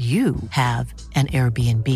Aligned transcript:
you 0.00 0.34
have 0.48 0.94
an 1.14 1.26
Airbnb. 1.26 1.86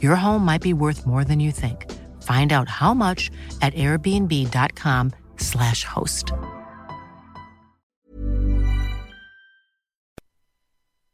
Your 0.00 0.14
home 0.14 0.44
might 0.44 0.62
be 0.62 0.72
worth 0.72 1.04
more 1.04 1.24
than 1.24 1.40
you 1.40 1.50
think. 1.50 1.90
Find 2.22 2.52
out 2.52 2.68
how 2.68 2.94
much 2.94 3.32
at 3.60 3.74
airbnb.com/slash 3.74 5.82
host. 5.84 6.30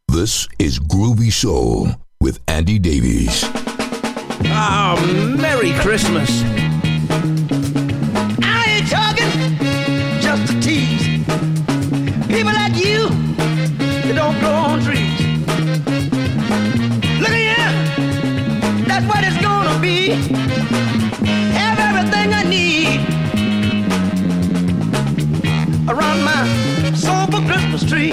This 0.09 0.47
is 0.59 0.79
Groovy 0.79 1.33
Soul 1.33 1.93
with 2.21 2.39
Andy 2.47 2.79
Davies. 2.79 3.45
Oh, 4.51 5.37
Merry 5.41 5.73
Christmas. 5.81 6.43
Have 20.11 21.79
everything 21.79 22.33
I 22.33 22.43
need 22.45 23.01
around 25.87 26.23
my 26.25 26.93
sober 26.95 27.47
Christmas 27.47 27.85
tree. 27.85 28.13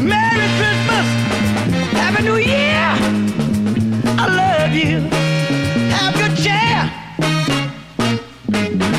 Merry 0.00 0.48
Christmas, 0.56 1.06
Happy 1.98 2.22
New 2.22 2.36
Year. 2.36 2.94
I 4.18 4.26
love 4.28 4.72
you. 4.72 5.00
Have 5.96 6.14
good 6.14 6.36
chair. 6.36 6.88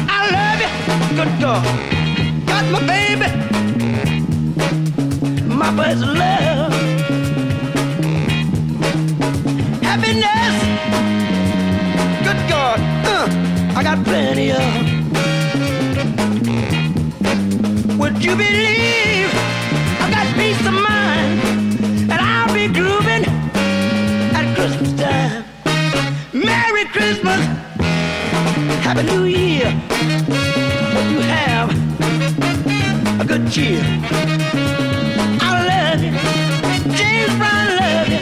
I 0.09 0.19
love 0.35 0.59
you. 0.59 1.15
Good 1.15 1.39
dog. 1.39 1.63
Got 2.45 2.65
my 2.73 2.81
baby. 2.85 3.29
My 5.47 5.71
best 5.71 6.01
love. 6.01 6.73
Happiness. 9.81 10.38
I 13.79 13.81
got 13.81 14.03
plenty 14.03 14.51
of. 14.51 14.59
Would 17.97 18.21
you 18.21 18.35
believe 18.35 19.29
I 20.03 20.09
got 20.11 20.27
peace 20.35 20.59
of 20.67 20.73
mind? 20.73 21.39
And 22.11 22.19
I'll 22.19 22.53
be 22.53 22.67
grooving 22.67 23.23
at 24.35 24.53
Christmas 24.53 24.91
time. 24.99 25.45
Merry 26.33 26.83
Christmas. 26.91 27.39
Happy 28.83 29.03
New 29.03 29.23
Year. 29.23 29.71
Hope 30.91 31.11
you 31.13 31.21
have 31.21 31.69
a 33.21 33.23
good 33.23 33.49
cheer. 33.49 33.81
I 35.39 35.43
love 35.71 36.03
you. 36.03 36.11
James 36.97 37.33
Brown 37.39 37.67
love 37.79 38.09
you. 38.11 38.19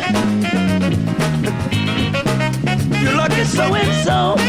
You're 3.02 3.18
lucky 3.18 3.44
so 3.44 3.74
and 3.74 4.06
so. 4.06 4.47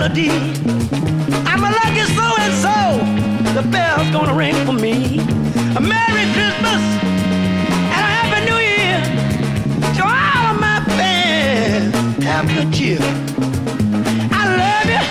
Melody. 0.00 0.30
I'm 1.44 1.62
a 1.62 1.70
lucky 1.80 2.04
so 2.16 2.26
and 2.44 2.54
so. 2.64 2.76
The 3.52 3.68
bell's 3.68 4.10
gonna 4.10 4.34
ring 4.34 4.54
for 4.64 4.72
me. 4.72 5.18
A 5.76 5.80
Merry 5.80 6.24
Christmas 6.36 6.82
and 7.94 8.02
a 8.08 8.12
Happy 8.16 8.40
New 8.48 8.60
Year 8.72 8.98
to 9.96 10.02
all 10.02 10.44
of 10.52 10.56
my 10.58 10.78
fans. 10.96 11.94
Have 12.24 12.46
good 12.48 12.72
cheer. 12.72 12.98
I 14.32 14.42
love 14.62 14.88
you. 14.94 15.04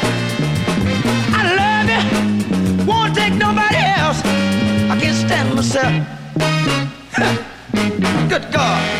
I 1.37 1.41
love 1.61 1.87
you. 1.95 2.01
Won't 2.85 3.13
take 3.15 3.35
nobody 3.35 3.81
else. 3.99 4.19
I 4.91 4.97
can't 4.99 5.17
stand 5.25 5.53
myself. 5.55 5.93
Good 8.29 8.51
God. 8.51 8.98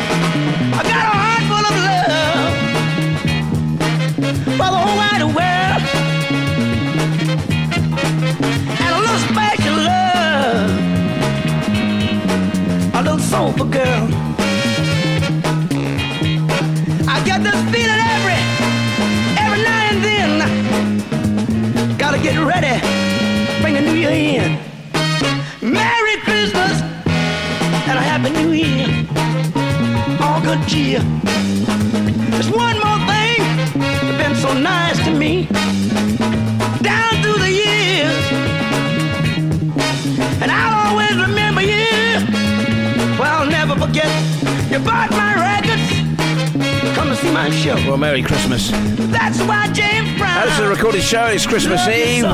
Merry 48.00 48.22
Christmas. 48.22 48.70
That's 49.10 49.38
why 49.42 49.70
James 49.72 50.16
Brown. 50.16 50.46
This 50.46 50.54
is 50.54 50.60
a 50.60 50.68
recorded 50.68 51.02
show. 51.02 51.26
It's 51.26 51.46
Christmas 51.46 51.86
Eve. 51.86 52.24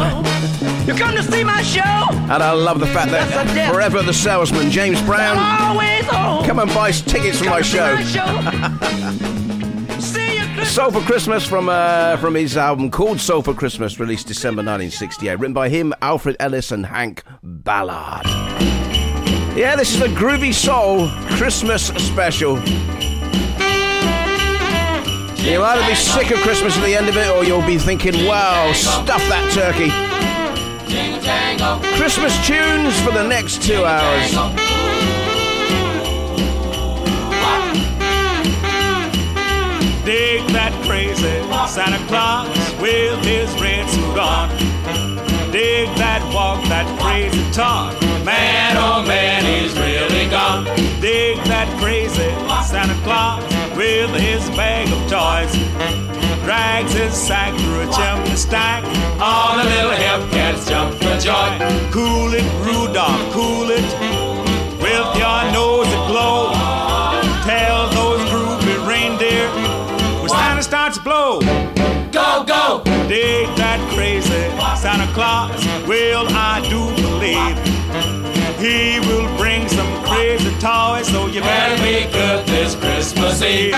You 0.87 0.95
come 0.95 1.17
to 1.17 1.23
see 1.25 1.43
my 1.43 1.61
show. 1.63 1.81
And 1.81 2.41
I 2.41 2.53
love 2.53 2.79
the 2.79 2.87
fact 2.87 3.11
that. 3.11 3.73
Forever 3.73 4.01
the 4.03 4.13
Salesman, 4.13 4.71
James 4.71 5.03
Brown, 5.03 5.37
come 6.47 6.61
and 6.61 6.73
buy 6.73 6.93
tickets 6.93 7.41
for 7.41 7.47
my 7.47 7.63
show. 7.63 7.97
my 7.97 8.03
show. 8.05 8.27
see 9.99 10.37
you, 10.39 10.45
Christmas. 10.45 10.71
Soul 10.71 10.93
for 10.93 11.01
Christmas 11.01 11.45
from 11.45 11.69
uh, 11.69 12.17
from 12.19 12.37
his 12.37 12.57
album 12.57 12.89
called 12.89 13.21
Soul 13.21 13.43
for 13.43 13.53
Christmas, 13.53 13.99
released 13.99 14.29
December 14.29 14.61
1968, 14.61 15.35
written 15.41 15.53
by 15.53 15.69
him, 15.69 15.93
Alfred 16.01 16.37
Ellis, 16.39 16.71
and 16.71 16.87
Hank 16.87 17.25
Ballard. 17.43 18.25
Yeah, 19.57 19.75
this 19.75 19.95
is 19.95 19.99
the 19.99 20.09
Groovy 20.09 20.55
Soul 20.55 21.09
Christmas 21.37 21.89
special. 21.89 22.57
You'll 25.47 25.63
either 25.63 25.87
be 25.87 25.95
sick 25.95 26.33
of 26.33 26.39
Christmas 26.41 26.77
at 26.77 26.85
the 26.85 26.97
end 26.97 27.09
of 27.09 27.17
it, 27.17 27.31
or 27.31 27.45
you'll 27.45 27.65
be 27.65 27.79
thinking, 27.79 28.27
"Wow, 28.27 28.73
stuff 28.73 29.23
that 29.29 29.49
turkey." 29.53 29.93
Christmas 31.97 32.35
tunes 32.45 32.99
for 33.01 33.13
the 33.13 33.23
next 33.23 33.63
two 33.63 33.85
hours. 33.85 34.31
Dig 40.05 40.45
that 40.49 40.73
crazy 40.85 41.41
Santa 41.69 41.99
Claus 42.09 42.49
with 42.81 43.25
his 43.25 43.49
red 43.61 43.89
suit 43.89 44.19
on. 44.19 44.51
Dig 45.53 45.89
that 45.97 46.23
walk, 46.35 46.61
that 46.65 46.87
crazy 46.99 47.45
talk. 47.53 47.95
Man, 48.25 48.77
oh 48.77 49.05
man, 49.07 49.45
he's 49.45 49.79
really 49.79 50.29
gone. 50.29 50.65
Dig 51.01 51.39
that 51.45 51.69
crazy 51.79 52.35
Santa 52.65 52.95
Claus 53.05 53.66
with 53.77 54.11
his 54.21 54.49
bag 54.57 54.89
of 54.89 55.01
toys. 55.11 55.53
Drags 56.45 56.93
his 56.93 57.13
sack 57.13 57.53
through 57.61 57.83
a 57.83 57.93
chimney 57.93 58.37
stack. 58.37 58.83
All 59.21 59.57
the 59.57 59.65
little 59.65 59.91
hip 59.91 60.31
cats 60.31 60.69
jump 60.69 60.95
for 60.95 61.17
joy. 61.19 61.59
Cool 61.93 62.33
it, 62.33 62.47
Rudolph, 62.65 63.33
cool 63.33 63.71
it. 63.71 63.85
With 64.81 65.09
your 65.21 65.41
nose 65.53 65.89
aglow. 65.89 66.53
Tell 67.45 67.89
those 67.91 68.21
groovy 68.31 68.89
reindeer 68.89 69.49
when 70.21 70.31
Santa 70.31 70.63
starts 70.63 70.97
to 70.99 71.05
blow. 71.05 71.41
Go, 72.13 72.45
go! 72.45 72.83
Dig 73.09 73.47
that 73.57 73.79
crazy 73.95 74.47
Santa 74.81 75.07
Claus. 75.13 75.65
Will 75.87 76.27
I 76.31 76.61
do 76.71 76.81
believe 77.03 77.57
he 78.59 79.01
will 79.01 79.29
bring 79.37 79.69
some 79.69 79.96
toys? 80.61 81.09
So 81.09 81.27
you 81.27 81.41
better 81.41 81.83
be 81.83 82.11
good 82.11 82.47
this 82.47 82.75
Christmas 82.75 83.43
Eve. 83.43 83.75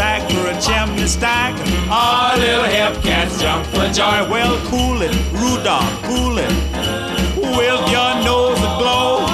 Sack 0.00 0.30
through 0.30 0.48
a 0.48 0.56
chimney 0.58 1.06
stack. 1.06 1.52
All 1.92 2.34
little 2.38 2.64
hip 2.64 2.94
cats 3.02 3.38
jump 3.38 3.66
for 3.66 3.84
joy. 3.92 4.18
Well, 4.32 4.56
cool 4.70 5.02
it, 5.02 5.12
Rudolph, 5.30 5.92
cool 6.08 6.38
it. 6.38 6.52
With 7.36 7.82
your 7.94 8.12
nose 8.24 8.60
aglow. 8.68 9.28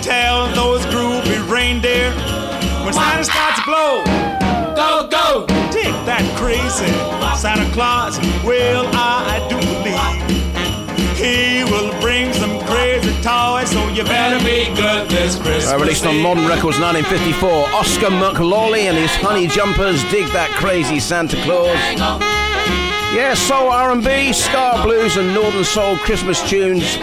Tell 0.00 0.46
those 0.54 0.82
groovy 0.92 1.38
reindeer 1.50 2.12
when 2.84 2.92
Santa 2.92 3.24
starts 3.24 3.58
to 3.58 3.64
blow. 3.66 4.04
Go, 4.80 5.08
go! 5.10 5.46
Dig 5.74 5.92
that 6.06 6.24
crazy 6.38 6.92
Santa 7.36 7.68
Claus. 7.74 8.14
Well, 8.44 8.86
I 8.94 9.42
do 9.50 9.58
believe 9.82 10.50
he 11.18 11.64
will 11.64 11.90
bring 12.00 12.32
some 12.32 12.49
crazy 12.90 13.14
toys, 13.22 13.70
so 13.70 13.86
you 13.88 14.02
better 14.04 14.38
be 14.44 14.66
good 14.74 15.08
this 15.08 15.36
Christmas. 15.36 15.72
Uh, 15.72 15.78
released 15.78 16.04
on 16.06 16.20
Modern 16.20 16.46
Records 16.46 16.78
1954, 16.80 17.68
Oscar 17.74 18.08
McLollie 18.08 18.88
and 18.88 18.96
his 18.96 19.14
Honey 19.16 19.46
Jumpers 19.46 20.02
dig 20.10 20.26
that 20.32 20.48
crazy 20.50 20.98
Santa 20.98 21.36
Claus. 21.42 21.76
Yeah, 23.14 23.34
soul 23.34 23.70
R&B, 23.70 24.32
ska 24.32 24.80
blues 24.82 25.16
and 25.16 25.32
northern 25.34 25.64
soul 25.64 25.96
Christmas 25.98 26.40
tunes 26.48 26.96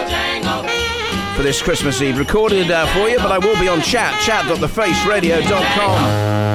for 1.36 1.44
this 1.44 1.62
Christmas 1.62 2.02
Eve. 2.02 2.18
Recorded 2.18 2.72
uh, 2.72 2.88
for 2.88 3.08
you, 3.08 3.18
but 3.18 3.32
I 3.32 3.38
will 3.38 3.60
be 3.60 3.68
on 3.68 3.82
chat, 3.82 4.20
chat.thefaceradio.com. 4.22 6.47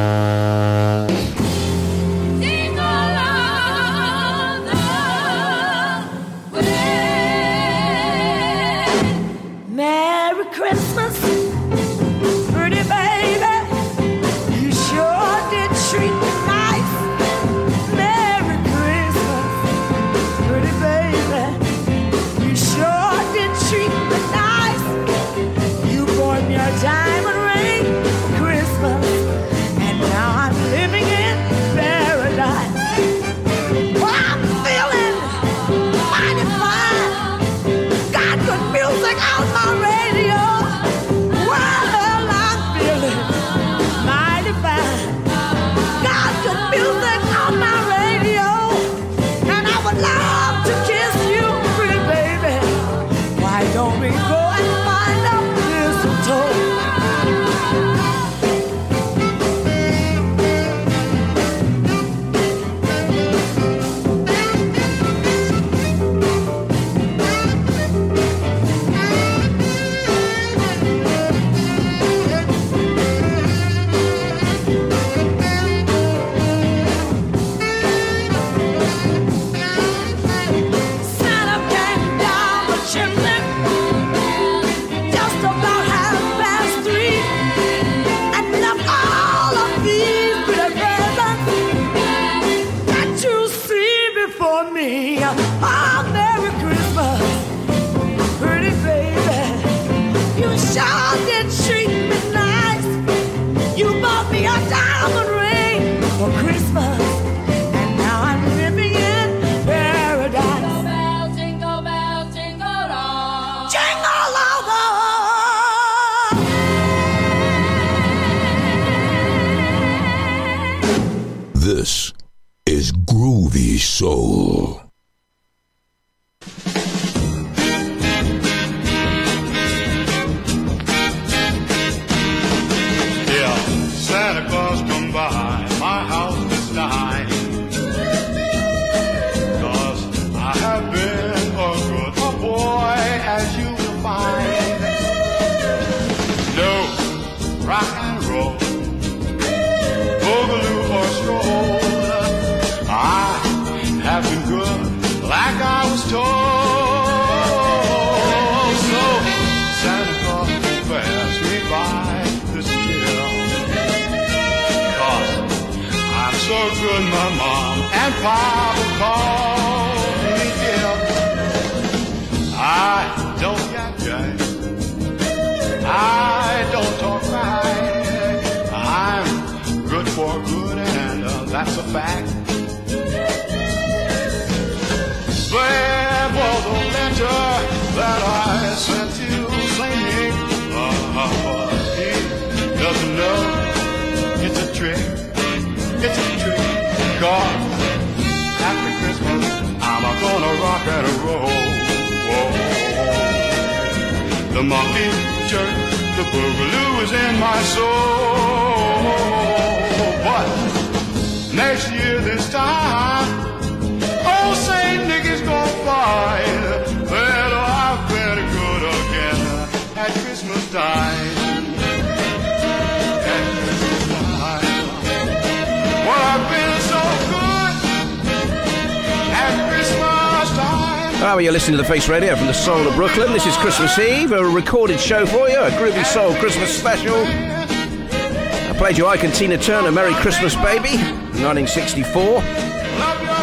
Face 231.93 232.09
Radio 232.09 232.35
from 232.35 232.47
the 232.47 232.55
soul 232.55 232.89
of 232.89 232.95
Brooklyn. 232.95 233.35
This 233.35 233.45
is 233.45 233.55
Christmas 233.59 233.99
Eve, 233.99 234.33
a 234.33 234.43
recorded 234.43 234.99
show 234.99 235.27
for 235.27 235.47
you, 235.51 235.59
a 235.59 235.69
groovy 235.73 236.07
soul 236.07 236.35
Christmas 236.37 236.75
special. 236.75 237.15
I 237.15 238.75
played 238.79 238.97
you 238.97 239.07
Ike 239.07 239.25
and 239.25 239.35
Tina 239.35 239.59
Turner, 239.59 239.93
Merry 239.93 240.15
Christmas 240.15 240.55
Baby, 240.55 240.97
1964. 241.43 242.41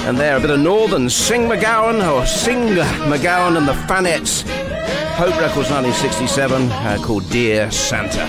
And 0.07 0.17
there, 0.17 0.35
a 0.35 0.39
bit 0.39 0.49
of 0.49 0.59
Northern, 0.61 1.11
Sing 1.11 1.41
McGowan, 1.41 2.01
or 2.11 2.25
Sing 2.25 2.69
McGowan 2.69 3.55
and 3.55 3.67
the 3.67 3.73
Fanettes. 3.73 4.41
Hope 5.11 5.39
Records 5.39 5.69
1967, 5.69 6.71
uh, 6.71 6.97
called 7.03 7.29
Dear 7.29 7.69
Santa. 7.69 8.25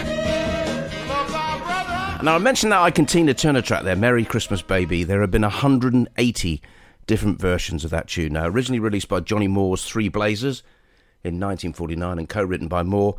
Now, 2.23 2.35
I 2.35 2.39
mentioned 2.39 2.73
that 2.73 2.83
Ike 2.83 2.99
and 2.99 3.09
Tina 3.09 3.33
Turner 3.33 3.63
track 3.63 3.85
there, 3.85 3.97
Merry 3.97 4.27
Christmas 4.27 4.61
Baby. 4.61 5.03
There 5.03 5.23
have 5.23 5.31
been 5.31 5.41
180 5.41 6.63
different 7.11 7.41
versions 7.41 7.85
of 7.85 7.91
that 7.91 8.07
tune. 8.07 8.35
Now, 8.35 8.47
originally 8.47 8.79
released 8.79 9.09
by 9.09 9.19
Johnny 9.19 9.49
Moore's 9.49 9.85
Three 9.85 10.09
Blazers 10.09 10.63
in 11.25 11.41
1949 11.41 12.21
and 12.21 12.29
co 12.29 12.45
written 12.45 12.69
by 12.69 12.85
Moore. 12.85 13.19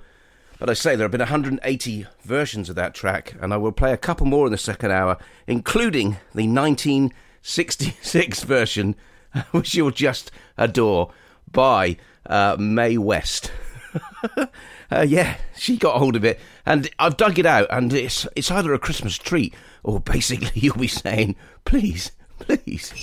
But 0.60 0.69
I 0.69 0.74
say 0.75 0.95
there 0.95 1.03
have 1.03 1.12
been 1.12 1.19
180 1.19 2.07
versions 2.24 2.69
of 2.69 2.77
that 2.77 2.93
track, 2.93 3.36
and 3.41 3.53
I 3.53 3.57
will 3.57 3.74
play 3.74 3.91
a 3.91 3.98
couple 3.98 4.25
more 4.25 4.45
in 4.45 4.53
the 4.53 4.57
second 4.57 4.91
hour, 4.91 5.17
including 5.45 6.19
the 6.33 6.48
1966 6.48 8.43
version, 8.45 8.95
which 9.51 9.75
you'll 9.75 9.91
just 9.91 10.31
adore, 10.57 11.12
by 11.51 11.98
uh, 12.27 12.55
Mae 12.57 12.98
West. 12.98 13.51
uh, 14.38 15.05
yeah, 15.05 15.36
she 15.57 15.75
got 15.75 15.98
hold 15.98 16.15
of 16.15 16.24
it, 16.24 16.39
and 16.65 16.89
I've 16.98 17.17
dug 17.17 17.38
it 17.39 17.45
out, 17.45 17.67
and 17.69 17.91
it's 17.91 18.25
it's 18.38 18.51
either 18.51 18.74
a 18.74 18.79
Christmas 18.79 19.17
treat 19.17 19.53
or 19.83 20.00
basically 20.00 20.51
you'll 20.53 20.77
be 20.77 20.88
saying, 20.88 21.36
please, 21.65 22.13
please. 22.39 22.93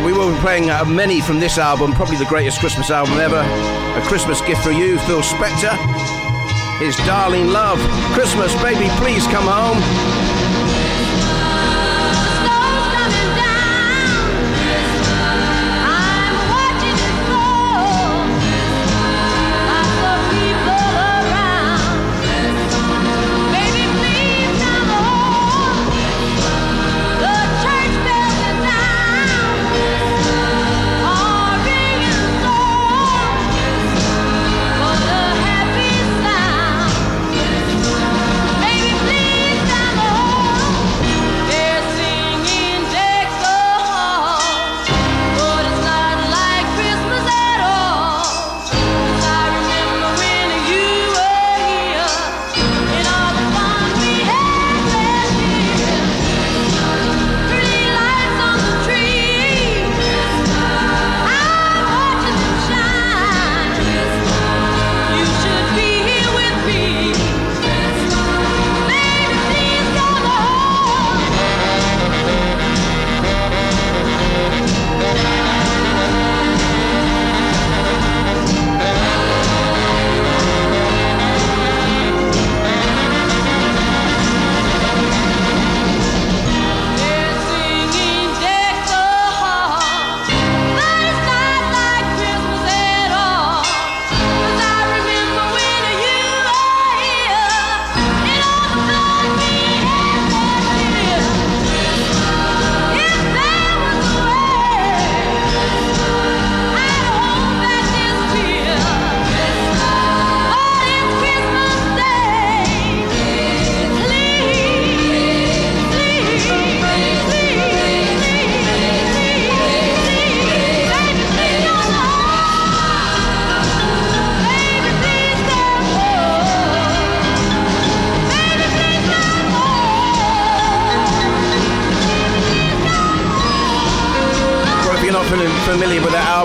But 0.00 0.06
we 0.06 0.12
will 0.14 0.32
be 0.32 0.40
playing 0.40 0.70
uh, 0.70 0.82
many 0.86 1.20
from 1.20 1.40
this 1.40 1.58
album, 1.58 1.92
probably 1.92 2.16
the 2.16 2.24
greatest 2.24 2.58
Christmas 2.58 2.90
album 2.90 3.18
ever. 3.18 3.36
A 3.36 4.02
Christmas 4.06 4.40
gift 4.40 4.62
for 4.62 4.70
you, 4.70 4.98
Phil 5.00 5.20
Spector. 5.20 5.76
His 6.78 6.96
Darlene 7.04 7.52
Love. 7.52 7.78
Christmas, 8.14 8.54
baby, 8.62 8.88
please 8.96 9.26
come 9.26 9.44
home. 9.44 10.29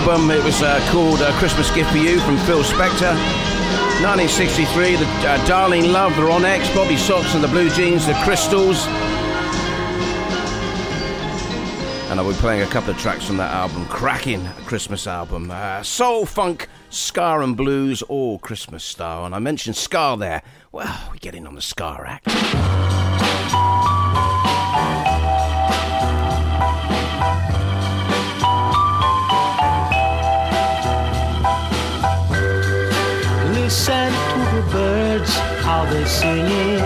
Album. 0.02 0.30
It 0.30 0.44
was 0.44 0.62
uh, 0.62 0.86
called 0.92 1.22
uh, 1.22 1.32
Christmas 1.40 1.72
Gift 1.72 1.90
for 1.90 1.98
You 1.98 2.20
from 2.20 2.38
Phil 2.40 2.64
Spector. 2.64 3.16
1963, 4.04 4.98
the 4.98 5.06
uh, 5.06 5.38
Darlene 5.46 5.94
Love, 5.94 6.14
the 6.18 6.22
Ronettes, 6.22 6.76
Bobby 6.76 6.98
Sox 6.98 7.34
and 7.34 7.42
the 7.42 7.48
Blue 7.48 7.70
Jeans, 7.70 8.06
the 8.06 8.14
Crystals. 8.16 8.86
And 12.10 12.20
I'll 12.20 12.30
be 12.30 12.36
playing 12.40 12.64
a 12.64 12.66
couple 12.66 12.90
of 12.90 12.98
tracks 12.98 13.26
from 13.26 13.38
that 13.38 13.54
album. 13.54 13.86
Cracking 13.86 14.46
Christmas 14.66 15.08
album. 15.08 15.50
Uh, 15.50 15.82
soul, 15.82 16.26
funk, 16.26 16.68
ska 16.90 17.40
and 17.40 17.56
blues, 17.56 18.02
all 18.02 18.38
Christmas 18.40 18.84
style. 18.84 19.26
And 19.26 19.34
I 19.34 19.40
mentioned 19.40 19.78
ska 19.78 20.18
there. 20.20 20.42
Well, 20.74 20.94
we're 21.10 21.20
getting 21.20 21.48
on 21.48 21.56
the 21.56 21.62
ska 21.62 22.04
act. 22.06 22.26
How 35.24 35.86
they're 35.86 36.06
singing. 36.06 36.80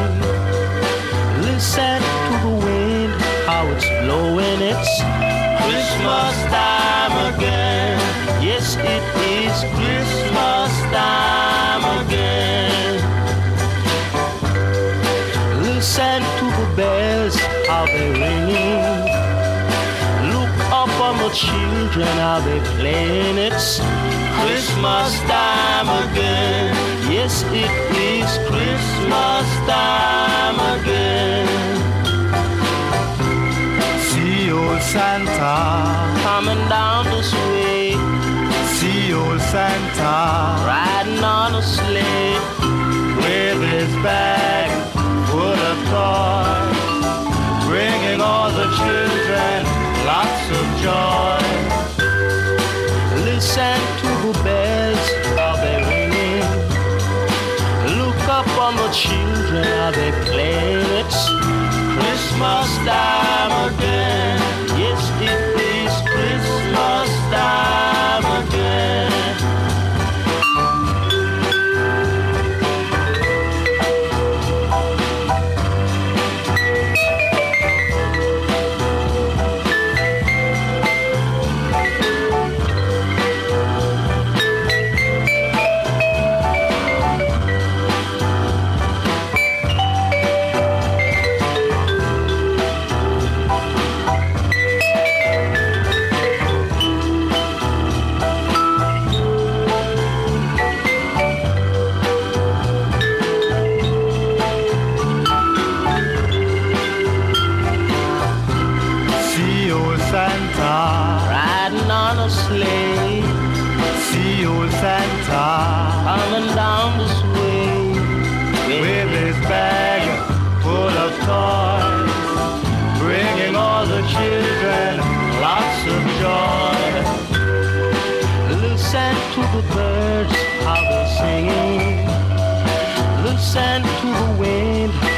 Listen 1.41 1.99
to 1.99 2.33
the 2.45 2.65
wind, 2.65 3.13
how 3.47 3.65
it's 3.67 3.87
blowing. 4.03 4.61
It's 4.61 5.01
Christmas 5.63 6.35
time 6.53 7.33
again. 7.33 7.97
Yes, 8.43 8.75
it 8.77 9.03
is 9.33 9.57
Christmas 9.73 10.71
time 10.93 12.05
again. 12.05 13.01
Listen 15.63 16.21
to 16.39 16.45
the 16.59 16.75
bells, 16.75 17.35
how 17.67 17.85
they're 17.85 18.13
ringing. 18.13 19.09
Look 20.33 20.53
up 20.71 20.93
on 21.01 21.17
the 21.17 21.29
children, 21.33 22.07
how 22.17 22.41
they 22.41 22.59
playing. 22.77 23.37
It's 23.37 23.79
Christmas 24.41 25.19
time 25.21 25.89
again. 26.11 26.89
Yes, 27.11 27.43
it 27.51 27.88
Christmas 29.09 29.49
time 29.65 30.59
again. 30.77 31.47
See 34.09 34.51
old 34.51 34.81
Santa 34.81 35.55
coming 36.21 36.61
down 36.69 37.05
this 37.05 37.33
way. 37.33 37.93
See 38.77 39.13
old 39.13 39.41
Santa 39.41 40.61
riding 40.69 41.23
on 41.23 41.55
a 41.55 41.61
sleigh 41.61 42.37
with 43.17 43.59
his 43.73 43.91
bag 44.03 44.69
full 45.29 45.59
of 45.71 45.77
toys, 45.89 47.65
bringing 47.67 48.21
all 48.21 48.51
the 48.51 48.67
children 48.77 49.65
lots 50.05 50.43
of 50.59 50.65
joy. 50.85 51.41
Listen 53.25 53.79
to 54.01 54.11
the 54.27 54.33
bells, 54.43 55.28
on 58.69 58.75
the 58.75 58.89
children, 58.89 59.63
how 59.63 59.91
they 59.91 60.11
playing. 60.29 60.85
It's 61.01 61.21
Christmas 61.97 62.69
time 62.85 63.73
again. 63.73 64.48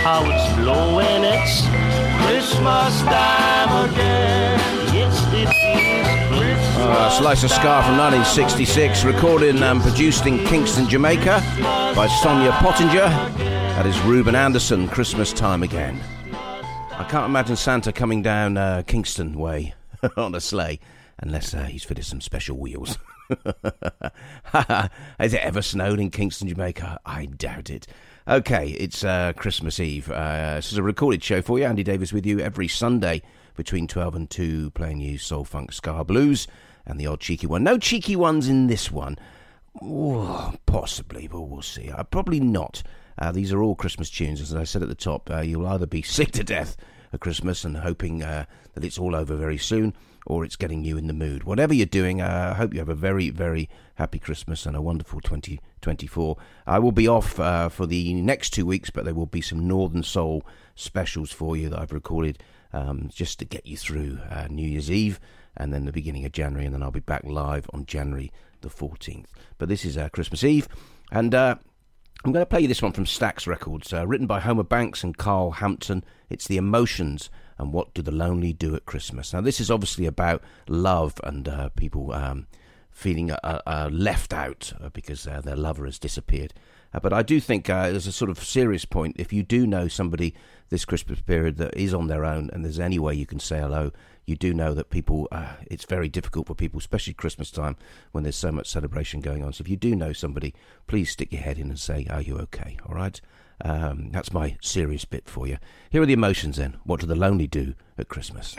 How 0.03 0.23
it's 0.25 0.55
blowing. 0.59 1.23
It's 1.23 1.61
Christmas 2.25 3.01
time 3.03 3.89
again. 3.91 4.59
Yes, 4.91 5.23
it 5.31 5.47
is. 5.47 6.77
Uh, 6.77 7.09
Slice 7.11 7.43
of 7.43 7.51
Ska 7.51 7.83
from 7.83 7.99
1966, 7.99 9.03
recorded 9.03 9.55
and 9.57 9.81
produced 9.81 10.25
in 10.25 10.43
Kingston, 10.45 10.89
Jamaica 10.89 11.43
by 11.95 12.07
Sonia 12.23 12.51
Pottinger. 12.53 13.09
That 13.77 13.85
is 13.85 13.99
Reuben 14.01 14.33
Anderson, 14.33 14.87
Christmas 14.87 15.31
Time 15.31 15.61
Again. 15.61 15.99
I 16.33 17.05
can't 17.07 17.25
imagine 17.25 17.55
Santa 17.55 17.93
coming 17.93 18.23
down 18.23 18.57
uh, 18.57 18.81
Kingston 18.87 19.37
way 19.37 19.75
on 20.17 20.33
a 20.33 20.41
sleigh 20.41 20.79
unless 21.19 21.53
uh, 21.53 21.65
he's 21.65 21.83
fitted 21.83 22.05
some 22.05 22.21
special 22.21 22.57
wheels. 22.57 22.97
Has 24.45 25.33
it 25.33 25.41
ever 25.41 25.61
snowed 25.61 25.99
in 25.99 26.09
Kingston, 26.09 26.47
Jamaica? 26.47 26.99
I 27.05 27.27
doubt 27.27 27.69
it. 27.69 27.85
Okay, 28.31 28.69
it's 28.69 29.03
uh, 29.03 29.33
Christmas 29.35 29.77
Eve. 29.77 30.09
Uh, 30.09 30.55
this 30.55 30.71
is 30.71 30.77
a 30.77 30.83
recorded 30.83 31.21
show 31.21 31.41
for 31.41 31.59
you. 31.59 31.65
Andy 31.65 31.83
Davies 31.83 32.13
with 32.13 32.25
you 32.25 32.39
every 32.39 32.69
Sunday 32.69 33.21
between 33.57 33.87
12 33.87 34.15
and 34.15 34.29
2, 34.29 34.71
playing 34.71 35.01
you 35.01 35.17
soul, 35.17 35.43
funk, 35.43 35.73
ska, 35.73 36.05
blues, 36.05 36.47
and 36.85 36.97
the 36.97 37.07
odd 37.07 37.19
cheeky 37.19 37.45
one. 37.45 37.61
No 37.61 37.77
cheeky 37.77 38.15
ones 38.15 38.47
in 38.47 38.67
this 38.67 38.89
one. 38.89 39.19
Oh, 39.81 40.53
possibly, 40.65 41.27
but 41.27 41.41
we'll 41.41 41.61
see. 41.61 41.91
Uh, 41.91 42.03
probably 42.03 42.39
not. 42.39 42.83
Uh, 43.17 43.33
these 43.33 43.51
are 43.51 43.61
all 43.61 43.75
Christmas 43.75 44.09
tunes. 44.09 44.39
As 44.39 44.55
I 44.55 44.63
said 44.63 44.81
at 44.81 44.87
the 44.87 44.95
top, 44.95 45.29
uh, 45.29 45.41
you'll 45.41 45.67
either 45.67 45.85
be 45.85 46.01
sick 46.01 46.31
to 46.31 46.43
death 46.45 46.77
at 47.11 47.19
Christmas 47.19 47.65
and 47.65 47.75
hoping 47.75 48.23
uh, 48.23 48.45
that 48.75 48.85
it's 48.85 48.97
all 48.97 49.13
over 49.13 49.35
very 49.35 49.57
soon, 49.57 49.93
or 50.25 50.45
it's 50.45 50.55
getting 50.55 50.85
you 50.85 50.95
in 50.95 51.07
the 51.07 51.13
mood. 51.13 51.43
Whatever 51.43 51.73
you're 51.73 51.85
doing, 51.85 52.21
uh, 52.21 52.51
I 52.53 52.57
hope 52.57 52.73
you 52.73 52.79
have 52.79 52.87
a 52.87 52.95
very, 52.95 53.29
very 53.29 53.67
happy 53.95 54.19
Christmas 54.19 54.65
and 54.65 54.77
a 54.77 54.81
wonderful 54.81 55.19
2024. 55.81 56.37
I 56.67 56.79
will 56.79 56.91
be 56.91 57.07
off 57.07 57.39
uh, 57.39 57.69
for 57.69 57.85
the 57.85 58.13
next 58.13 58.51
two 58.51 58.65
weeks, 58.65 58.89
but 58.89 59.05
there 59.05 59.13
will 59.13 59.25
be 59.25 59.41
some 59.41 59.67
Northern 59.67 60.03
Soul 60.03 60.45
specials 60.75 61.31
for 61.31 61.57
you 61.57 61.69
that 61.69 61.79
I've 61.79 61.91
recorded 61.91 62.41
um, 62.73 63.09
just 63.13 63.39
to 63.39 63.45
get 63.45 63.65
you 63.65 63.77
through 63.77 64.19
uh, 64.29 64.47
New 64.49 64.67
Year's 64.67 64.91
Eve 64.91 65.19
and 65.57 65.73
then 65.73 65.85
the 65.85 65.91
beginning 65.91 66.25
of 66.25 66.31
January, 66.31 66.65
and 66.65 66.73
then 66.73 66.81
I'll 66.81 66.91
be 66.91 66.99
back 67.01 67.23
live 67.25 67.69
on 67.73 67.85
January 67.85 68.31
the 68.61 68.69
14th. 68.69 69.25
But 69.57 69.69
this 69.69 69.83
is 69.83 69.97
uh, 69.97 70.09
Christmas 70.09 70.43
Eve, 70.43 70.67
and 71.11 71.35
uh, 71.35 71.55
I'm 72.23 72.31
going 72.31 72.43
to 72.43 72.49
play 72.49 72.61
you 72.61 72.67
this 72.67 72.81
one 72.81 72.93
from 72.93 73.05
Stax 73.05 73.47
Records, 73.47 73.91
uh, 73.91 74.05
written 74.05 74.27
by 74.27 74.39
Homer 74.39 74.63
Banks 74.63 75.03
and 75.03 75.17
Carl 75.17 75.51
Hampton. 75.51 76.03
It's 76.29 76.47
The 76.47 76.57
Emotions 76.57 77.29
and 77.57 77.73
What 77.73 77.93
Do 77.93 78.01
the 78.01 78.11
Lonely 78.11 78.53
Do 78.53 78.75
at 78.75 78.85
Christmas. 78.85 79.33
Now, 79.33 79.41
this 79.41 79.59
is 79.59 79.71
obviously 79.71 80.05
about 80.05 80.43
love 80.67 81.15
and 81.23 81.47
uh, 81.47 81.69
people 81.69 82.13
um, 82.13 82.47
feeling 82.91 83.31
uh, 83.31 83.61
uh, 83.65 83.89
left 83.91 84.33
out 84.33 84.73
uh, 84.81 84.89
because 84.89 85.27
uh, 85.27 85.41
their 85.41 85.55
lover 85.55 85.85
has 85.85 85.99
disappeared. 85.99 86.53
Uh, 86.93 86.99
but 86.99 87.13
I 87.13 87.21
do 87.23 87.39
think 87.39 87.69
uh, 87.69 87.89
there's 87.89 88.07
a 88.07 88.11
sort 88.11 88.29
of 88.29 88.43
serious 88.43 88.85
point. 88.85 89.15
If 89.17 89.31
you 89.31 89.43
do 89.43 89.65
know 89.65 89.87
somebody 89.87 90.33
this 90.69 90.85
Christmas 90.85 91.21
period 91.21 91.57
that 91.57 91.75
is 91.75 91.93
on 91.93 92.07
their 92.07 92.25
own 92.25 92.49
and 92.51 92.63
there's 92.63 92.79
any 92.79 92.99
way 92.99 93.13
you 93.13 93.25
can 93.25 93.39
say 93.39 93.59
hello, 93.59 93.91
you 94.25 94.35
do 94.35 94.53
know 94.53 94.73
that 94.73 94.89
people, 94.89 95.27
uh, 95.31 95.53
it's 95.69 95.85
very 95.85 96.09
difficult 96.09 96.47
for 96.47 96.55
people, 96.55 96.79
especially 96.79 97.13
Christmas 97.13 97.49
time 97.49 97.75
when 98.11 98.23
there's 98.23 98.35
so 98.35 98.51
much 98.51 98.67
celebration 98.69 99.19
going 99.19 99.43
on. 99.43 99.53
So 99.53 99.61
if 99.61 99.69
you 99.69 99.77
do 99.77 99.95
know 99.95 100.13
somebody, 100.13 100.53
please 100.87 101.11
stick 101.11 101.31
your 101.31 101.41
head 101.41 101.57
in 101.57 101.69
and 101.69 101.79
say, 101.79 102.07
Are 102.09 102.21
you 102.21 102.37
okay? 102.39 102.77
All 102.85 102.95
right? 102.95 103.19
Um, 103.63 104.09
that's 104.11 104.33
my 104.33 104.57
serious 104.61 105.05
bit 105.05 105.29
for 105.29 105.47
you. 105.47 105.57
Here 105.89 106.01
are 106.01 106.05
the 106.05 106.13
emotions 106.13 106.57
then. 106.57 106.77
What 106.83 106.99
do 106.99 107.05
the 107.05 107.15
lonely 107.15 107.47
do 107.47 107.75
at 107.97 108.09
Christmas? 108.09 108.55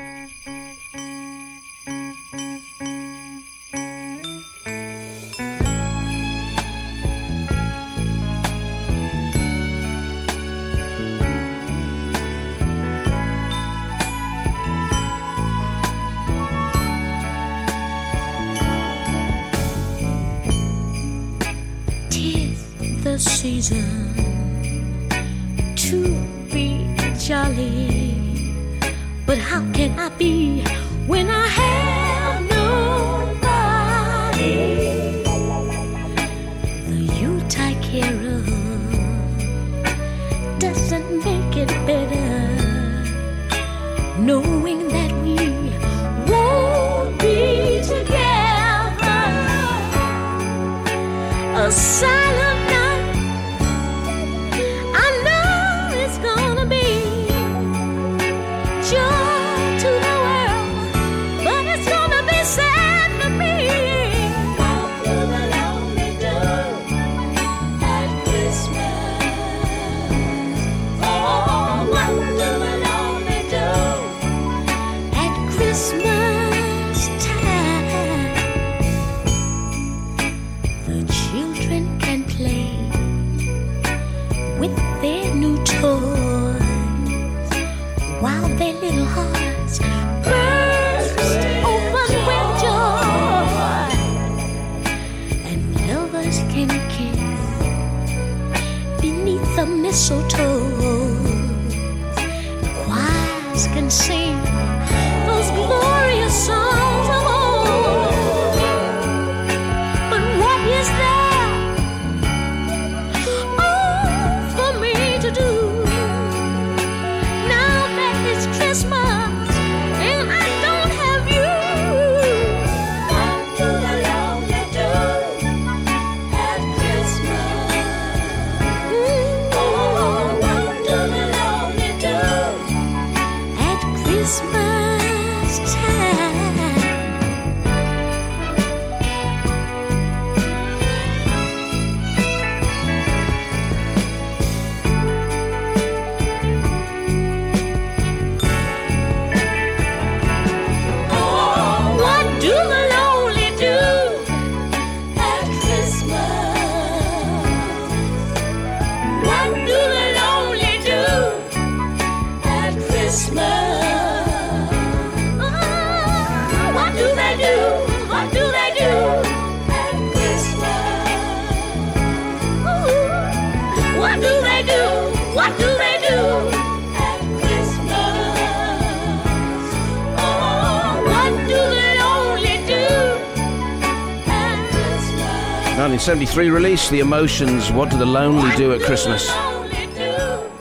1993 186.23 186.51
release, 186.51 186.89
The 186.89 187.01
Emotions, 187.01 187.73
What 187.73 187.91
Do 187.91 187.99
the 187.99 188.07
Lonely 188.07 188.55
Do 188.55 188.73
at 188.73 188.81
Christmas? 188.83 189.29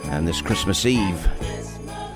And 0.06 0.26
this 0.26 0.42
Christmas 0.42 0.84
Eve, 0.84 1.28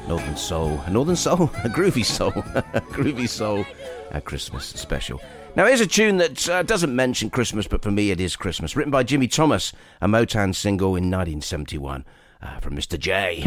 Northern 0.08 0.36
Soul, 0.36 0.82
Northern 0.90 1.14
Soul, 1.14 1.44
a 1.64 1.68
groovy 1.68 2.04
soul, 2.04 2.32
a 2.34 2.80
groovy 2.90 3.28
soul 3.28 3.64
at 4.10 4.24
Christmas 4.24 4.64
special. 4.64 5.22
Now, 5.54 5.64
here's 5.66 5.80
a 5.80 5.86
tune 5.86 6.16
that 6.16 6.48
uh, 6.48 6.64
doesn't 6.64 6.92
mention 6.92 7.30
Christmas, 7.30 7.68
but 7.68 7.84
for 7.84 7.92
me 7.92 8.10
it 8.10 8.20
is 8.20 8.34
Christmas. 8.34 8.74
Written 8.74 8.90
by 8.90 9.04
Jimmy 9.04 9.28
Thomas, 9.28 9.72
a 10.00 10.08
Motown 10.08 10.52
single 10.52 10.96
in 10.96 11.04
1971 11.04 12.04
uh, 12.42 12.58
from 12.58 12.74
Mr. 12.74 12.98
J. 12.98 13.46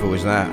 beautiful 0.00 0.14
is 0.14 0.24
that? 0.24 0.48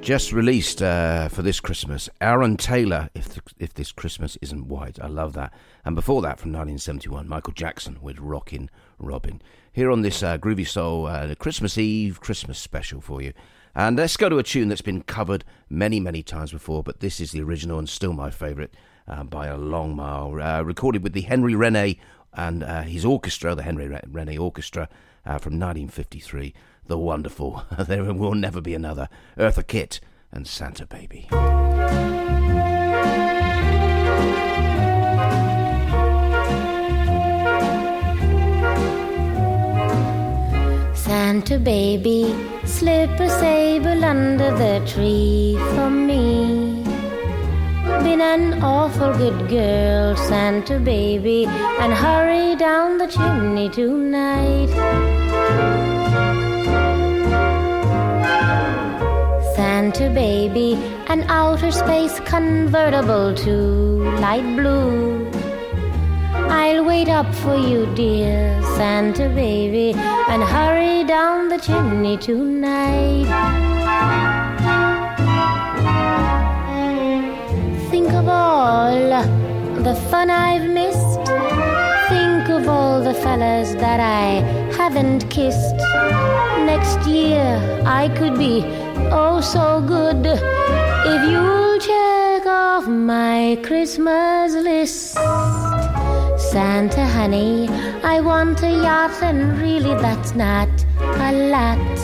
Just 0.00 0.32
released 0.32 0.80
uh, 0.82 1.28
for 1.28 1.42
this 1.42 1.58
Christmas, 1.60 2.08
Aaron 2.20 2.56
Taylor. 2.56 3.10
If 3.14 3.40
if 3.58 3.74
this 3.74 3.90
Christmas 3.90 4.38
isn't 4.40 4.68
white, 4.68 4.98
I 5.00 5.08
love 5.08 5.32
that. 5.34 5.52
And 5.84 5.96
before 5.96 6.22
that, 6.22 6.38
from 6.38 6.52
1971, 6.52 7.28
Michael 7.28 7.52
Jackson 7.52 7.98
with 8.00 8.18
"Rockin' 8.18 8.70
Robin." 8.98 9.42
Here 9.72 9.90
on 9.90 10.02
this 10.02 10.22
uh, 10.22 10.38
Groovy 10.38 10.66
Soul 10.66 11.06
uh, 11.06 11.34
Christmas 11.36 11.78
Eve 11.78 12.20
Christmas 12.20 12.58
special 12.58 13.00
for 13.00 13.20
you. 13.22 13.32
And 13.74 13.96
let's 13.96 14.16
go 14.16 14.28
to 14.28 14.38
a 14.38 14.42
tune 14.42 14.68
that's 14.68 14.82
been 14.82 15.02
covered 15.02 15.44
many, 15.68 15.98
many 15.98 16.22
times 16.22 16.52
before, 16.52 16.82
but 16.82 17.00
this 17.00 17.20
is 17.20 17.32
the 17.32 17.42
original 17.42 17.78
and 17.78 17.88
still 17.88 18.12
my 18.12 18.30
favourite 18.30 18.70
uh, 19.08 19.24
by 19.24 19.46
a 19.46 19.56
long 19.56 19.96
mile. 19.96 20.40
Uh, 20.40 20.62
recorded 20.62 21.02
with 21.02 21.14
the 21.14 21.22
Henry 21.22 21.54
Rene 21.54 21.98
and 22.34 22.62
uh, 22.62 22.82
his 22.82 23.04
orchestra, 23.04 23.54
the 23.54 23.62
Henry 23.62 23.88
Re- 23.88 24.00
Rene 24.06 24.36
Orchestra, 24.36 24.88
from 25.24 25.58
1953. 25.58 26.52
The 26.86 26.98
wonderful, 26.98 27.64
there 27.78 28.04
will 28.12 28.34
never 28.34 28.60
be 28.60 28.74
another, 28.74 29.08
Eartha 29.36 29.66
Kitt 29.66 30.00
and 30.32 30.46
Santa 30.46 30.86
Baby. 30.86 31.28
Santa 40.94 41.58
baby, 41.58 42.34
slip 42.64 43.10
a 43.20 43.28
sable 43.28 44.04
under 44.04 44.50
the 44.56 44.82
tree 44.86 45.56
for 45.74 45.90
me. 45.90 46.82
Been 48.02 48.20
an 48.20 48.62
awful 48.62 49.12
good 49.14 49.48
girl, 49.48 50.16
Santa 50.16 50.78
baby, 50.78 51.46
and 51.46 51.92
hurry 51.92 52.56
down 52.56 52.98
the 52.98 53.06
chimney 53.06 53.68
tonight. 53.68 54.70
Santa 59.54 60.08
baby, 60.10 60.74
an 61.08 61.24
outer 61.28 61.70
space 61.70 62.18
convertible 62.20 63.34
to 63.34 63.52
light 64.20 64.56
blue. 64.56 65.30
I'll 66.32 66.84
wait 66.84 67.08
up 67.08 67.32
for 67.34 67.56
you, 67.56 67.86
dear 67.94 68.60
Santa 68.76 69.28
baby, 69.28 69.92
and 70.28 70.42
hurry 70.42 71.04
down 71.04 71.48
the 71.48 71.58
chimney 71.58 72.16
tonight. 72.16 73.26
Think 77.90 78.10
of 78.12 78.28
all 78.28 78.94
the 79.82 79.94
fun 80.10 80.30
I've 80.30 80.68
missed. 80.70 81.21
Of 82.62 82.68
all 82.68 83.02
the 83.02 83.12
fellas 83.12 83.74
that 83.74 83.98
I 83.98 84.38
haven't 84.76 85.28
kissed. 85.30 85.74
Next 86.64 87.04
year 87.08 87.58
I 87.84 88.08
could 88.16 88.38
be 88.38 88.62
oh 89.10 89.40
so 89.40 89.82
good 89.84 90.24
if 90.24 91.20
you'll 91.28 91.80
check 91.80 92.46
off 92.46 92.86
my 92.86 93.58
Christmas 93.64 94.52
list. 94.54 95.14
Santa 96.52 97.04
honey, 97.04 97.68
I 98.04 98.20
want 98.20 98.62
a 98.62 98.70
yacht, 98.70 99.20
and 99.22 99.58
really 99.58 99.94
that's 100.00 100.36
not 100.36 100.70
a 101.00 101.32
lot. 101.50 101.96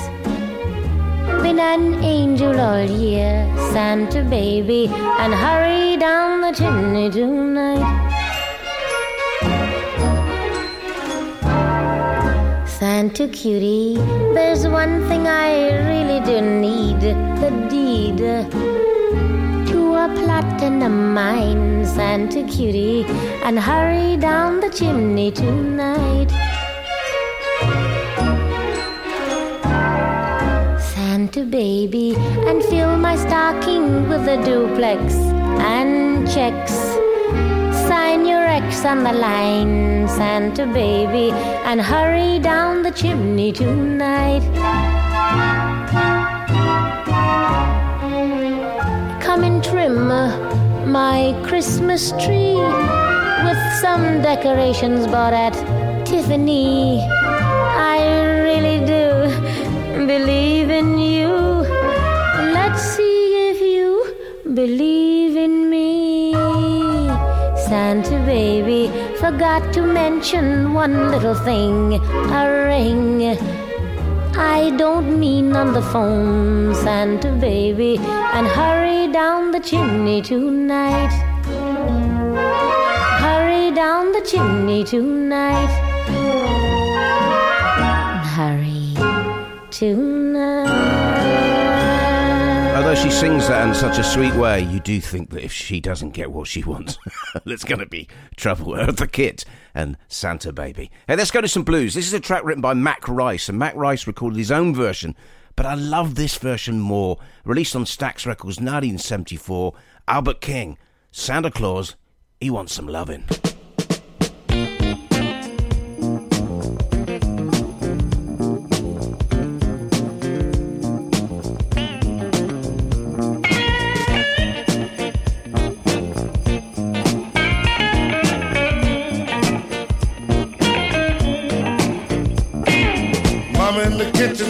Been 1.41 1.61
an 1.61 2.03
angel 2.03 2.59
all 2.59 2.83
year, 2.83 3.47
Santa 3.71 4.25
baby, 4.25 4.89
and 4.89 5.33
hurry 5.33 5.97
down 5.99 6.41
the 6.41 6.51
chimney 6.51 7.11
tonight. 7.11 8.18
Santa 12.79 13.27
cutie, 13.27 13.97
there's 14.35 14.65
one 14.69 15.09
thing 15.09 15.27
I 15.27 15.67
really 15.89 16.21
do 16.25 16.41
need 16.41 17.01
the 17.01 17.51
deed 17.69 18.19
to 18.19 19.95
a 19.95 20.09
platinum 20.15 21.13
mine, 21.13 21.85
Santa 21.85 22.45
cutie, 22.45 23.05
and 23.43 23.59
hurry 23.59 24.17
down 24.17 24.61
the 24.61 24.71
chimney 24.71 25.33
tonight. 25.33 26.31
Santa 30.81 31.43
baby, 31.43 32.15
and 32.47 32.63
fill 32.63 32.97
my 32.97 33.17
stocking 33.17 34.09
with 34.09 34.29
a 34.29 34.37
duplex 34.45 35.15
and 35.59 36.31
checks. 36.31 36.88
X 38.59 38.85
on 38.85 39.05
the 39.05 39.13
line, 39.13 40.09
Santa 40.09 40.67
baby, 40.67 41.31
and 41.69 41.81
hurry 41.81 42.41
down 42.41 42.83
the 42.83 42.91
chimney 42.91 43.53
tonight. 43.53 44.43
Come 49.23 49.45
and 49.45 49.63
trim 49.63 50.11
uh, 50.11 50.27
my 50.87 51.41
Christmas 51.47 52.11
tree 52.23 52.59
with 53.47 53.63
some 53.81 54.23
decorations 54.23 55.07
bought 55.07 55.35
at 55.47 55.55
Tiffany. 56.05 57.01
I 57.95 57.99
really 58.49 58.79
do 58.95 59.05
believe 60.13 60.69
in 60.69 60.99
you. 60.99 61.31
Let's 62.59 62.83
see 62.83 63.51
if 63.51 63.61
you 63.61 63.91
believe 64.53 64.98
baby 68.29 68.93
forgot 69.19 69.73
to 69.73 69.81
mention 69.81 70.75
one 70.75 71.11
little 71.11 71.35
thing 71.35 71.95
a 72.41 72.43
ring. 72.69 73.23
I 74.37 74.71
don't 74.77 75.19
mean 75.19 75.57
on 75.57 75.73
the 75.73 75.81
phone, 75.81 76.75
Santa 76.75 77.33
baby, 77.33 77.97
and 78.37 78.47
hurry 78.47 79.11
down 79.11 79.51
the 79.51 79.61
chimney 79.61 80.21
tonight. 80.21 81.15
Hurry 83.25 83.75
down 83.75 84.13
the 84.13 84.21
chimney 84.31 84.85
tonight. 84.85 85.73
Hurry 88.37 88.95
tonight. 89.71 90.18
Although 92.89 93.03
she 93.03 93.11
sings 93.11 93.49
that 93.49 93.69
in 93.69 93.75
such 93.75 93.99
a 93.99 94.03
sweet 94.03 94.33
way, 94.33 94.63
you 94.63 94.81
do 94.81 94.99
think 94.99 95.29
that 95.29 95.45
if 95.45 95.53
she 95.53 95.79
doesn't 95.79 96.15
get 96.15 96.33
what 96.33 96.47
she 96.47 96.65
wants, 96.65 96.97
there's 97.45 97.63
going 97.63 97.81
to 97.81 97.87
be 97.87 98.09
trouble. 98.35 98.69
Eartha 98.69 99.13
Kitt 99.13 99.45
and 99.75 99.99
Santa 100.09 100.55
Baby. 100.55 100.91
Hey, 101.07 101.17
let's 101.17 101.31
go 101.31 101.43
to 101.43 101.49
some 101.49 101.65
blues. 101.65 101.93
This 101.93 102.07
is 102.07 102.15
a 102.15 102.19
track 102.19 102.45
written 102.45 102.63
by 102.63 102.73
Mac 102.73 103.07
Rice, 103.07 103.51
and 103.51 103.59
Mac 103.59 103.77
Rice 103.77 104.07
recorded 104.07 104.39
his 104.39 104.51
own 104.51 104.75
version, 104.75 105.15
but 105.55 105.67
I 105.67 105.75
love 105.75 106.15
this 106.15 106.39
version 106.39 106.81
more. 106.81 107.19
Released 107.45 107.77
on 107.77 107.85
Stax 107.85 108.25
Records 108.25 108.57
1974, 108.57 109.75
Albert 110.09 110.41
King, 110.41 110.79
Santa 111.11 111.51
Claus, 111.51 111.95
he 112.41 112.49
wants 112.49 112.73
some 112.73 112.89
loving. 112.89 113.25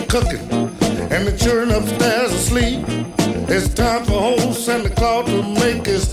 Cooking, 0.08 0.40
and 1.10 1.26
the 1.26 1.36
children 1.38 1.70
upstairs 1.70 2.32
asleep. 2.32 2.84
It's 3.50 3.72
time 3.74 4.04
for 4.04 4.14
old 4.14 4.54
Santa 4.54 4.90
Claus 4.90 5.26
to 5.26 5.42
make 5.42 5.86
his 5.86 6.12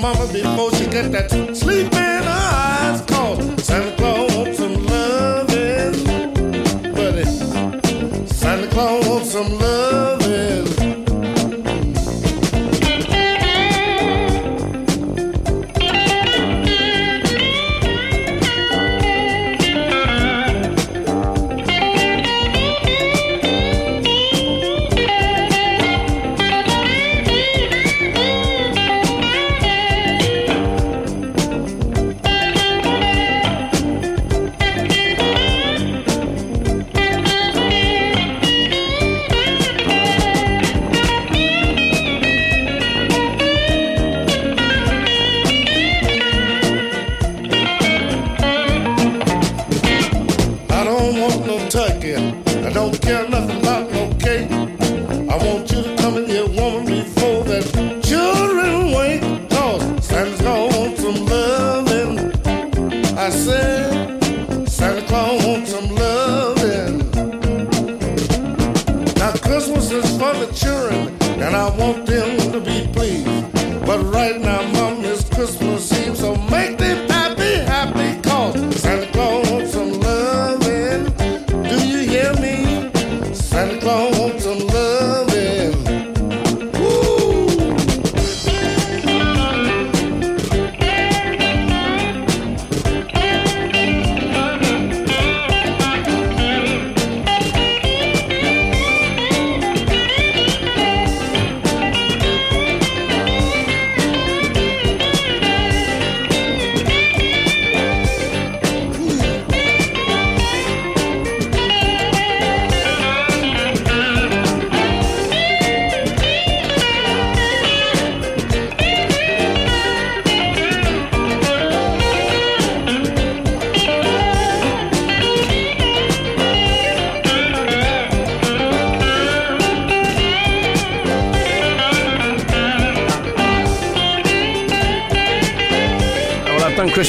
mama 0.00 0.26
before 0.32 0.74
she 0.76 0.86
get 0.86 1.12
that 1.12 1.30
sleep 1.54 1.86
in 1.86 1.92
her 1.92 2.22
eyes. 2.26 3.02
Cause 3.02 3.64
Santa 3.64 3.94
Claus 3.96 4.29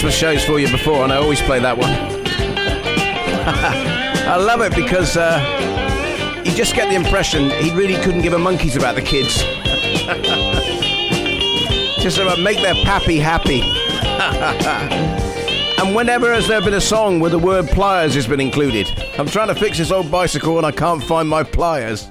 Christmas 0.01 0.17
shows 0.17 0.43
for 0.43 0.59
you 0.59 0.67
before, 0.71 1.03
and 1.03 1.13
I 1.13 1.17
always 1.17 1.39
play 1.41 1.59
that 1.59 1.77
one. 1.77 1.91
I 4.27 4.35
love 4.35 4.61
it 4.61 4.75
because 4.75 5.15
uh, 5.15 6.41
you 6.43 6.51
just 6.55 6.73
get 6.73 6.89
the 6.89 6.95
impression 6.95 7.51
he 7.63 7.69
really 7.75 8.01
couldn't 8.01 8.23
give 8.23 8.33
a 8.33 8.39
monkeys 8.39 8.75
about 8.75 8.95
the 8.95 9.03
kids. 9.03 9.43
just 12.01 12.17
about 12.17 12.39
make 12.39 12.57
their 12.63 12.73
pappy 12.83 13.19
happy. 13.19 13.61
and 15.79 15.95
whenever 15.95 16.33
has 16.33 16.47
there 16.47 16.61
been 16.61 16.73
a 16.73 16.81
song 16.81 17.19
where 17.19 17.29
the 17.29 17.37
word 17.37 17.67
pliers 17.67 18.15
has 18.15 18.25
been 18.25 18.41
included? 18.41 18.87
I'm 19.19 19.27
trying 19.27 19.49
to 19.49 19.55
fix 19.55 19.77
this 19.77 19.91
old 19.91 20.09
bicycle 20.09 20.57
and 20.57 20.65
I 20.65 20.71
can't 20.71 21.03
find 21.03 21.29
my 21.29 21.43
pliers. 21.43 22.09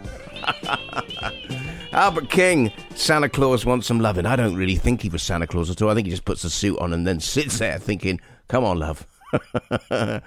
Albert 1.93 2.31
King, 2.31 2.71
Santa 3.01 3.31
Claus 3.31 3.65
wants 3.65 3.87
some 3.87 3.99
loving. 3.99 4.27
I 4.27 4.37
don't 4.37 4.57
really 4.57 4.77
think 4.77 5.01
he 5.01 5.09
was 5.09 5.23
Santa 5.23 5.47
Claus 5.47 5.71
at 5.71 5.81
all. 5.81 5.89
I 5.89 5.95
think 5.95 6.07
he 6.07 6.11
just 6.11 6.27
puts 6.27 6.45
a 6.45 6.51
suit 6.51 6.79
on 6.79 6.93
and 6.93 7.07
then 7.07 7.19
sits 7.19 7.59
there 7.59 7.79
thinking, 7.79 8.21
come 8.47 8.63
on, 8.63 8.79
love. 8.79 9.07
uh, 9.91 10.21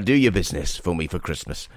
do 0.00 0.12
your 0.12 0.32
business 0.32 0.76
for 0.76 0.94
me 0.96 1.06
for 1.06 1.20
Christmas. 1.20 1.68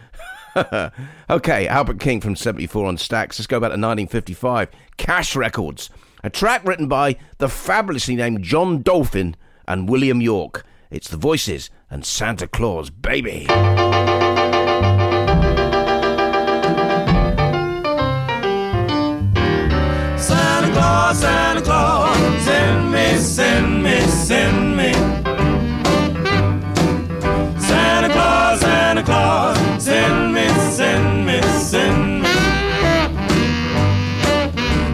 okay, 1.29 1.67
Albert 1.67 1.99
King 1.99 2.19
from 2.19 2.35
74 2.35 2.87
on 2.87 2.97
Stax. 2.97 3.37
Let's 3.37 3.45
go 3.45 3.59
back 3.59 3.67
to 3.67 3.73
1955. 3.73 4.69
Cash 4.97 5.35
Records. 5.35 5.91
A 6.23 6.31
track 6.31 6.65
written 6.65 6.87
by 6.87 7.17
the 7.37 7.47
fabulously 7.47 8.15
named 8.15 8.43
John 8.43 8.81
Dolphin 8.81 9.35
and 9.67 9.87
William 9.87 10.19
York. 10.19 10.65
It's 10.89 11.09
the 11.09 11.17
voices 11.17 11.69
and 11.91 12.03
Santa 12.03 12.47
Claus, 12.47 12.89
baby. 12.89 13.45
Claus, 21.09 21.21
Santa 21.21 21.61
Claus, 21.61 22.17
send 22.43 22.91
me, 22.91 23.17
send 23.17 23.83
me, 23.83 23.99
send 24.01 24.77
me. 24.77 24.93
Santa 27.57 28.09
Claus, 28.13 28.59
Santa 28.59 29.01
Claus, 29.03 29.57
send 29.83 30.35
me, 30.35 30.47
send 30.69 31.25
me, 31.25 31.41
send 31.41 32.21
me. 32.21 32.29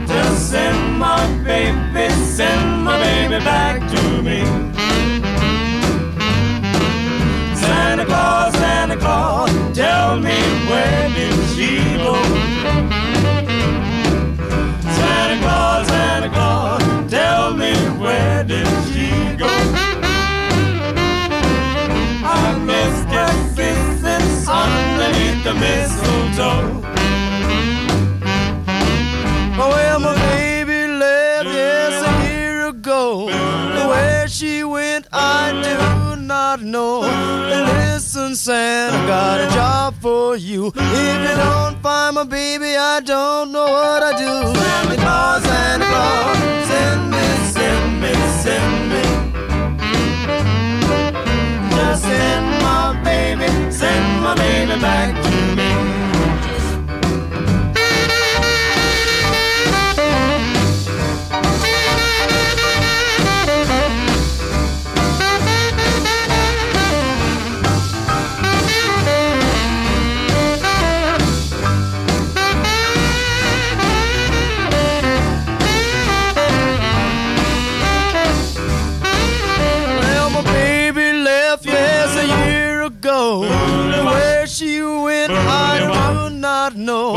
Just 0.07 0.51
send 0.51 0.97
my 0.97 1.28
baby, 1.43 2.09
send 2.13 2.86
my 2.86 2.97
baby 2.97 3.43
back 3.43 3.82
to 3.82 4.22
me. 4.22 4.45
Santa 7.57 8.05
Claus, 8.05 8.53
Santa 8.53 8.95
Claus, 8.95 9.51
tell 9.76 10.18
me 10.18 10.38
where 10.70 11.09
did 11.09 11.36
she 11.55 11.97
go? 11.97 12.16
Santa 14.97 15.41
Claus, 15.41 15.94
where 18.05 18.43
did 18.43 18.67
she 18.91 19.09
go? 19.41 19.47
I 22.27 22.57
missed 22.69 23.09
her 23.17 23.33
kisses 23.55 24.47
underneath 24.47 25.43
the 25.43 25.53
mistletoe. 25.63 26.81
Well, 29.57 29.99
my 29.99 30.15
baby 30.29 30.87
left 30.87 31.47
yes 31.47 31.93
a 32.09 32.13
year 32.29 32.67
ago. 32.67 33.27
Where 33.89 34.27
she 34.27 34.63
went, 34.63 35.07
I 35.11 35.51
do 35.67 36.21
not 36.21 36.61
know. 36.61 37.01
Mm. 37.01 37.65
Listen, 37.95 38.35
Santa, 38.35 38.97
got 39.07 39.39
a 39.41 39.47
job 39.53 39.93
for 40.01 40.35
you. 40.35 40.67
If 40.75 40.75
you 40.75 41.35
don't 41.43 41.81
find 41.81 42.15
my 42.15 42.23
baby, 42.25 42.75
I 42.75 42.99
don't 42.99 43.51
know 43.51 43.69
what 43.77 44.03
I 44.03 44.11
do. 44.17 44.33
Santa 44.59 44.95
Claus, 45.03 45.43
Santa 45.43 45.85
Claus, 45.85 46.67
send 46.67 47.11
me, 47.11 47.25
send 48.45 48.89
me. 48.91 49.01
Just 51.75 52.03
send 52.03 52.47
my 52.61 53.01
baby, 53.03 53.47
send 53.71 54.23
my 54.23 54.35
baby 54.35 54.79
back 54.79 55.09
to 55.23 55.31
me. 55.57 56.14
not 86.76 86.86
know. 86.86 87.13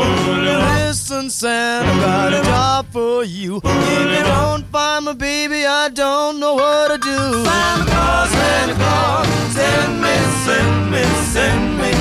Listen, 0.87 1.29
Santa, 1.29 1.89
got 2.01 2.33
a 2.33 2.41
job 2.43 2.85
for 2.91 3.23
you. 3.23 3.57
If 3.63 4.17
you 4.17 4.23
don't 4.23 4.63
find 4.67 5.05
my 5.05 5.13
baby, 5.13 5.65
I 5.65 5.89
don't 5.89 6.39
know 6.39 6.55
what 6.55 6.89
to 6.89 6.97
do. 6.97 7.43
Santa 7.43 7.85
Claus, 7.85 8.29
Santa 8.29 8.73
Claus, 8.75 9.27
send 9.53 10.01
me, 10.01 10.15
send 10.45 10.91
me, 10.91 11.03
send 11.33 11.77
me. 11.77 11.91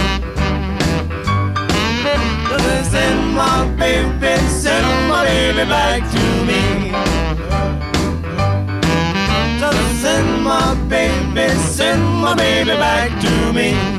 Send 2.90 3.34
my 3.34 3.66
baby, 3.78 4.36
send 4.48 5.08
my 5.08 5.24
baby 5.24 5.64
back 5.68 6.10
to 6.10 6.44
me 6.44 7.18
send 10.00 10.42
my 10.44 10.74
baby, 10.88 11.48
send 11.58 12.02
my 12.02 12.34
baby 12.34 12.70
back 12.70 13.10
to 13.20 13.52
me 13.52 13.97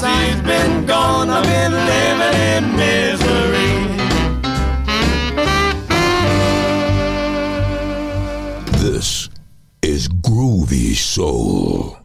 since 0.00 0.40
been 0.42 0.86
gone, 0.86 1.30
I've 1.30 1.44
been 1.44 1.72
living 1.72 2.34
in 2.52 2.64
misery. 2.76 3.74
This 8.82 9.28
is 9.82 10.08
Groovy 10.08 10.94
Soul. 10.94 11.96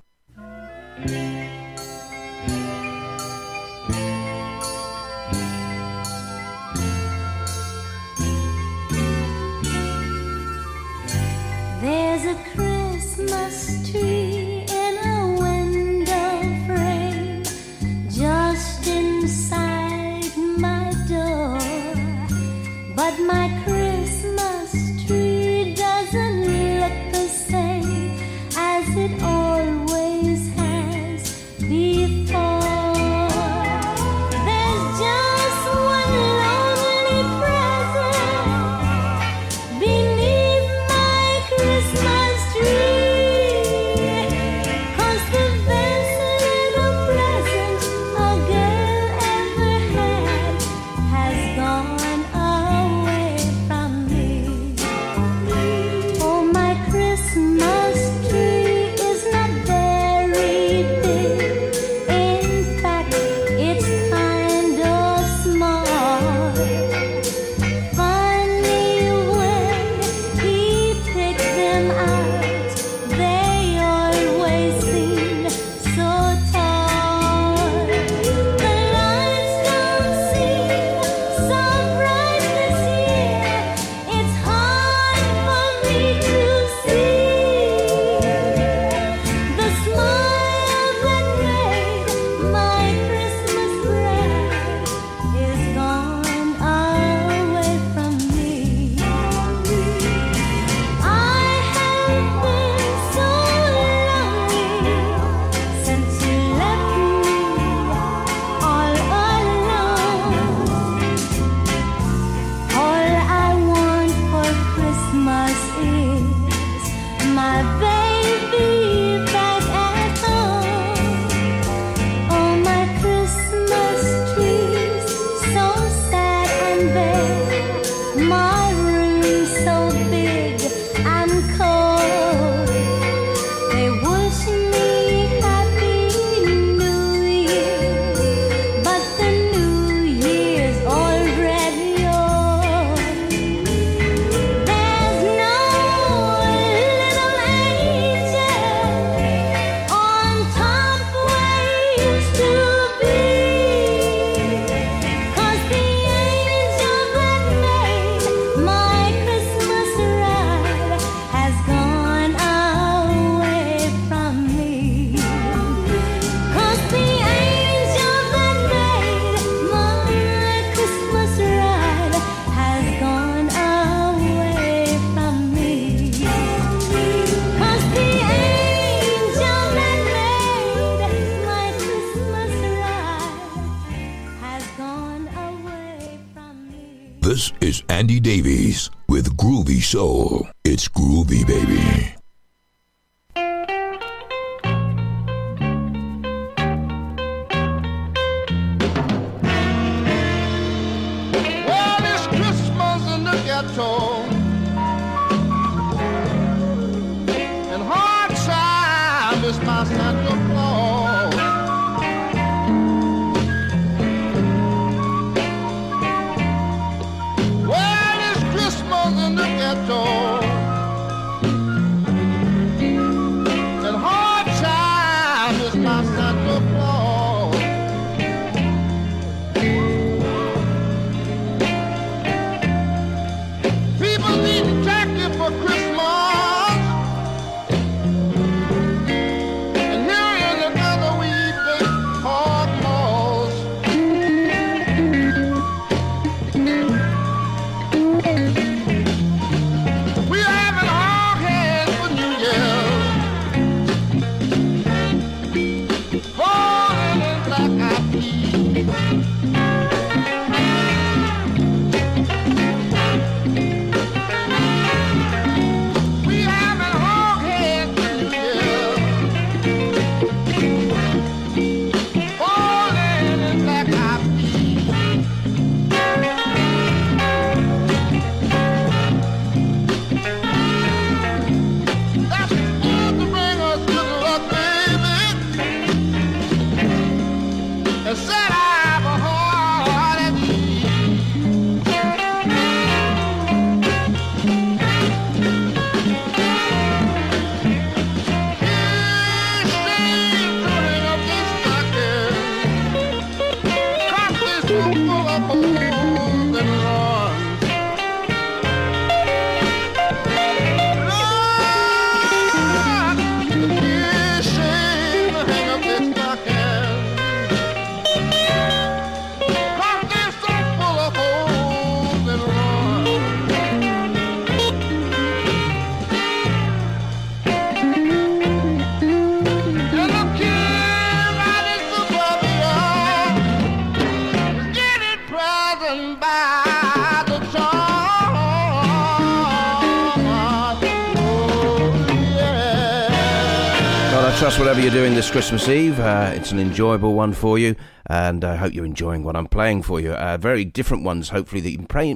You're 344.90 345.04
doing 345.04 345.14
this 345.14 345.30
Christmas 345.30 345.70
Eve, 345.70 346.00
uh, 346.00 346.32
it's 346.34 346.52
an 346.52 346.58
enjoyable 346.58 347.14
one 347.14 347.32
for 347.32 347.60
you, 347.60 347.76
and 348.08 348.44
I 348.44 348.56
hope 348.56 348.74
you're 348.74 348.86
enjoying 348.86 349.24
what 349.24 349.36
I'm 349.36 349.46
playing 349.46 349.84
for 349.84 350.00
you. 350.00 350.14
Uh, 350.14 350.38
very 350.38 350.66
different 350.66 351.04
ones, 351.04 351.30
hopefully, 351.30 351.62
that 351.62 351.70
you 351.70 351.86
pray, 351.86 352.16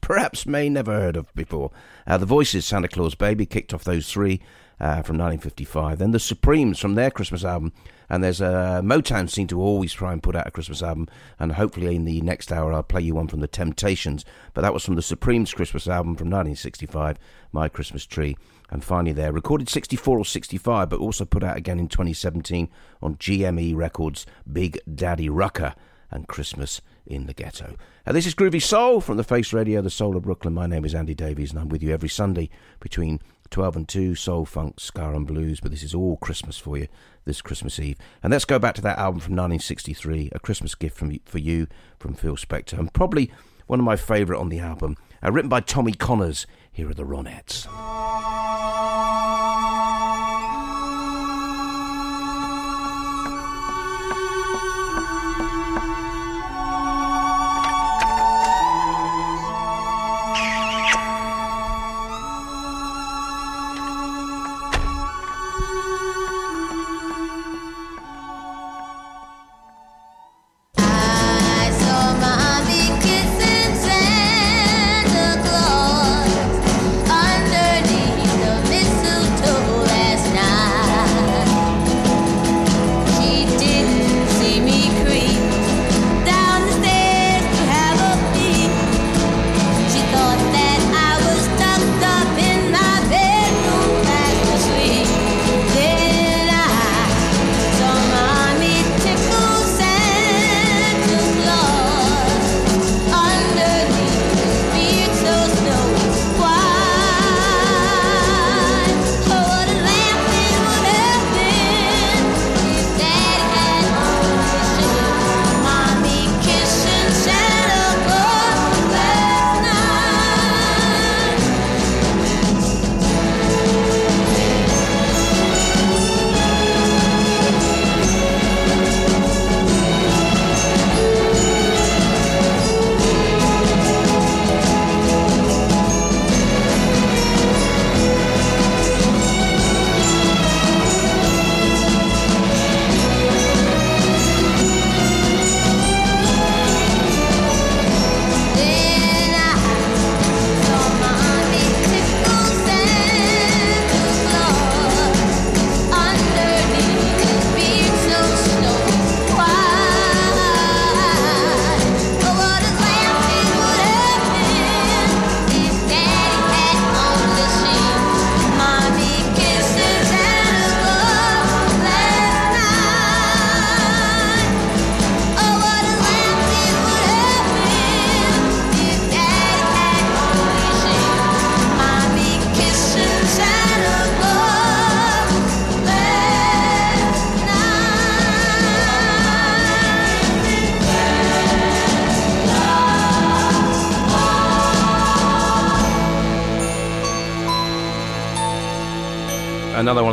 perhaps 0.00 0.46
may 0.46 0.68
never 0.68 0.92
heard 0.92 1.16
of 1.16 1.32
before. 1.34 1.70
Uh, 2.08 2.18
the 2.18 2.26
Voices, 2.26 2.66
Santa 2.66 2.88
Claus 2.88 3.14
Baby, 3.14 3.46
kicked 3.46 3.72
off 3.72 3.84
those 3.84 4.10
three 4.10 4.40
uh, 4.80 5.02
from 5.02 5.16
1955. 5.16 6.00
Then 6.00 6.10
the 6.10 6.18
Supremes 6.18 6.80
from 6.80 6.96
their 6.96 7.10
Christmas 7.10 7.44
album, 7.44 7.72
and 8.08 8.24
there's 8.24 8.40
a 8.40 8.80
Motown 8.82 9.30
seem 9.30 9.46
to 9.46 9.60
always 9.60 9.92
try 9.92 10.12
and 10.12 10.20
put 10.20 10.34
out 10.34 10.48
a 10.48 10.50
Christmas 10.50 10.82
album, 10.82 11.06
and 11.38 11.52
hopefully 11.52 11.94
in 11.94 12.04
the 12.04 12.20
next 12.22 12.50
hour 12.50 12.72
I'll 12.72 12.82
play 12.82 13.02
you 13.02 13.14
one 13.14 13.28
from 13.28 13.40
the 13.40 13.46
Temptations. 13.46 14.24
But 14.54 14.62
that 14.62 14.74
was 14.74 14.84
from 14.84 14.96
the 14.96 15.02
Supremes 15.02 15.54
Christmas 15.54 15.86
album 15.86 16.16
from 16.16 16.30
1965, 16.30 17.16
My 17.52 17.68
Christmas 17.68 18.06
Tree 18.06 18.36
and 18.70 18.84
finally 18.84 19.12
there. 19.12 19.32
Recorded 19.32 19.68
64 19.68 20.18
or 20.18 20.24
65, 20.24 20.88
but 20.88 21.00
also 21.00 21.24
put 21.24 21.44
out 21.44 21.56
again 21.56 21.78
in 21.78 21.88
2017 21.88 22.68
on 23.02 23.16
GME 23.16 23.76
Records' 23.76 24.26
Big 24.50 24.78
Daddy 24.92 25.28
Rucker 25.28 25.74
and 26.10 26.28
Christmas 26.28 26.80
in 27.06 27.26
the 27.26 27.34
Ghetto. 27.34 27.76
Now, 28.06 28.12
this 28.12 28.26
is 28.26 28.34
Groovy 28.34 28.62
Soul 28.62 29.00
from 29.00 29.16
the 29.16 29.24
Face 29.24 29.52
Radio, 29.52 29.82
the 29.82 29.90
Soul 29.90 30.16
of 30.16 30.22
Brooklyn. 30.22 30.54
My 30.54 30.66
name 30.66 30.84
is 30.84 30.94
Andy 30.94 31.14
Davies, 31.14 31.50
and 31.50 31.60
I'm 31.60 31.68
with 31.68 31.82
you 31.82 31.92
every 31.92 32.08
Sunday 32.08 32.50
between 32.80 33.20
12 33.50 33.76
and 33.76 33.88
2, 33.88 34.14
soul, 34.14 34.44
funk, 34.44 34.80
ska, 34.80 35.10
and 35.10 35.26
blues. 35.26 35.60
But 35.60 35.70
this 35.70 35.82
is 35.82 35.94
all 35.94 36.16
Christmas 36.16 36.58
for 36.58 36.78
you 36.78 36.88
this 37.24 37.42
Christmas 37.42 37.78
Eve. 37.78 37.98
And 38.22 38.32
let's 38.32 38.44
go 38.44 38.58
back 38.58 38.74
to 38.76 38.82
that 38.82 38.98
album 38.98 39.20
from 39.20 39.34
1963, 39.34 40.30
A 40.32 40.38
Christmas 40.40 40.74
Gift 40.74 40.96
from 40.96 41.18
for 41.24 41.38
You 41.38 41.66
from 41.98 42.14
Phil 42.14 42.36
Spector, 42.36 42.78
and 42.78 42.92
probably 42.92 43.30
one 43.66 43.78
of 43.78 43.84
my 43.84 43.96
favourite 43.96 44.40
on 44.40 44.48
the 44.48 44.58
album, 44.58 44.96
uh, 45.22 45.30
written 45.30 45.48
by 45.48 45.60
Tommy 45.60 45.92
Connors. 45.92 46.46
Here 46.72 46.88
are 46.88 46.94
the 46.94 47.04
Ronettes. 47.04 47.66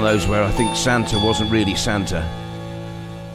Those 0.08 0.26
where 0.26 0.42
I 0.42 0.52
think 0.52 0.74
Santa 0.78 1.20
wasn't 1.20 1.52
really 1.52 1.76
Santa, 1.76 2.26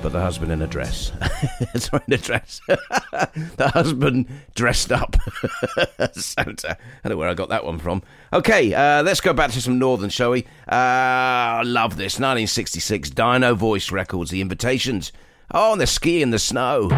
but 0.03 0.11
the 0.11 0.20
husband 0.23 0.51
in 0.53 0.62
a 0.62 0.66
dress. 0.66 1.12
Sorry, 1.77 2.03
in 2.07 2.14
a 2.14 2.16
dress. 2.16 2.62
the 2.66 3.70
husband 3.75 4.27
dressed 4.55 4.91
up 4.91 5.14
Santa. 6.12 6.79
I 7.05 7.09
don't 7.09 7.11
know 7.11 7.16
where 7.18 7.29
I 7.29 7.35
got 7.35 7.51
that 7.51 7.66
one 7.66 7.79
from. 7.79 8.03
Okay, 8.33 8.73
uh, 8.73 9.03
let's 9.03 9.20
go 9.20 9.35
back 9.35 9.51
to 9.51 9.61
some 9.61 9.79
Northern, 9.79 10.09
shall 10.09 10.31
we? 10.31 10.45
Uh, 10.66 11.61
I 11.61 11.62
love 11.62 11.99
this. 11.99 12.14
1966, 12.14 13.11
DynoVoice 13.11 13.93
Records, 13.93 14.31
The 14.31 14.41
Invitations. 14.41 15.12
Oh, 15.51 15.73
and 15.73 15.81
the 15.81 15.87
ski 15.87 16.23
in 16.23 16.31
the 16.31 16.39
snow. 16.39 16.89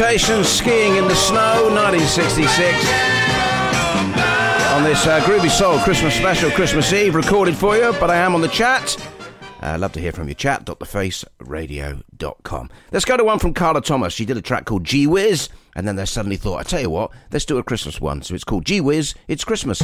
Temptations 0.00 0.48
skiing 0.48 0.96
in 0.96 1.06
the 1.08 1.14
snow, 1.14 1.68
1966. 1.74 2.64
On 4.72 4.82
this 4.82 5.06
uh, 5.06 5.20
Groovy 5.26 5.50
Soul 5.50 5.78
Christmas 5.80 6.14
special, 6.14 6.50
Christmas 6.52 6.90
Eve, 6.90 7.14
recorded 7.14 7.54
for 7.54 7.76
you, 7.76 7.92
but 8.00 8.08
I 8.08 8.16
am 8.16 8.34
on 8.34 8.40
the 8.40 8.48
chat. 8.48 8.96
Uh, 9.62 9.76
love 9.78 9.92
to 9.92 10.00
hear 10.00 10.12
from 10.12 10.26
you. 10.26 10.34
Chat.thefaceradio.com. 10.34 12.70
Let's 12.90 13.04
go 13.04 13.18
to 13.18 13.24
one 13.24 13.38
from 13.38 13.52
Carla 13.52 13.82
Thomas. 13.82 14.14
She 14.14 14.24
did 14.24 14.38
a 14.38 14.42
track 14.42 14.64
called 14.64 14.84
Gee 14.84 15.06
Whiz, 15.06 15.50
and 15.76 15.86
then 15.86 15.96
they 15.96 16.06
suddenly 16.06 16.38
thought, 16.38 16.60
I 16.60 16.62
tell 16.62 16.80
you 16.80 16.88
what, 16.88 17.10
let's 17.30 17.44
do 17.44 17.58
a 17.58 17.62
Christmas 17.62 18.00
one. 18.00 18.22
So 18.22 18.34
it's 18.34 18.42
called 18.42 18.64
Gee 18.64 18.80
Whiz, 18.80 19.14
It's 19.28 19.44
Christmas. 19.44 19.82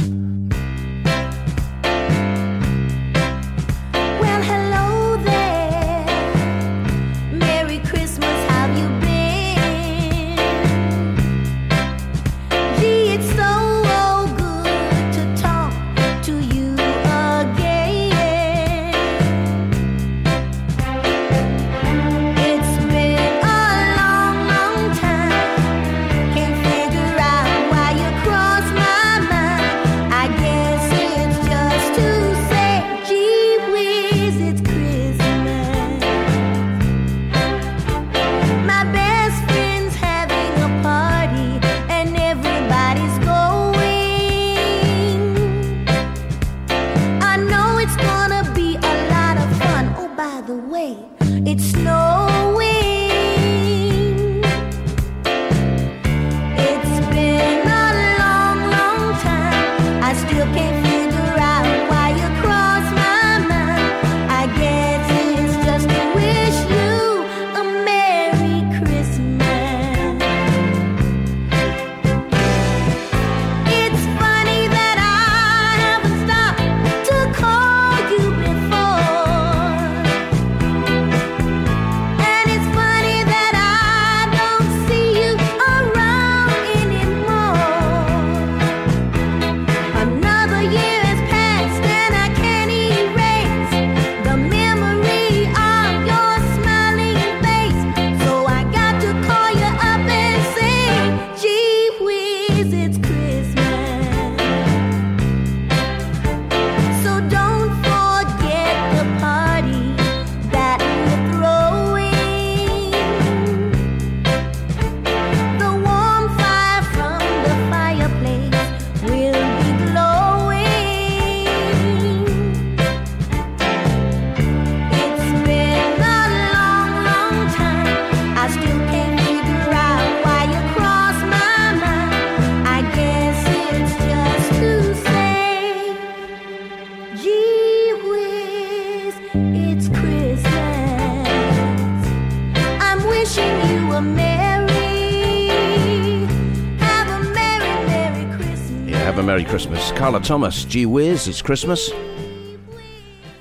Carla 150.07 150.21
Thomas, 150.21 150.63
gee 150.63 150.85
whiz, 150.85 151.27
it's 151.27 151.41
Christmas. 151.41 151.91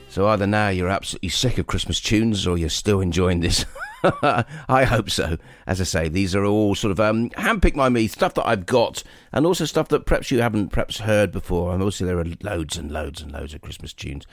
So 0.08 0.26
either 0.26 0.48
now 0.48 0.68
you're 0.68 0.88
absolutely 0.88 1.28
sick 1.28 1.58
of 1.58 1.68
Christmas 1.68 2.00
tunes 2.00 2.44
or 2.44 2.58
you're 2.58 2.68
still 2.70 3.00
enjoying 3.00 3.38
this. 3.38 3.64
I 4.02 4.82
hope 4.82 5.08
so. 5.08 5.36
As 5.68 5.80
I 5.80 5.84
say, 5.84 6.08
these 6.08 6.34
are 6.34 6.44
all 6.44 6.74
sort 6.74 6.90
of 6.90 6.98
um, 6.98 7.30
handpicked 7.30 7.76
by 7.76 7.88
me, 7.88 8.08
stuff 8.08 8.34
that 8.34 8.48
I've 8.48 8.66
got, 8.66 9.04
and 9.30 9.46
also 9.46 9.64
stuff 9.64 9.86
that 9.90 10.06
perhaps 10.06 10.32
you 10.32 10.42
haven't 10.42 10.70
perhaps 10.70 10.98
heard 10.98 11.30
before. 11.30 11.72
And 11.72 11.84
also 11.84 12.04
there 12.04 12.18
are 12.18 12.26
loads 12.42 12.76
and 12.76 12.90
loads 12.90 13.20
and 13.20 13.30
loads 13.30 13.54
of 13.54 13.60
Christmas 13.60 13.92
tunes, 13.92 14.26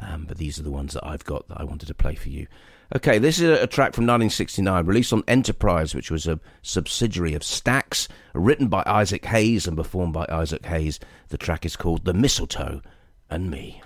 um, 0.00 0.26
but 0.28 0.38
these 0.38 0.60
are 0.60 0.62
the 0.62 0.70
ones 0.70 0.94
that 0.94 1.04
I've 1.04 1.24
got 1.24 1.48
that 1.48 1.60
I 1.60 1.64
wanted 1.64 1.86
to 1.86 1.94
play 1.94 2.14
for 2.14 2.28
you. 2.28 2.46
Okay, 2.92 3.18
this 3.18 3.38
is 3.38 3.48
a, 3.48 3.68
track 3.68 3.94
from 3.94 4.02
1969, 4.02 4.84
released 4.84 5.12
on 5.12 5.22
Enterprise, 5.28 5.94
which 5.94 6.10
was 6.10 6.26
a 6.26 6.40
subsidiary 6.62 7.34
of 7.34 7.42
Stax, 7.42 8.08
written 8.34 8.66
by 8.66 8.82
Isaac 8.84 9.26
Hayes 9.26 9.68
and 9.68 9.76
performed 9.76 10.12
by 10.12 10.26
Isaac 10.28 10.66
Hayes. 10.66 10.98
The 11.28 11.38
track 11.38 11.64
is 11.64 11.76
called 11.76 12.04
"The 12.04 12.14
Mistletoe 12.14 12.82
and 13.30 13.48
Me." 13.48 13.80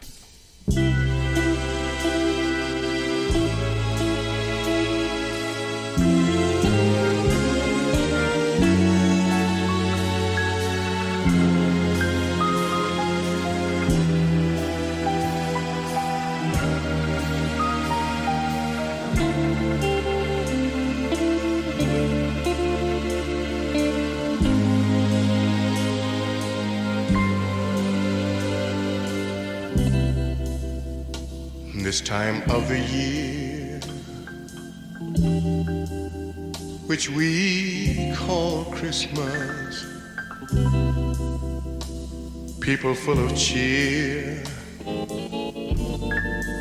This 31.94 32.00
time 32.00 32.42
of 32.50 32.68
the 32.68 32.80
year, 32.80 33.78
which 36.88 37.08
we 37.08 38.12
call 38.16 38.64
Christmas, 38.64 39.86
people 42.60 42.96
full 42.96 43.24
of 43.24 43.36
cheer. 43.36 44.42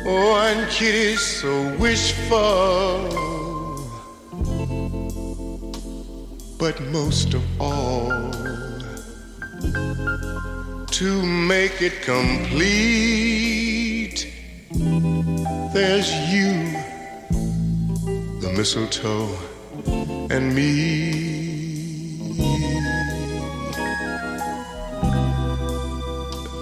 Oh, 0.06 0.36
and 0.46 0.70
kitties 0.70 1.20
so 1.20 1.76
wishful, 1.78 3.08
but 6.60 6.80
most 6.92 7.34
of 7.34 7.42
all, 7.60 8.30
to 10.92 11.22
make 11.26 11.82
it 11.82 12.02
complete. 12.02 13.53
There's 15.74 16.08
you, 16.32 16.70
the 18.40 18.54
mistletoe, 18.56 19.28
and 20.30 20.54
me. 20.54 22.20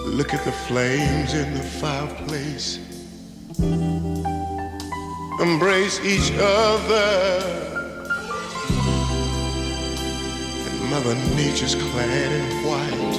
Look 0.06 0.32
at 0.32 0.42
the 0.46 0.52
flames 0.66 1.34
in 1.34 1.52
the 1.52 1.60
fireplace. 1.60 2.78
Embrace 5.40 6.00
each 6.00 6.32
other. 6.38 7.42
And 10.66 10.90
Mother 10.90 11.14
Nature's 11.36 11.74
clad 11.74 12.32
in 12.32 12.46
white. 12.64 13.18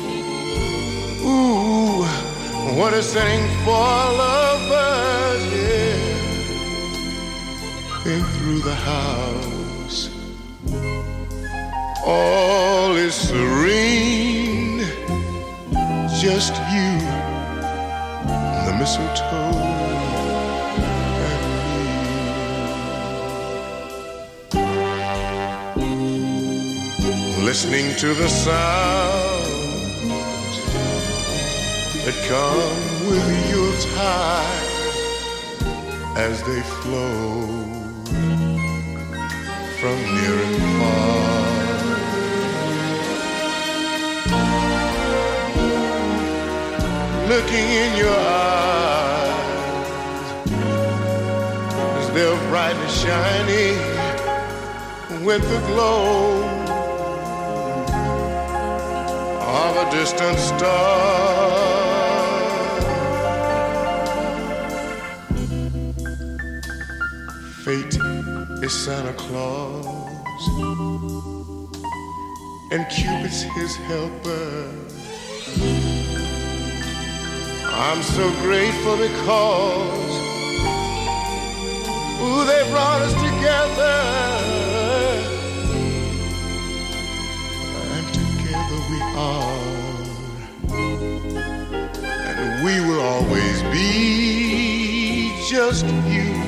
Ooh, 1.22 2.04
what 2.80 2.94
a 2.96 3.04
setting 3.04 3.48
for 3.64 3.74
lovers, 3.74 4.53
Then 8.04 8.22
through 8.22 8.60
the 8.60 8.76
house, 8.76 10.10
All 12.06 12.98
is 12.98 13.16
serene, 13.16 14.80
just 16.22 16.54
you, 16.74 17.00
the 18.66 18.74
mistletoe, 18.78 19.56
and 21.30 21.44
me. 25.78 27.46
Listening 27.46 27.96
to 28.00 28.14
the 28.14 28.28
sounds 28.28 29.46
that 32.04 32.18
come 32.28 32.80
with 33.10 33.28
your 33.50 33.72
tide 33.96 34.74
as 36.18 36.44
they 36.44 36.62
flow 36.82 37.53
Looking 47.34 47.68
in 47.84 47.98
your 47.98 48.16
eyes 48.16 49.34
as 51.98 52.08
they're 52.14 52.38
bright 52.50 52.76
and 52.76 52.92
shiny 52.92 53.72
with 55.26 55.42
the 55.42 55.60
glow 55.68 56.44
of 59.40 59.78
a 59.78 59.92
distant 59.92 60.38
star. 60.38 61.24
Fate 67.64 67.98
is 68.62 68.74
Santa 68.74 69.14
Claus, 69.14 69.86
and 72.72 72.86
Cupid's 72.90 73.44
his 73.44 73.76
helper. 73.76 74.70
I'm 77.66 78.02
so 78.04 78.30
grateful 78.42 78.98
because 78.98 80.14
ooh, 82.22 82.46
they 82.46 82.64
brought 82.72 83.02
us 83.02 83.14
together, 83.14 83.98
and 87.74 88.08
together 88.14 88.80
we 88.92 89.02
are, 89.16 89.58
and 92.10 92.66
we 92.66 92.80
will 92.88 93.02
always 93.02 93.62
be 93.64 95.34
just 95.50 95.86
you. 95.86 96.43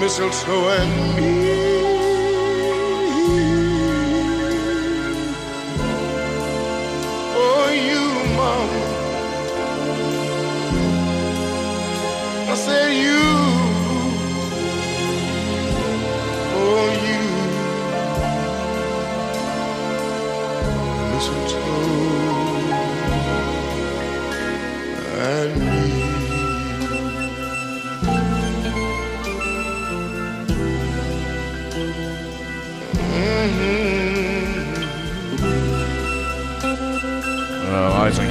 Mistletoe 0.00 0.70
and 0.70 1.16
me. 1.16 1.69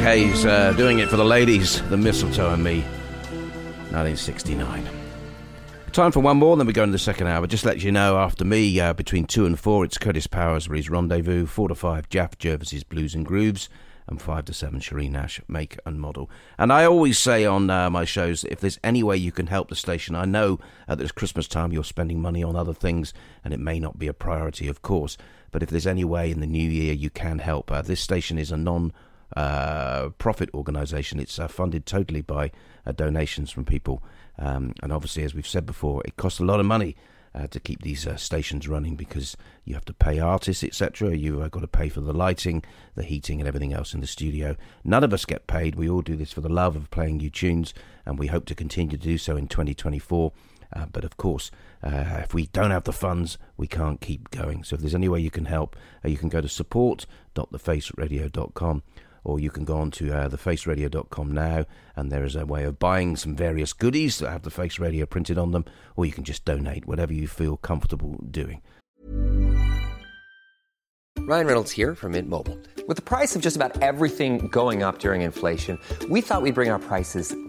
Hayes 0.09 0.43
uh, 0.43 0.73
doing 0.73 0.97
it 0.97 1.07
for 1.07 1.17
the 1.17 1.23
ladies, 1.23 1.87
the 1.89 1.95
mistletoe 1.95 2.51
and 2.51 2.63
me. 2.63 2.81
1969. 3.91 4.89
Time 5.91 6.11
for 6.11 6.19
one 6.21 6.37
more, 6.37 6.57
then 6.57 6.65
we 6.65 6.73
go 6.73 6.81
into 6.81 6.93
the 6.93 6.97
second 6.97 7.27
hour. 7.27 7.45
Just 7.45 7.63
let 7.63 7.83
you 7.83 7.91
know, 7.91 8.17
after 8.17 8.43
me, 8.43 8.79
uh, 8.79 8.93
between 8.93 9.25
two 9.25 9.45
and 9.45 9.59
four, 9.59 9.85
it's 9.85 9.99
Curtis 9.99 10.25
Powers 10.25 10.67
with 10.67 10.77
his 10.77 10.89
Rendezvous, 10.89 11.45
four 11.45 11.67
to 11.67 11.75
five, 11.75 12.09
Jaff 12.09 12.39
Jervis's 12.39 12.83
Blues 12.83 13.13
and 13.13 13.23
Grooves, 13.23 13.69
and 14.07 14.19
five 14.19 14.45
to 14.45 14.53
seven, 14.53 14.79
Shereen 14.79 15.11
Nash, 15.11 15.41
Make 15.47 15.77
and 15.85 16.01
Model. 16.01 16.27
And 16.57 16.73
I 16.73 16.85
always 16.85 17.19
say 17.19 17.45
on 17.45 17.69
uh, 17.69 17.91
my 17.91 18.03
shows 18.03 18.41
that 18.41 18.51
if 18.51 18.61
there's 18.61 18.79
any 18.83 19.03
way 19.03 19.15
you 19.15 19.31
can 19.31 19.45
help 19.45 19.69
the 19.69 19.75
station, 19.75 20.15
I 20.15 20.25
know 20.25 20.59
at 20.87 20.97
this 20.97 21.11
Christmas 21.11 21.47
time 21.47 21.71
you're 21.71 21.83
spending 21.83 22.19
money 22.19 22.43
on 22.43 22.55
other 22.55 22.73
things, 22.73 23.13
and 23.43 23.53
it 23.53 23.59
may 23.59 23.79
not 23.79 23.99
be 23.99 24.07
a 24.07 24.13
priority, 24.13 24.69
of 24.69 24.81
course. 24.81 25.17
But 25.51 25.61
if 25.61 25.69
there's 25.69 25.85
any 25.85 26.03
way 26.03 26.31
in 26.31 26.39
the 26.39 26.47
new 26.47 26.67
year 26.67 26.93
you 26.93 27.11
can 27.11 27.37
help, 27.37 27.71
uh, 27.71 27.83
this 27.83 28.01
station 28.01 28.39
is 28.39 28.51
a 28.51 28.57
non 28.57 28.91
uh, 29.35 30.09
profit 30.17 30.49
organisation. 30.53 31.19
It's 31.19 31.39
uh, 31.39 31.47
funded 31.47 31.85
totally 31.85 32.21
by 32.21 32.51
uh, 32.85 32.91
donations 32.91 33.51
from 33.51 33.65
people. 33.65 34.03
Um, 34.37 34.73
and 34.81 34.91
obviously, 34.91 35.23
as 35.23 35.33
we've 35.33 35.47
said 35.47 35.65
before, 35.65 36.01
it 36.05 36.15
costs 36.15 36.39
a 36.39 36.45
lot 36.45 36.59
of 36.59 36.65
money 36.65 36.95
uh, 37.35 37.47
to 37.47 37.59
keep 37.59 37.81
these 37.81 38.07
uh, 38.07 38.15
stations 38.15 38.67
running 38.67 38.95
because 38.95 39.37
you 39.63 39.75
have 39.75 39.85
to 39.85 39.93
pay 39.93 40.19
artists, 40.19 40.63
etc. 40.63 41.15
You've 41.15 41.51
got 41.51 41.59
to 41.59 41.67
pay 41.67 41.89
for 41.89 42.01
the 42.01 42.13
lighting, 42.13 42.63
the 42.95 43.03
heating, 43.03 43.39
and 43.39 43.47
everything 43.47 43.73
else 43.73 43.93
in 43.93 44.01
the 44.01 44.07
studio. 44.07 44.55
None 44.83 45.03
of 45.03 45.13
us 45.13 45.25
get 45.25 45.45
paid. 45.47 45.75
We 45.75 45.89
all 45.89 46.01
do 46.01 46.15
this 46.15 46.33
for 46.33 46.41
the 46.41 46.49
love 46.49 46.75
of 46.75 46.89
playing 46.91 47.17
new 47.17 47.29
tunes, 47.29 47.73
and 48.05 48.17
we 48.17 48.27
hope 48.27 48.45
to 48.45 48.55
continue 48.55 48.91
to 48.91 48.97
do 48.97 49.17
so 49.17 49.37
in 49.37 49.47
2024. 49.47 50.31
Uh, 50.71 50.85
but 50.91 51.03
of 51.03 51.17
course, 51.17 51.49
uh, 51.83 52.21
if 52.23 52.31
we 52.33 52.45
don't 52.47 52.71
have 52.71 52.83
the 52.83 52.93
funds, 52.93 53.37
we 53.57 53.67
can't 53.67 54.01
keep 54.01 54.29
going. 54.29 54.63
So 54.63 54.75
if 54.75 54.81
there's 54.81 54.95
any 54.95 55.09
way 55.09 55.19
you 55.19 55.31
can 55.31 55.45
help, 55.45 55.75
uh, 56.05 56.09
you 56.09 56.17
can 56.17 56.29
go 56.29 56.41
to 56.41 56.49
support.thefaceradio.com 56.49 58.83
or 59.23 59.39
you 59.39 59.49
can 59.49 59.65
go 59.65 59.77
on 59.77 59.91
to 59.91 60.13
uh, 60.13 60.29
thefaceradio.com 60.29 61.31
now 61.31 61.65
and 61.95 62.11
there 62.11 62.23
is 62.23 62.35
a 62.35 62.45
way 62.45 62.63
of 62.63 62.79
buying 62.79 63.15
some 63.15 63.35
various 63.35 63.73
goodies 63.73 64.19
that 64.19 64.29
have 64.29 64.43
the 64.43 64.49
Face 64.49 64.79
Radio 64.79 65.05
printed 65.05 65.37
on 65.37 65.51
them, 65.51 65.65
or 65.95 66.05
you 66.05 66.11
can 66.11 66.23
just 66.23 66.45
donate, 66.45 66.85
whatever 66.85 67.13
you 67.13 67.27
feel 67.27 67.57
comfortable 67.57 68.23
doing. 68.31 68.61
Ryan 71.17 71.45
Reynolds 71.45 71.71
here 71.71 71.93
from 71.93 72.13
Mint 72.13 72.29
Mobile. 72.29 72.57
With 72.87 72.95
the 72.95 73.03
price 73.03 73.35
of 73.35 73.41
just 73.41 73.55
about 73.55 73.83
everything 73.83 74.47
going 74.47 74.81
up 74.81 74.99
during 74.99 75.21
inflation, 75.21 75.77
we 76.09 76.21
thought 76.21 76.41
we'd 76.41 76.55
bring 76.55 76.71
our 76.71 76.79
prices 76.79 77.35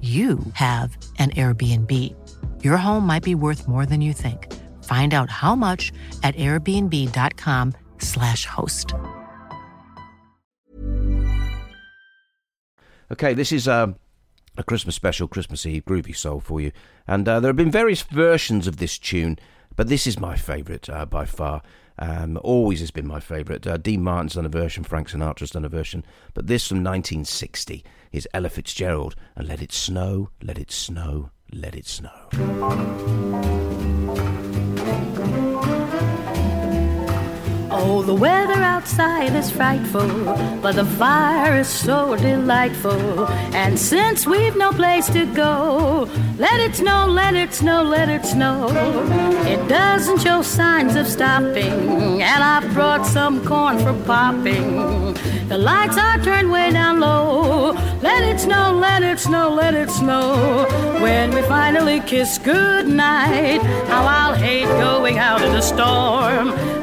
you 0.00 0.38
have 0.54 0.96
an 1.18 1.32
Airbnb. 1.32 2.14
Your 2.64 2.78
home 2.78 3.06
might 3.06 3.22
be 3.22 3.34
worth 3.34 3.68
more 3.68 3.84
than 3.84 4.00
you 4.00 4.14
think. 4.14 4.50
Find 4.84 5.12
out 5.12 5.28
how 5.28 5.54
much 5.54 5.92
at 6.22 6.34
airbnb.com/slash 6.36 8.46
host. 8.46 8.94
Okay, 13.12 13.34
this 13.34 13.52
is 13.52 13.66
um, 13.66 13.96
a 14.56 14.62
Christmas 14.62 14.94
special, 14.94 15.26
Christmas 15.26 15.66
Eve 15.66 15.84
groovy 15.84 16.16
soul 16.16 16.40
for 16.40 16.60
you. 16.60 16.72
And 17.06 17.28
uh, 17.28 17.40
there 17.40 17.48
have 17.48 17.56
been 17.56 17.70
various 17.70 18.02
versions 18.02 18.66
of 18.66 18.76
this 18.76 18.98
tune, 18.98 19.38
but 19.74 19.88
this 19.88 20.06
is 20.06 20.20
my 20.20 20.36
favourite 20.36 20.88
uh, 20.88 21.06
by 21.06 21.24
far. 21.24 21.62
Um, 21.98 22.38
always 22.42 22.80
has 22.80 22.90
been 22.90 23.06
my 23.06 23.20
favourite. 23.20 23.66
Uh, 23.66 23.76
Dean 23.76 24.02
Martin's 24.02 24.34
done 24.34 24.46
a 24.46 24.48
version, 24.48 24.84
Frank 24.84 25.10
Sinatra's 25.10 25.50
done 25.50 25.64
a 25.64 25.68
version, 25.68 26.04
but 26.34 26.46
this 26.46 26.68
from 26.68 26.78
1960 26.78 27.84
is 28.12 28.28
Ella 28.32 28.48
Fitzgerald 28.48 29.14
and 29.36 29.48
Let 29.48 29.62
It 29.62 29.72
Snow, 29.72 30.30
Let 30.42 30.58
It 30.58 30.70
Snow, 30.70 31.30
Let 31.52 31.74
It 31.74 31.86
Snow. 31.86 32.28
Oh, 37.82 38.02
the 38.02 38.14
weather 38.14 38.60
outside 38.62 39.34
is 39.34 39.50
frightful, 39.50 40.06
but 40.60 40.72
the 40.72 40.84
fire 40.84 41.56
is 41.56 41.66
so 41.66 42.14
delightful. 42.14 43.26
And 43.54 43.78
since 43.78 44.26
we've 44.26 44.54
no 44.54 44.70
place 44.70 45.06
to 45.08 45.24
go, 45.34 46.06
let 46.36 46.60
it 46.60 46.74
snow, 46.74 47.06
let 47.06 47.34
it 47.34 47.54
snow, 47.54 47.82
let 47.82 48.10
it 48.10 48.26
snow. 48.26 48.68
It 49.46 49.66
doesn't 49.66 50.20
show 50.20 50.42
signs 50.42 50.94
of 50.94 51.06
stopping, 51.06 52.20
and 52.20 52.44
I've 52.44 52.70
brought 52.74 53.06
some 53.06 53.42
corn 53.46 53.78
for 53.78 53.94
popping. 54.04 55.14
The 55.48 55.56
lights 55.56 55.96
are 55.96 56.18
turned 56.18 56.52
way 56.52 56.70
down 56.70 57.00
low. 57.00 57.72
Let 58.02 58.22
it 58.24 58.40
snow, 58.40 58.72
let 58.72 59.02
it 59.02 59.18
snow, 59.18 59.54
let 59.54 59.74
it 59.74 59.90
snow. 59.90 60.66
When 61.00 61.34
we 61.34 61.40
finally 61.42 62.00
kiss 62.00 62.36
goodnight, 62.36 63.62
how 63.88 64.04
I'll 64.04 64.34
hate 64.34 64.68
going 64.84 65.18
out 65.18 65.40
in 65.42 65.52
the 65.52 65.62
storm. 65.62 66.79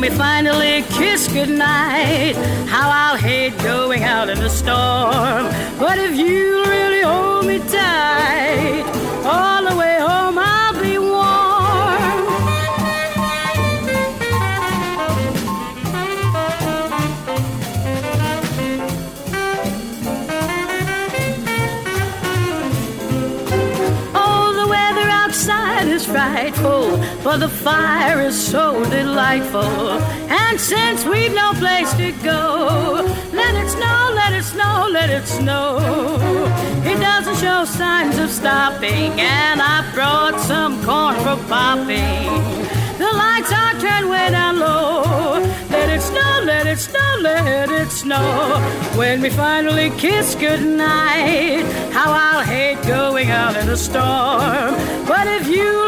We 0.00 0.10
finally 0.10 0.82
kiss 0.82 1.26
goodnight, 1.26 2.36
how 2.66 2.88
I'll 2.88 3.16
hate 3.16 3.58
going 3.58 4.04
out 4.04 4.28
in 4.28 4.38
the 4.38 4.48
storm. 4.48 5.46
But 5.76 5.98
if 5.98 6.16
you 6.16 6.62
really 6.64 7.02
hold 7.02 7.46
me 7.46 7.58
tight, 7.58 8.87
but 27.24 27.38
the 27.38 27.48
fire 27.48 28.20
is 28.20 28.36
so 28.38 28.84
delightful. 28.90 29.90
And 30.30 30.60
since 30.60 31.04
we've 31.04 31.34
no 31.34 31.52
place 31.54 31.92
to 31.94 32.12
go, 32.22 33.04
let 33.32 33.54
it 33.54 33.68
snow, 33.68 34.12
let 34.14 34.32
it 34.32 34.44
snow, 34.44 34.88
let 34.90 35.10
it 35.10 35.26
snow. 35.26 35.78
It 36.84 36.98
doesn't 37.00 37.36
show 37.36 37.64
signs 37.64 38.18
of 38.18 38.30
stopping, 38.30 39.12
and 39.20 39.60
I 39.60 39.90
brought 39.94 40.38
some 40.40 40.82
corn 40.84 41.16
for 41.16 41.36
popping. 41.48 42.68
The 42.98 43.12
lights 43.12 43.52
are 43.52 43.78
turned 43.80 44.10
way 44.10 44.30
down 44.30 44.58
low. 44.58 45.38
Let 45.70 45.88
it 45.88 46.00
snow, 46.00 46.42
let 46.44 46.66
it 46.66 46.78
snow, 46.78 47.16
let 47.20 47.70
it 47.70 47.90
snow. 47.90 48.58
When 48.96 49.20
we 49.20 49.30
finally 49.30 49.90
kiss 49.90 50.34
goodnight, 50.34 51.64
how 51.92 52.10
I'll 52.12 52.44
hate 52.44 52.82
going 52.86 53.30
out 53.30 53.56
in 53.56 53.68
a 53.68 53.76
storm. 53.76 54.74
But 55.06 55.26
if 55.28 55.46
you 55.46 55.87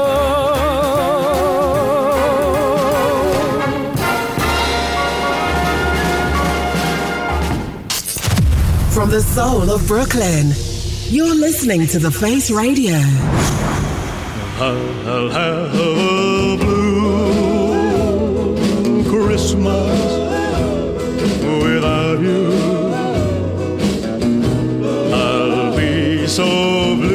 From 9.01 9.09
the 9.09 9.21
soul 9.21 9.71
of 9.71 9.87
Brooklyn, 9.87 10.53
you're 11.09 11.33
listening 11.33 11.87
to 11.87 11.97
The 11.97 12.11
Face 12.11 12.51
Radio. 12.51 12.97
I'll 14.59 15.29
have 15.31 15.73
a 15.73 16.55
blue 16.61 17.73
Christmas 19.09 20.19
without 21.63 22.19
you. 22.19 22.53
I'll 25.11 25.75
be 25.75 26.27
so 26.27 26.45
blue 26.97 27.10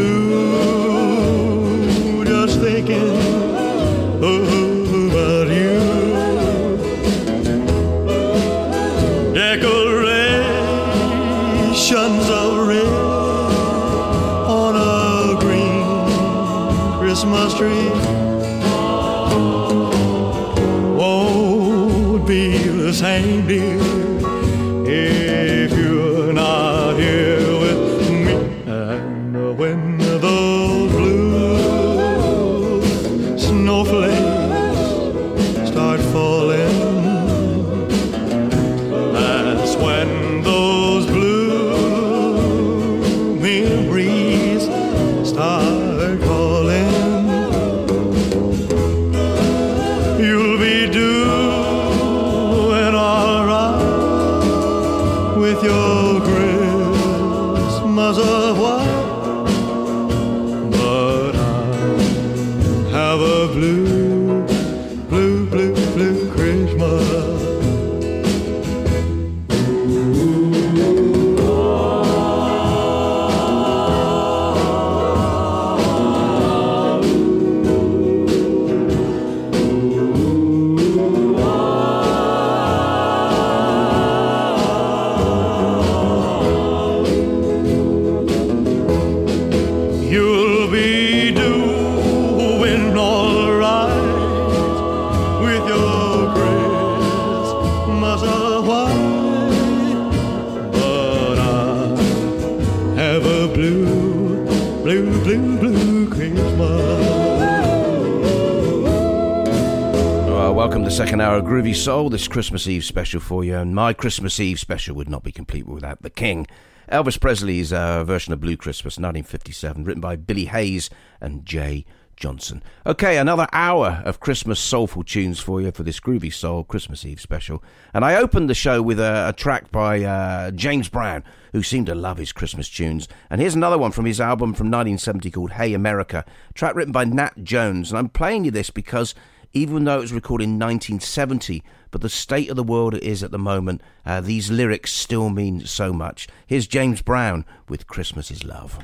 second 110.97 111.21
hour 111.21 111.37
of 111.37 111.45
Groovy 111.45 111.77
Soul, 111.77 112.09
this 112.09 112.27
Christmas 112.27 112.67
Eve 112.67 112.83
special 112.83 113.21
for 113.21 113.45
you. 113.45 113.55
And 113.55 113.75
my 113.75 113.93
Christmas 113.93 114.41
Eve 114.41 114.59
special 114.59 114.97
would 114.97 115.11
not 115.11 115.23
be 115.23 115.31
complete 115.31 115.67
without 115.67 116.01
the 116.01 116.09
King. 116.09 116.47
Elvis 116.91 117.21
Presley's 117.21 117.71
uh, 117.71 118.03
version 118.03 118.33
of 118.33 118.41
Blue 118.41 118.57
Christmas, 118.57 118.95
1957, 118.95 119.85
written 119.85 120.01
by 120.01 120.17
Billy 120.17 120.47
Hayes 120.47 120.89
and 121.21 121.45
Jay 121.45 121.85
Johnson. 122.17 122.63
Okay, 122.87 123.19
another 123.19 123.47
hour 123.53 124.03
of 124.07 124.21
Christmas 124.21 124.59
soulful 124.59 125.05
tunes 125.05 125.39
for 125.39 125.61
you 125.61 125.71
for 125.71 125.83
this 125.83 126.01
Groovy 126.01 126.33
Soul 126.33 126.65
Christmas 126.65 127.05
Eve 127.05 127.21
special. 127.21 127.63
And 127.93 128.03
I 128.03 128.17
opened 128.17 128.49
the 128.49 128.55
show 128.55 128.81
with 128.81 128.99
a, 128.99 129.29
a 129.29 129.33
track 129.35 129.71
by 129.71 130.03
uh, 130.03 130.51
James 130.53 130.89
Brown, 130.89 131.25
who 131.53 131.63
seemed 131.63 131.89
to 131.89 131.95
love 131.95 132.17
his 132.17 132.33
Christmas 132.33 132.71
tunes. 132.71 133.07
And 133.29 133.39
here's 133.43 133.55
another 133.55 133.77
one 133.77 133.93
from 133.93 134.07
his 134.07 134.19
album 134.19 134.55
from 134.55 134.69
1970 134.69 135.31
called 135.31 135.53
Hey 135.53 135.75
America, 135.75 136.25
track 136.55 136.75
written 136.75 136.93
by 136.93 137.05
Nat 137.05 137.45
Jones. 137.45 137.91
And 137.91 137.99
I'm 137.99 138.09
playing 138.09 138.47
you 138.47 138.51
this 138.51 138.71
because 138.71 139.15
even 139.57 139.85
though 139.85 139.97
it 139.97 140.03
was 140.03 140.13
recorded 140.13 140.45
in 140.45 140.59
1970, 140.59 141.63
but 141.91 142.03
the 142.03 142.11
state 142.11 142.51
of 142.51 142.57
the 142.57 142.63
world 142.63 142.93
it 142.93 143.03
is 143.03 143.23
at 143.23 143.31
the 143.31 143.39
moment, 143.39 143.81
uh, 144.05 144.21
these 144.21 144.51
lyrics 144.51 144.93
still 144.93 145.31
mean 145.31 145.65
so 145.65 145.95
much. 145.95 146.29
Here's 146.47 146.67
James 146.67 147.01
Brown 147.01 147.47
with 147.67 147.87
Christmas 147.87 148.31
is 148.31 148.45
Love. 148.45 148.79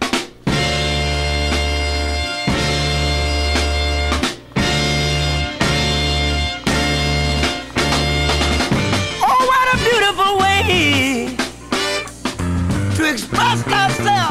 Oh, 9.21 9.45
what 9.51 9.75
a 9.75 9.79
beautiful 9.85 10.39
way 10.39 11.37
to 12.97 13.13
express 13.13 13.67
ourselves, 13.67 14.22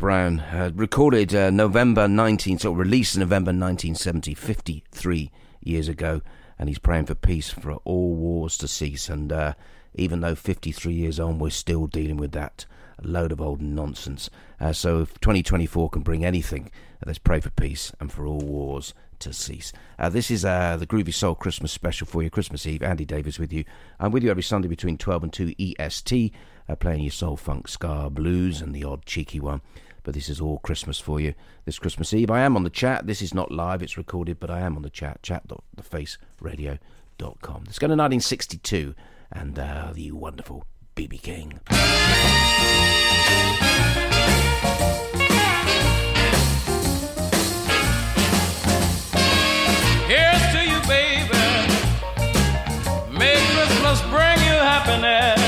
Brown, 0.00 0.38
had 0.38 0.78
recorded 0.78 1.34
uh, 1.34 1.50
November 1.50 2.08
19, 2.08 2.60
or 2.64 2.74
released 2.74 3.18
November 3.18 3.50
1970, 3.50 4.32
53 4.32 5.30
years 5.60 5.88
ago, 5.88 6.22
and 6.58 6.70
he's 6.70 6.78
praying 6.78 7.04
for 7.04 7.14
peace 7.14 7.50
for 7.50 7.72
all 7.72 8.14
wars 8.14 8.56
to 8.56 8.66
cease. 8.66 9.10
And 9.10 9.30
uh, 9.30 9.52
even 9.94 10.22
though 10.22 10.34
53 10.34 10.94
years 10.94 11.20
on, 11.20 11.38
we're 11.38 11.50
still 11.50 11.86
dealing 11.86 12.16
with 12.16 12.32
that 12.32 12.64
load 13.02 13.30
of 13.30 13.42
old 13.42 13.60
nonsense. 13.60 14.30
Uh, 14.58 14.72
so 14.72 15.02
if 15.02 15.20
2024 15.20 15.90
can 15.90 16.00
bring 16.00 16.24
anything, 16.24 16.70
uh, 17.02 17.04
let's 17.04 17.18
pray 17.18 17.40
for 17.40 17.50
peace 17.50 17.92
and 18.00 18.10
for 18.10 18.26
all 18.26 18.40
wars 18.40 18.94
to 19.18 19.34
cease. 19.34 19.70
Uh, 19.98 20.08
this 20.08 20.30
is 20.30 20.46
uh, 20.46 20.78
the 20.78 20.86
Groovy 20.86 21.12
Soul 21.12 21.34
Christmas 21.34 21.72
special 21.72 22.06
for 22.06 22.22
you, 22.22 22.30
Christmas 22.30 22.66
Eve. 22.66 22.82
Andy 22.82 23.04
Davies 23.04 23.38
with 23.38 23.52
you. 23.52 23.64
I'm 23.98 24.12
with 24.12 24.22
you 24.22 24.30
every 24.30 24.42
Sunday 24.42 24.68
between 24.68 24.96
12 24.96 25.24
and 25.24 25.32
2 25.32 25.54
EST, 25.58 26.32
uh, 26.70 26.76
playing 26.76 27.02
your 27.02 27.12
soul, 27.12 27.36
funk, 27.36 27.68
ska, 27.68 28.08
blues, 28.08 28.62
and 28.62 28.74
the 28.74 28.84
odd 28.84 29.04
cheeky 29.04 29.40
one 29.40 29.60
but 30.02 30.14
this 30.14 30.28
is 30.28 30.40
all 30.40 30.58
Christmas 30.58 30.98
for 30.98 31.20
you 31.20 31.34
this 31.64 31.78
Christmas 31.78 32.12
Eve. 32.12 32.30
I 32.30 32.40
am 32.40 32.56
on 32.56 32.64
the 32.64 32.70
chat. 32.70 33.06
This 33.06 33.22
is 33.22 33.32
not 33.34 33.50
live, 33.50 33.82
it's 33.82 33.96
recorded, 33.96 34.38
but 34.40 34.50
I 34.50 34.60
am 34.60 34.76
on 34.76 34.82
the 34.82 34.90
chat. 34.90 35.22
Chat.thefaceradio.com. 35.22 37.64
Let's 37.66 37.78
go 37.78 37.86
to 37.86 37.92
1962 37.92 38.94
and 39.32 39.58
uh, 39.58 39.92
the 39.94 40.10
wonderful 40.12 40.64
BB 40.96 41.22
King. 41.22 41.60
Here's 50.06 50.42
to 50.52 50.64
you, 50.66 50.80
baby. 50.88 51.38
May 53.16 53.36
Christmas 53.54 54.00
bring 54.02 54.38
you 54.44 54.58
happiness. 54.58 55.39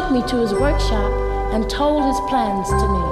took 0.00 0.12
me 0.12 0.22
to 0.22 0.36
his 0.36 0.54
workshop 0.54 1.12
and 1.52 1.68
told 1.68 2.02
his 2.06 2.18
plans 2.30 2.68
to 2.70 2.86
me. 2.88 3.04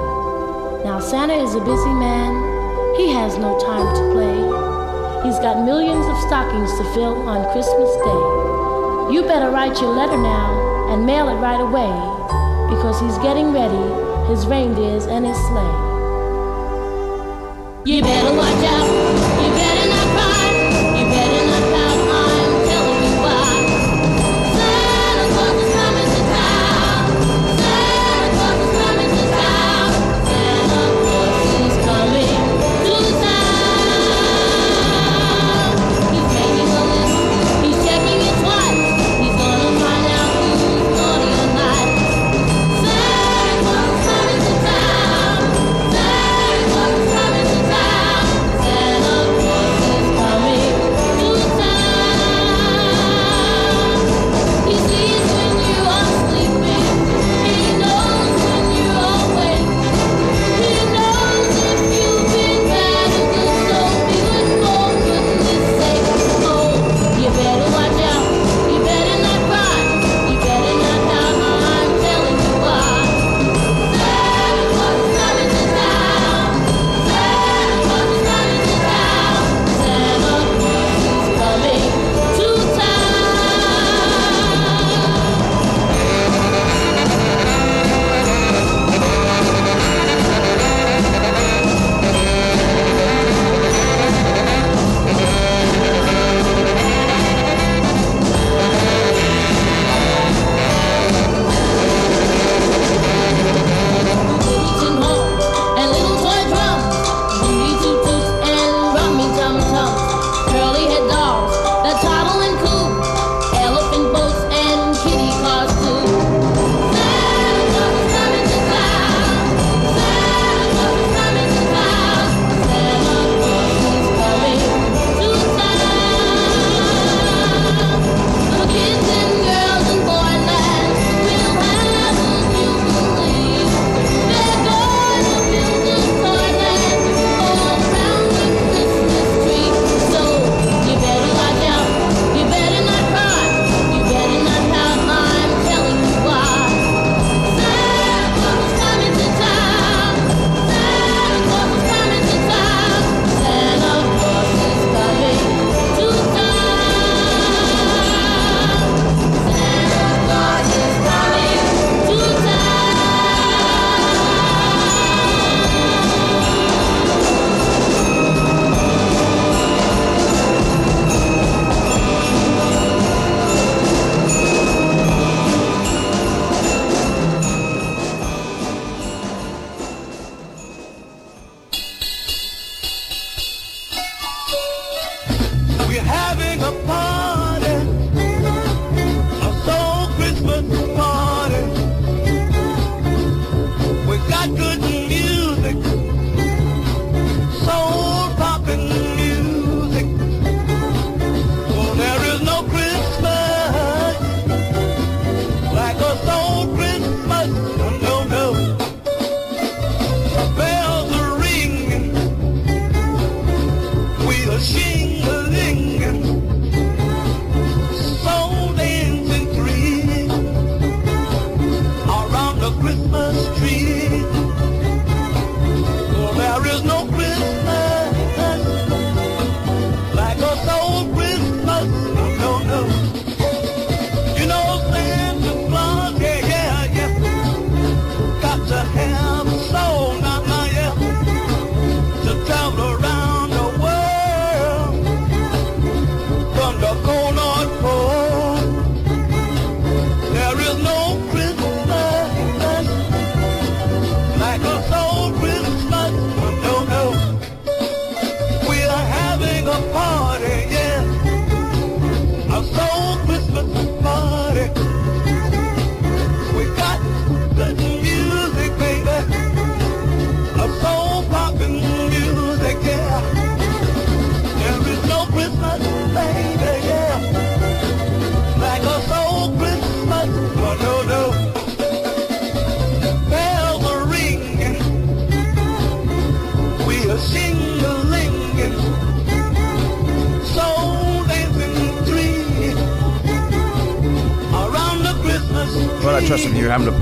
Now, 0.83 0.99
Santa 0.99 1.35
is 1.35 1.53
a 1.53 1.59
busy 1.59 1.93
man. 1.93 2.33
He 2.97 3.09
has 3.13 3.37
no 3.37 3.59
time 3.59 3.85
to 3.93 4.03
play. 4.09 4.37
He's 5.21 5.37
got 5.37 5.63
millions 5.63 6.07
of 6.07 6.17
stockings 6.25 6.71
to 6.79 6.83
fill 6.95 7.13
on 7.29 7.45
Christmas 7.53 7.91
Day. 8.01 9.13
You 9.13 9.21
better 9.21 9.51
write 9.51 9.79
your 9.79 9.93
letter 9.93 10.17
now 10.17 10.89
and 10.89 11.05
mail 11.05 11.29
it 11.29 11.35
right 11.35 11.61
away 11.61 11.93
because 12.73 12.99
he's 12.99 13.19
getting 13.19 13.53
ready, 13.53 13.85
his 14.25 14.47
reindeers 14.47 15.05
and 15.05 15.27
his 15.27 15.37
sleigh. 15.37 15.77
You 17.85 18.01
better 18.01 18.33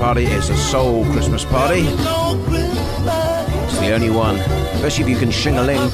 party 0.08 0.24
is 0.24 0.48
a 0.48 0.56
soul 0.56 1.04
Christmas 1.12 1.44
party. 1.44 1.82
It's 1.82 1.98
the 3.78 3.92
only 3.92 4.08
one, 4.08 4.36
especially 4.36 5.04
if 5.04 5.10
you 5.10 5.18
can 5.18 5.30
shing 5.30 5.58
a 5.58 5.62
ling. 5.62 5.90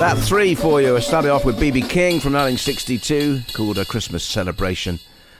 That 0.00 0.18
three 0.18 0.56
for 0.56 0.82
you. 0.82 0.96
I 0.96 0.98
started 0.98 1.30
off 1.30 1.44
with 1.44 1.54
BB 1.56 1.88
King 1.88 2.18
from 2.18 2.32
1962, 2.32 3.42
called 3.52 3.78
A 3.78 3.84
Christmas 3.84 4.24
Celebration. 4.24 4.98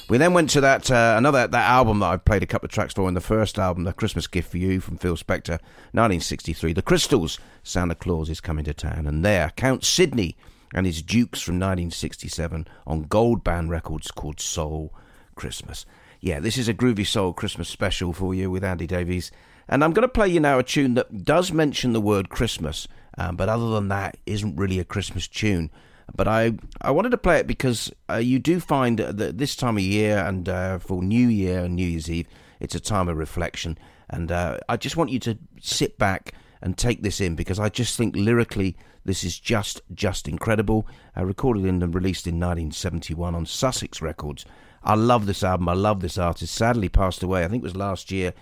We 0.09 0.17
then 0.17 0.33
went 0.33 0.49
to 0.51 0.61
that 0.61 0.93
uh, 0.93 1.17
another 1.19 1.49
that 1.49 1.69
album 1.69 1.99
that 1.99 2.11
I 2.11 2.19
played 2.19 2.45
a 2.45 2.47
couple 2.47 2.67
of 2.67 2.71
tracks 2.71 2.95
for 2.95 3.09
in 3.09 3.15
the 3.15 3.21
first 3.21 3.59
album, 3.59 3.83
The 3.83 3.93
Christmas 3.93 4.29
Gift 4.29 4.53
for 4.53 4.59
You 4.59 4.79
from 4.79 4.97
Phil 4.97 5.17
Spector, 5.17 5.59
1963. 5.91 6.73
The 6.73 6.83
Crystals, 6.83 7.41
Santa 7.65 7.97
Claus 7.97 8.31
is 8.31 8.41
Coming 8.41 8.65
to 8.67 8.75
Town, 8.75 9.09
and 9.09 9.25
there 9.25 9.51
Count 9.57 9.83
Sidney 9.83 10.37
and 10.73 10.87
his 10.87 11.03
Dukes 11.03 11.41
from 11.41 11.57
1967 11.57 12.69
on 12.87 13.07
Goldband 13.07 13.71
Records 13.71 14.13
called 14.13 14.39
Soul 14.39 14.95
Christmas. 15.35 15.85
Yeah, 16.25 16.41
this 16.41 16.57
is 16.57 16.69
a 16.69 16.75
groovy 16.75 17.07
soul 17.07 17.35
Christmas 17.35 17.69
special 17.69 18.15
for 18.15 18.35
you 18.35 18.51
with 18.51 18.65
Andy 18.65 18.87
Davies, 18.87 19.31
and 19.69 19.85
I'm 19.85 19.93
going 19.93 20.09
to 20.09 20.09
play 20.09 20.27
you 20.27 20.41
now 20.41 20.59
a 20.59 20.63
tune 20.63 20.95
that 20.95 21.23
does 21.23 21.53
mention 21.53 21.93
the 21.93 22.01
word 22.01 22.31
Christmas, 22.31 22.89
um, 23.19 23.37
but 23.37 23.51
other 23.51 23.69
than 23.73 23.89
that, 23.89 24.17
isn't 24.25 24.57
really 24.57 24.79
a 24.79 24.85
Christmas 24.85 25.29
tune. 25.29 25.71
But 26.17 26.27
I, 26.27 26.53
I 26.81 26.93
wanted 26.93 27.11
to 27.11 27.19
play 27.19 27.41
it 27.41 27.47
because 27.47 27.93
uh, 28.09 28.15
you 28.15 28.39
do 28.39 28.59
find 28.59 29.01
that 29.01 29.37
this 29.37 29.55
time 29.55 29.77
of 29.77 29.83
year 29.83 30.17
and 30.17 30.49
uh, 30.49 30.79
for 30.79 31.03
New 31.03 31.29
Year 31.29 31.63
and 31.65 31.77
New 31.77 31.87
Year's 31.87 32.11
Eve, 32.11 32.27
it's 32.59 32.75
a 32.75 32.81
time 32.81 33.11
of 33.11 33.19
reflection. 33.19 33.77
And 34.09 34.33
uh, 34.33 34.61
I 34.67 34.79
just 34.79 34.97
want 34.97 35.11
you 35.11 35.19
to 35.19 35.37
sit 35.61 35.99
back 35.99 36.33
and 36.63 36.79
take 36.79 37.03
this 37.03 37.21
in 37.21 37.37
because 37.37 37.59
I 37.59 37.69
just 37.69 37.99
think 37.99 38.17
lyrically 38.17 38.79
this 39.05 39.25
is 39.25 39.39
just 39.39 39.83
just 39.93 40.27
incredible. 40.27 40.87
I 41.15 41.21
recorded 41.21 41.67
and 41.67 41.95
released 41.95 42.27
in 42.27 42.37
1971 42.37 43.35
on 43.35 43.45
Sussex 43.45 44.01
Records. 44.01 44.47
I 44.85 44.95
love 44.95 45.27
this 45.27 45.43
album. 45.43 45.69
I 45.69 45.75
love 45.75 46.01
this 46.01 46.19
artist. 46.19 46.55
Sadly 46.55 46.89
passed 46.89 47.23
away. 47.23 47.45
I 47.45 47.49
think 47.49 47.63
it 47.63 47.65
was 47.65 47.77
last 47.77 48.11
year. 48.11 48.35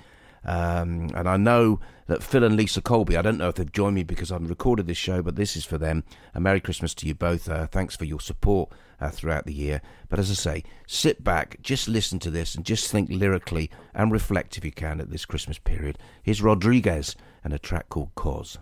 Um, 0.44 1.10
and 1.14 1.28
I 1.28 1.36
know 1.36 1.78
that 2.09 2.23
Phil 2.23 2.43
and 2.43 2.56
Lisa 2.56 2.81
Colby, 2.82 3.16
I 3.16 3.23
don't 3.23 3.39
know 3.39 3.48
if 3.48 3.55
they've 3.55 3.70
joined 3.70 3.94
me 3.94 4.02
because 4.02 4.32
I've 4.32 4.48
recorded 4.48 4.86
this 4.86 4.98
show, 4.98 5.23
but 5.23 5.36
this 5.36 5.56
is 5.56 5.64
for 5.64 5.78
them. 5.78 6.02
A 6.35 6.40
Merry 6.40 6.60
Christmas 6.60 6.94
to 6.94 7.06
you 7.06 7.14
both. 7.14 7.48
Uh, 7.48 7.69
thanks 7.69 7.94
for 7.94 8.05
your 8.05 8.20
support 8.20 8.73
uh, 9.01 9.10
throughout 9.10 9.47
the 9.47 9.55
year. 9.55 9.81
But 10.09 10.19
as 10.19 10.31
I 10.31 10.35
say, 10.35 10.64
sit 10.86 11.23
back, 11.23 11.59
just 11.62 11.89
listen 11.89 12.19
to 12.20 12.31
this, 12.31 12.55
and 12.55 12.64
just 12.64 12.90
think 12.90 13.09
lyrically 13.09 13.70
and 13.94 14.10
reflect 14.10 14.59
if 14.59 14.64
you 14.64 14.73
can 14.73 15.01
at 15.01 15.10
this 15.10 15.24
Christmas 15.24 15.59
period. 15.59 15.98
Here's 16.23 16.43
Rodriguez 16.43 17.14
and 17.44 17.52
a 17.52 17.59
track 17.59 17.89
called 17.89 18.10
Cause. 18.16 18.59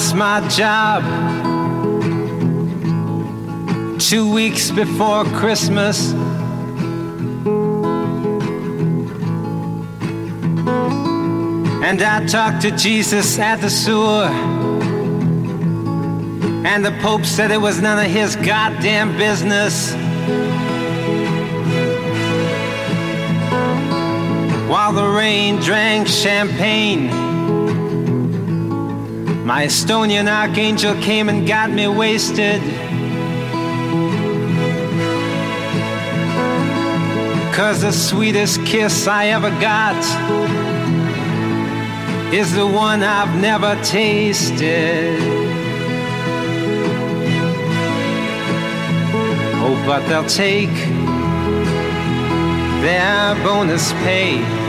Lost 0.00 0.14
my 0.14 0.48
job 0.48 1.02
two 3.98 4.32
weeks 4.32 4.70
before 4.70 5.24
Christmas. 5.24 6.12
And 11.82 12.00
I 12.02 12.24
talked 12.26 12.62
to 12.62 12.70
Jesus 12.70 13.38
at 13.38 13.60
the 13.60 13.68
sewer. 13.68 14.30
And 16.64 16.82
the 16.84 16.92
Pope 17.02 17.26
said 17.26 17.50
it 17.50 17.60
was 17.60 17.82
none 17.82 17.98
of 18.02 18.10
his 18.10 18.36
goddamn 18.36 19.18
business. 19.18 19.92
While 24.70 24.92
the 24.94 25.06
rain 25.06 25.56
drank 25.56 26.08
champagne. 26.08 27.29
My 29.50 29.64
Estonian 29.64 30.28
archangel 30.28 30.94
came 31.02 31.28
and 31.28 31.44
got 31.44 31.72
me 31.72 31.88
wasted. 31.88 32.62
Cause 37.52 37.82
the 37.82 37.90
sweetest 37.90 38.64
kiss 38.64 39.08
I 39.08 39.26
ever 39.26 39.50
got 39.60 39.96
is 42.32 42.54
the 42.54 42.64
one 42.64 43.02
I've 43.02 43.40
never 43.40 43.74
tasted. 43.82 45.18
Oh, 49.64 49.82
but 49.84 50.06
they'll 50.08 50.26
take 50.26 50.70
their 52.84 53.34
bonus 53.42 53.92
pay. 53.94 54.59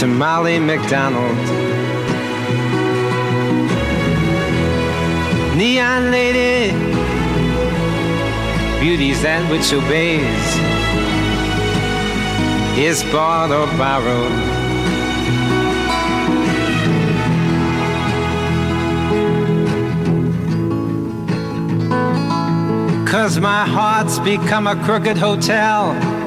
To 0.00 0.06
Molly 0.06 0.58
McDonald. 0.58 1.36
Neon 5.58 6.10
lady, 6.10 6.72
beauty's 8.80 9.20
that 9.20 9.46
which 9.50 9.70
obeys, 9.74 10.24
is 12.78 13.02
bought 13.12 13.50
or 13.50 13.66
borrowed. 13.76 14.32
Cause 23.06 23.38
my 23.38 23.66
heart's 23.66 24.18
become 24.20 24.66
a 24.66 24.76
crooked 24.76 25.18
hotel. 25.18 26.19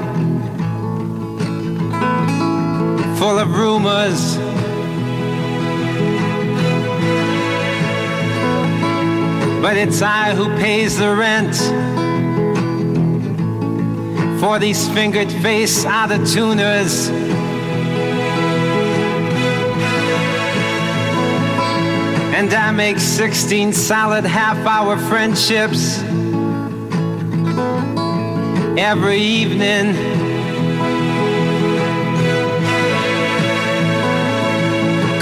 Full 3.23 3.39
of 3.39 3.57
rumors. 3.57 4.35
But 9.61 9.77
it's 9.77 10.01
I 10.01 10.35
who 10.35 10.53
pays 10.57 10.97
the 10.97 11.15
rent 11.15 11.55
for 14.41 14.59
these 14.59 14.89
fingered 14.89 15.31
face 15.41 15.85
out 15.85 16.11
of 16.11 16.29
tuners. 16.29 17.07
And 22.37 22.53
I 22.53 22.71
make 22.71 22.99
16 22.99 23.71
solid 23.71 24.25
half 24.25 24.57
hour 24.67 24.97
friendships 24.97 26.01
every 28.77 29.19
evening. 29.19 30.22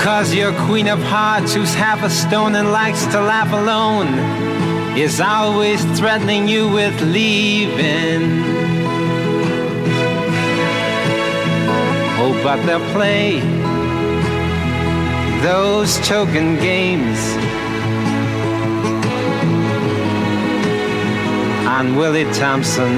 Cause 0.04 0.34
your 0.34 0.52
queen 0.66 0.88
of 0.88 1.00
hearts, 1.04 1.54
who's 1.54 1.76
half 1.76 2.02
a 2.04 2.10
stone 2.10 2.56
and 2.56 2.72
likes 2.72 3.06
to 3.06 3.22
laugh 3.22 3.54
alone, 3.54 4.08
is 4.98 5.22
always 5.22 5.80
threatening 6.00 6.48
you 6.48 6.68
with 6.68 7.00
leaving. 7.02 8.42
Oh, 12.18 12.34
but 12.44 12.66
they'll 12.66 12.92
play 12.94 13.42
those 15.44 16.00
token 16.08 16.56
games 16.56 17.20
on 21.68 21.96
Willie 21.96 22.32
Thompson. 22.34 22.92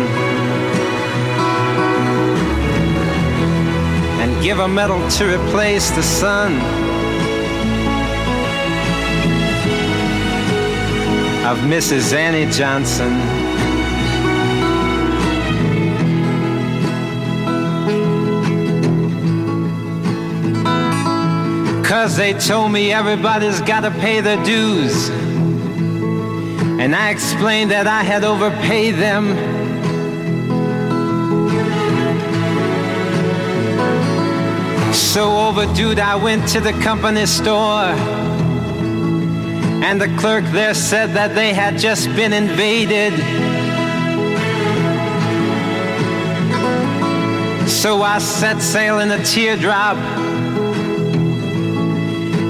And 4.22 4.42
give 4.42 4.60
a 4.60 4.68
medal 4.70 5.06
to 5.18 5.38
replace 5.38 5.92
the 5.92 6.04
sun. 6.04 6.93
Of 11.54 11.60
Mrs. 11.60 12.14
Annie 12.14 12.52
Johnson. 12.52 13.14
Cause 21.86 22.18
they 22.18 22.34
told 22.34 22.72
me 22.72 22.92
everybody's 22.92 23.62
gotta 23.62 23.92
pay 23.92 24.20
their 24.20 24.44
dues. 24.44 25.10
And 26.82 26.96
I 26.96 27.12
explained 27.12 27.70
that 27.70 27.86
I 27.86 28.02
had 28.02 28.24
overpaid 28.24 28.96
them. 28.96 29.24
So 34.92 35.38
overdue, 35.38 35.94
I 36.02 36.16
went 36.16 36.48
to 36.50 36.60
the 36.60 36.74
company 36.82 37.28
store. 37.28 38.23
And 39.86 40.00
the 40.00 40.08
clerk 40.18 40.46
there 40.46 40.74
said 40.74 41.10
that 41.12 41.36
they 41.36 41.54
had 41.54 41.78
just 41.78 42.08
been 42.16 42.32
invaded. 42.32 43.14
So 47.70 48.02
I 48.02 48.20
set 48.20 48.62
sail 48.62 49.00
in 49.00 49.12
a 49.12 49.22
teardrop 49.26 49.98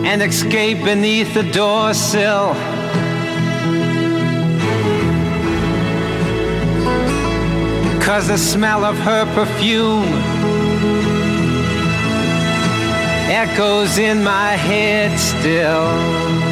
and 0.05 0.21
escaped 0.21 0.83
beneath 0.85 1.33
the 1.33 1.41
door 1.51 1.95
sill. 1.95 2.53
Cause 7.99 8.27
the 8.27 8.37
smell 8.37 8.85
of 8.85 8.95
her 8.99 9.25
perfume 9.33 10.05
echoes 13.27 13.97
in 13.97 14.23
my 14.23 14.51
head 14.51 15.17
still. 15.17 16.42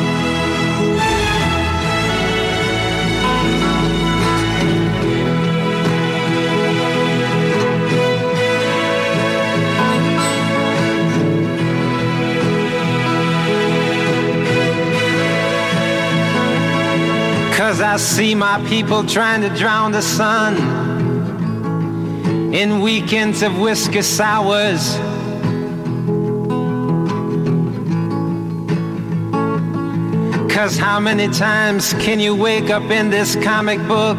Cause 17.61 17.79
I 17.79 17.97
see 17.97 18.33
my 18.33 18.59
people 18.67 19.05
trying 19.05 19.41
to 19.41 19.49
drown 19.49 19.91
the 19.91 20.01
sun 20.01 20.57
in 22.51 22.81
weekends 22.81 23.43
of 23.43 23.59
whiskey 23.59 24.01
sours. 24.01 24.97
Cause 30.51 30.75
how 30.75 30.99
many 30.99 31.27
times 31.27 31.93
can 31.99 32.19
you 32.19 32.33
wake 32.35 32.71
up 32.71 32.89
in 32.89 33.11
this 33.11 33.35
comic 33.35 33.77
book 33.87 34.17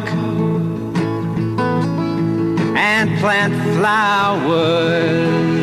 and 2.77 3.19
plant 3.19 3.53
flowers? 3.75 5.62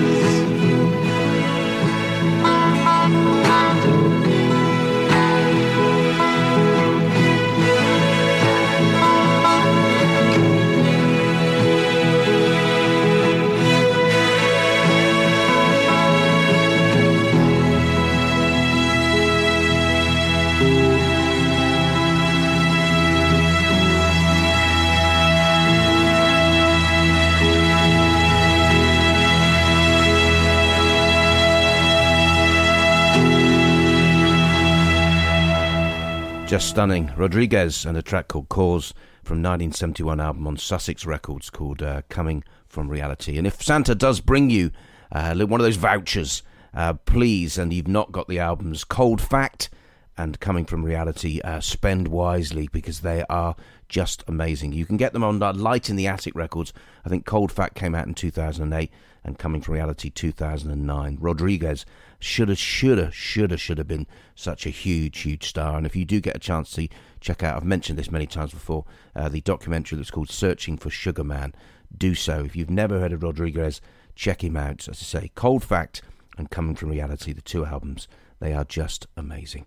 Just 36.51 36.68
stunning. 36.68 37.12
Rodriguez 37.16 37.86
and 37.86 37.97
a 37.97 38.02
track 38.02 38.27
called 38.27 38.48
Cause 38.48 38.93
from 39.22 39.36
1971 39.36 40.18
album 40.18 40.48
on 40.48 40.56
Sussex 40.56 41.06
Records 41.06 41.48
called 41.48 41.81
uh, 41.81 42.02
Coming 42.09 42.43
from 42.66 42.89
Reality. 42.89 43.39
And 43.39 43.47
if 43.47 43.62
Santa 43.62 43.94
does 43.94 44.18
bring 44.18 44.51
you 44.51 44.72
uh, 45.12 45.32
one 45.47 45.60
of 45.60 45.64
those 45.64 45.77
vouchers, 45.77 46.43
uh, 46.74 46.94
please, 46.94 47.56
and 47.56 47.72
you've 47.72 47.86
not 47.86 48.10
got 48.10 48.27
the 48.27 48.40
albums 48.40 48.82
Cold 48.82 49.20
Fact 49.20 49.70
and 50.18 50.40
Coming 50.40 50.64
from 50.64 50.85
Reality, 50.85 51.40
uh, 51.43 51.60
spend 51.60 52.09
wisely 52.09 52.68
because 52.72 53.02
they 53.02 53.24
are 53.31 53.55
just 53.89 54.24
amazing. 54.27 54.72
You 54.72 54.86
can 54.86 54.97
get 54.97 55.12
them 55.12 55.22
on 55.22 55.40
uh, 55.40 55.52
Light 55.52 55.89
in 55.89 55.94
the 55.94 56.09
Attic 56.09 56.35
Records. 56.35 56.72
I 57.05 57.09
think 57.09 57.27
Cold 57.27 57.52
Fact 57.52 57.77
came 57.77 57.94
out 57.94 58.09
in 58.09 58.14
2008 58.14 58.90
and 59.24 59.38
Coming 59.38 59.60
from 59.60 59.74
Reality 59.74 60.10
2009. 60.10 61.18
Rodriguez 61.20 61.84
shoulda, 62.20 62.55
shoulda, 62.55 63.10
shoulda, 63.10 63.56
shoulda 63.56 63.84
been 63.84 64.06
such 64.34 64.66
a 64.66 64.70
huge, 64.70 65.20
huge 65.20 65.48
star. 65.48 65.76
And 65.76 65.86
if 65.86 65.97
you 65.97 66.05
do 66.05 66.20
get 66.20 66.36
a 66.36 66.40
chance 66.40 66.70
to 66.72 66.88
check 67.20 67.42
out, 67.42 67.56
I've 67.56 67.64
mentioned 67.64 67.98
this 67.98 68.10
many 68.10 68.26
times 68.26 68.52
before, 68.52 68.84
uh, 69.16 69.28
the 69.28 69.40
documentary 69.40 69.97
that's 69.97 70.10
called 70.10 70.30
Searching 70.30 70.76
for 70.76 70.90
Sugar 70.90 71.24
Man, 71.24 71.55
do 71.97 72.14
so. 72.14 72.44
If 72.44 72.55
you've 72.55 72.70
never 72.70 73.01
heard 73.01 73.12
of 73.12 73.22
Rodriguez, 73.22 73.80
check 74.14 74.44
him 74.44 74.56
out. 74.56 74.88
As 74.88 75.01
I 75.01 75.20
say, 75.20 75.30
Cold 75.34 75.64
Fact 75.64 76.02
and 76.38 76.51
Coming 76.51 76.76
from 76.76 76.90
Reality, 76.90 77.32
the 77.32 77.40
two 77.40 77.66
albums, 77.66 78.06
they 78.38 78.52
are 78.52 78.64
just 78.64 79.06
amazing. 79.16 79.66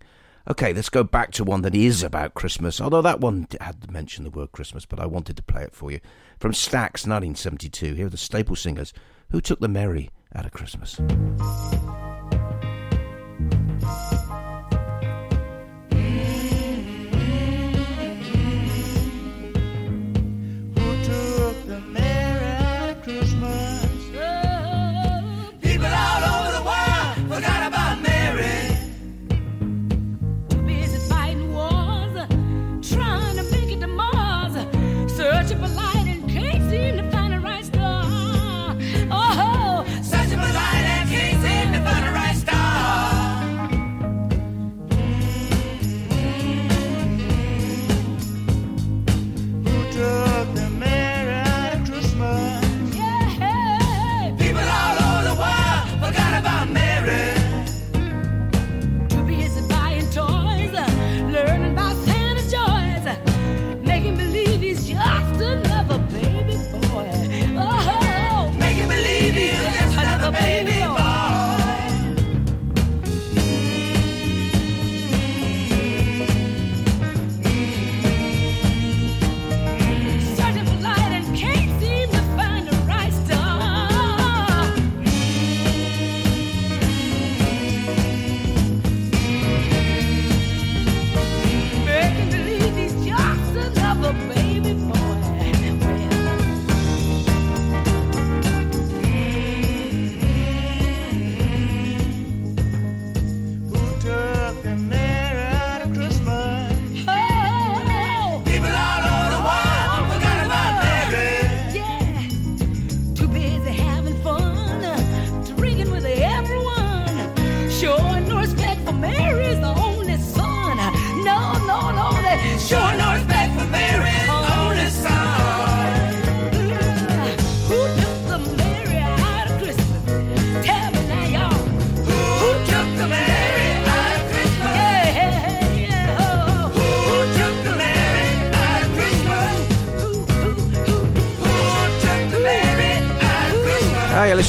Okay, 0.50 0.74
let's 0.74 0.90
go 0.90 1.06
back 1.06 1.32
to 1.32 1.44
one 1.46 1.62
that 1.62 1.74
is 1.74 2.04
about 2.04 2.34
Christmas, 2.34 2.82
although 2.82 3.02
that 3.02 3.22
one 3.22 3.48
had 3.62 3.90
mentioned 3.90 4.26
the 4.26 4.32
word 4.32 4.52
Christmas, 4.52 4.86
but 4.86 5.00
I 5.00 5.06
wanted 5.06 5.38
to 5.38 5.44
play 5.44 5.64
it 5.64 5.74
for 5.74 5.90
you. 5.90 6.02
From 6.38 6.52
Stax, 6.52 7.08
1972, 7.08 7.94
here 7.94 8.08
are 8.08 8.10
the 8.10 8.18
staple 8.18 8.58
singers 8.58 8.94
who 9.34 9.42
took 9.42 9.60
the 9.60 9.68
merry 9.68 10.12
out 10.36 10.46
of 10.46 10.52
Christmas. 10.52 11.00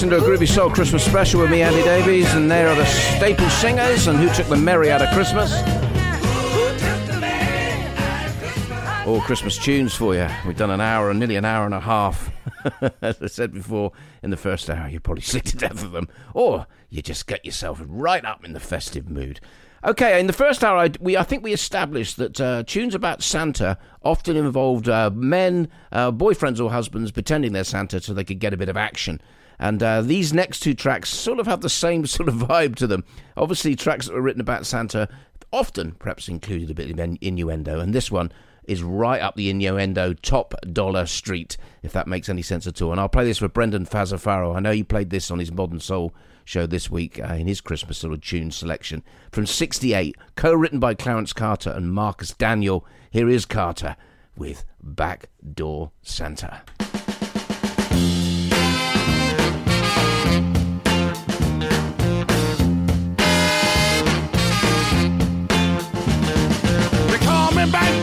Listen 0.05 0.21
to 0.21 0.25
a 0.27 0.37
Groovy 0.37 0.47
Soul 0.47 0.69
Christmas 0.69 1.03
special 1.03 1.41
with 1.41 1.51
me, 1.51 1.63
Andy 1.63 1.83
Davies, 1.83 2.31
and 2.35 2.51
there 2.51 2.69
are 2.69 2.75
the 2.75 2.85
staple 2.85 3.49
singers 3.49 4.07
and 4.07 4.19
who 4.19 4.29
took 4.35 4.47
the 4.49 4.57
merry 4.57 4.91
out 4.93 5.01
of 5.01 5.09
Christmas. 5.15 5.51
All 9.07 9.23
Christmas 9.23 9.57
tunes 9.57 9.95
for 9.95 10.15
you. 10.15 10.29
We've 10.47 10.59
done 10.59 10.71
an 10.71 10.83
hour 10.83 11.09
and 11.09 11.19
nearly 11.19 11.37
an 11.37 11.47
hour 11.47 11.65
and 11.65 11.73
a 11.73 11.81
half. 11.81 12.31
As 13.01 13.23
I 13.23 13.29
said 13.29 13.55
before, 13.55 13.93
in 14.23 14.29
the 14.29 14.37
first 14.37 14.69
hour, 14.69 14.89
you 14.89 15.01
probably 15.01 15.23
sick 15.23 15.45
to 15.45 15.57
death 15.57 15.83
of 15.83 15.93
them, 15.93 16.09
or 16.35 16.67
you 16.91 17.01
just 17.01 17.27
get 17.27 17.43
yourself 17.43 17.81
right 17.87 18.27
up 18.27 18.45
in 18.45 18.53
the 18.53 18.61
festive 18.61 19.09
mood. 19.09 19.41
Okay, 19.85 20.21
in 20.21 20.27
the 20.27 20.35
first 20.35 20.63
hour, 20.63 20.77
I, 20.77 20.91
we 21.01 21.17
I 21.17 21.23
think 21.23 21.43
we 21.43 21.55
established 21.55 22.19
that 22.19 22.39
uh, 22.39 22.63
tunes 22.67 22.95
about 22.95 23.23
Santa 23.23 23.79
often 24.03 24.37
involved 24.37 24.87
uh, 24.87 25.11
men, 25.15 25.69
uh, 25.93 26.13
boyfriends 26.13 26.63
or 26.63 26.71
husbands 26.71 27.11
pretending 27.11 27.53
they're 27.53 27.65
Santa 27.65 28.03
so 28.03 28.13
they 28.13 28.25
could 28.25 28.39
get 28.39 28.53
a 28.53 28.59
bit 28.59 28.69
of 28.69 28.77
action. 28.77 29.19
And 29.59 29.83
uh, 29.83 30.03
these 30.03 30.33
next 30.33 30.61
two 30.61 30.75
tracks 30.75 31.11
sort 31.11 31.39
of 31.39 31.47
have 31.47 31.61
the 31.61 31.69
same 31.69 32.07
sort 32.07 32.29
of 32.29 32.35
vibe 32.35 32.77
to 32.77 32.87
them. 32.87 33.05
Obviously, 33.37 33.77
tracks 33.77 34.07
that 34.07 34.15
were 34.15 34.23
written 34.23 34.41
about 34.41 34.67
Santa 34.67 35.09
often 35.53 35.93
perhaps 35.93 36.29
included 36.29 36.71
a 36.71 36.75
bit 36.75 36.91
of 36.91 36.99
in- 36.99 37.19
innuendo, 37.21 37.81
and 37.81 37.95
this 37.95 38.11
one 38.11 38.33
is 38.65 38.83
right 38.83 39.21
up 39.21 39.37
the 39.37 39.51
innuendo 39.51 40.15
top 40.15 40.55
dollar 40.73 41.07
street, 41.07 41.57
if 41.83 41.93
that 41.93 42.09
makes 42.09 42.29
any 42.29 42.43
sense 42.43 42.67
at 42.67 42.81
all. 42.81 42.91
And 42.91 43.01
I'll 43.01 43.09
play 43.09 43.25
this 43.25 43.39
for 43.39 43.49
Brendan 43.49 43.87
Fazafaro. 43.87 44.57
I 44.57 44.61
know 44.61 44.73
he 44.73 44.83
played 44.83 45.11
this 45.11 45.31
on 45.31 45.39
his 45.39 45.53
Modern 45.53 45.81
Soul 45.81 46.15
show 46.45 46.67
this 46.67 46.91
week 46.91 47.21
uh, 47.21 47.35
in 47.35 47.47
his 47.47 47.61
Christmas 47.61 47.99
sort 47.99 48.13
of 48.13 48.21
tune 48.21 48.51
selection 48.51 49.03
from 49.33 49.47
68, 49.47 50.17
co 50.37 50.53
written 50.53 50.81
by 50.81 50.95
Clarence 50.95 51.33
Carter 51.33 51.71
and 51.71 51.93
Marcus 51.93 52.33
Daniel. 52.33 52.87
Here 53.11 53.29
is 53.29 53.47
Carter 53.47 53.97
with 54.37 54.65
Backdoor 54.83 55.93
Santa. 56.03 56.63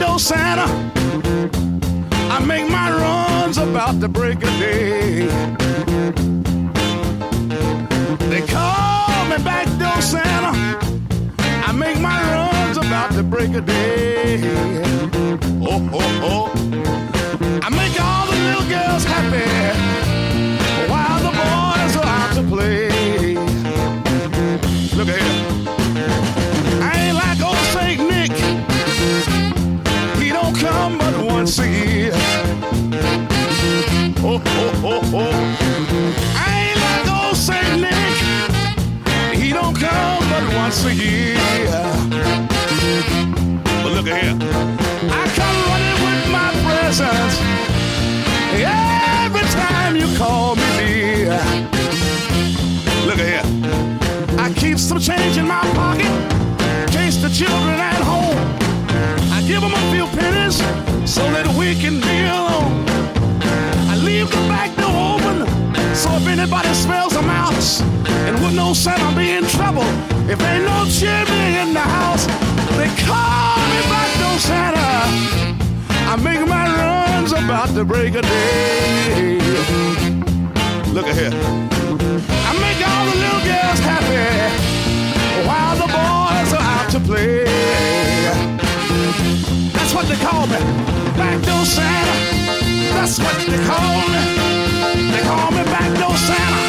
Backdoor 0.02 0.19
Santa. 0.19 0.65
I 2.32 2.44
make 2.44 2.68
my 2.69 2.90
runs 2.90 3.57
about 3.60 3.99
the 3.99 4.10
break 4.10 4.38
of 4.38 4.49
day. 4.57 5.28
They 8.30 8.41
call 8.48 9.26
me 9.26 9.38
backdoor 9.44 10.02
Santa. 10.02 10.53
I 11.40 11.72
make 11.73 11.99
my 11.99 12.19
runs 12.34 12.78
about 12.78 13.11
the 13.14 13.22
break 13.22 13.53
of 13.53 13.68
day. 13.68 14.41
Oh, 15.61 15.90
oh, 15.94 16.19
oh. 16.23 17.60
I 17.61 17.69
make 17.69 17.99
all 18.02 18.26
the 18.26 18.38
little 18.38 18.68
girls 18.69 19.03
happy 19.03 19.90
year. 31.60 32.11
Oh, 34.23 34.41
oh, 34.45 34.82
oh, 34.86 35.02
oh. 35.14 35.32
I 36.38 36.48
ain't 36.64 36.80
like 36.80 37.26
old 37.26 37.36
Saint 37.36 37.82
Nick. 37.82 39.38
He 39.38 39.52
don't 39.52 39.76
come 39.76 40.23
but 40.30 40.56
once 40.56 40.86
a 40.86 40.94
year. 40.94 41.38
But 43.84 43.91
look 43.91 44.06
here. 44.06 44.38
I 45.11 45.23
come 45.36 45.57
running 45.68 45.98
with 46.06 46.23
my 46.32 46.49
presents. 46.64 47.36
Every 48.53 49.48
time 49.52 49.95
you 49.98 50.07
call 50.18 50.56
me 50.56 50.68
dear. 50.78 51.41
Look 53.06 53.19
at 53.19 53.28
here. 53.28 54.40
I 54.40 54.53
keep 54.56 54.78
some 54.78 54.99
change 54.99 55.38
in 55.38 55.48
my 55.48 55.61
pocket 55.73 56.06
in 56.06 56.88
case 56.90 57.18
the 57.18 57.30
children 57.30 57.80
at 57.80 58.02
home. 58.02 58.61
Give 59.52 59.60
them 59.60 59.73
a 59.73 59.91
few 59.91 60.07
pennies 60.18 60.60
so 61.03 61.30
that 61.36 61.45
we 61.60 61.76
can 61.76 61.99
be 61.99 62.18
alone. 62.23 62.88
I 63.91 63.99
leave 63.99 64.32
the 64.32 64.44
back 64.48 64.72
door 64.80 64.95
open 65.11 65.44
so 65.94 66.07
if 66.15 66.26
anybody 66.26 66.73
smells 66.73 67.15
a 67.18 67.22
mouse 67.22 67.82
and 68.28 68.40
with 68.40 68.56
no 68.56 68.68
know 68.68 68.73
Santa 68.73 69.14
be 69.14 69.32
in 69.32 69.44
trouble 69.44 69.84
if 70.32 70.40
ain't 70.40 70.64
no 70.64 70.88
chimney 70.88 71.60
in 71.60 71.73
the 71.73 71.84
house, 71.84 72.26
they 72.80 72.88
call 73.03 73.60
me 73.76 73.82
back 73.91 74.10
door 74.23 74.40
Santa. 74.40 74.88
I 76.07 76.15
make 76.23 76.48
my 76.48 76.65
runs 76.80 77.34
about 77.34 77.76
the 77.76 77.84
break 77.84 78.15
of 78.15 78.22
day. 78.22 79.36
Look 80.95 81.07
at 81.07 81.15
here. 81.19 81.36
I 82.48 82.52
make 82.64 82.80
all 82.88 83.03
the 83.03 83.15
little 83.19 83.44
girls 83.44 83.80
happy 83.84 84.70
call 90.22 90.45
me, 90.48 90.60
backdoor 91.18 91.65
Santa. 91.65 92.15
That's 92.95 93.18
what 93.19 93.35
they 93.49 93.60
call 93.65 93.98
me. 94.14 94.22
They 95.11 95.23
call 95.26 95.49
me 95.52 95.64
backdoor 95.65 96.15
Santa. 96.15 96.61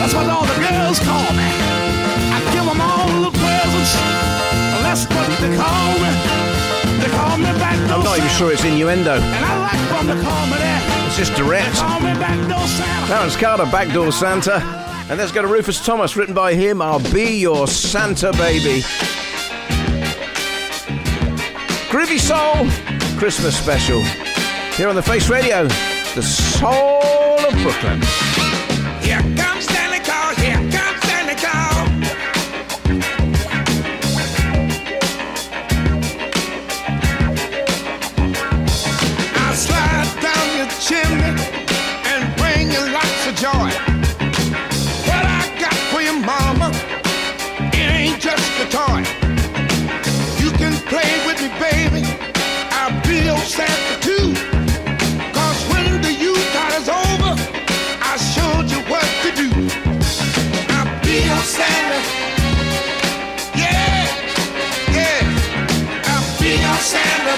That's 0.00 0.14
what 0.14 0.26
all 0.28 0.46
the 0.48 0.58
girls 0.58 0.98
call 1.00 1.30
me. 1.36 1.48
I 2.32 2.38
give 2.52 2.64
them 2.64 2.80
all 2.80 3.08
the 3.28 3.32
presents. 3.36 3.92
That's 4.84 5.04
what 5.06 5.28
they 5.40 5.54
call 5.56 5.92
me. 6.00 6.10
They 7.00 7.10
call 7.14 7.36
me 7.38 7.52
backdoor 7.60 7.98
I'm 7.98 8.04
not 8.04 8.18
even 8.18 8.30
sure 8.30 8.52
it's 8.52 8.64
innuendo. 8.64 9.14
And 9.14 9.44
I 9.44 9.54
like 9.60 9.82
them 9.92 10.06
to 10.08 10.16
call 10.24 10.46
me 10.46 10.56
that. 10.58 11.06
It's 11.06 11.16
just 11.16 11.34
direct. 11.34 11.74
They 11.74 11.80
call 11.80 12.00
me 12.00 12.12
backdoor 12.18 12.66
Santa. 12.66 13.06
Clarence 13.06 13.36
Carter, 13.36 13.66
Backdoor 13.66 14.12
Santa. 14.12 14.56
And 15.10 15.18
let's 15.18 15.32
go 15.32 15.42
to 15.42 15.48
Rufus 15.48 15.84
Thomas, 15.84 16.16
written 16.16 16.34
by 16.34 16.54
him. 16.54 16.80
I'll 16.80 17.02
be 17.12 17.38
your 17.38 17.66
Santa 17.66 18.32
baby. 18.32 18.82
Groovy 21.90 22.20
Soul 22.20 22.70
Christmas 23.18 23.58
special. 23.58 24.00
Here 24.76 24.88
on 24.88 24.94
the 24.94 25.02
Face 25.02 25.28
Radio, 25.28 25.66
the 26.14 26.22
soul 26.22 27.40
of 27.40 27.52
Brooklyn. 27.64 28.00
Here 29.02 29.20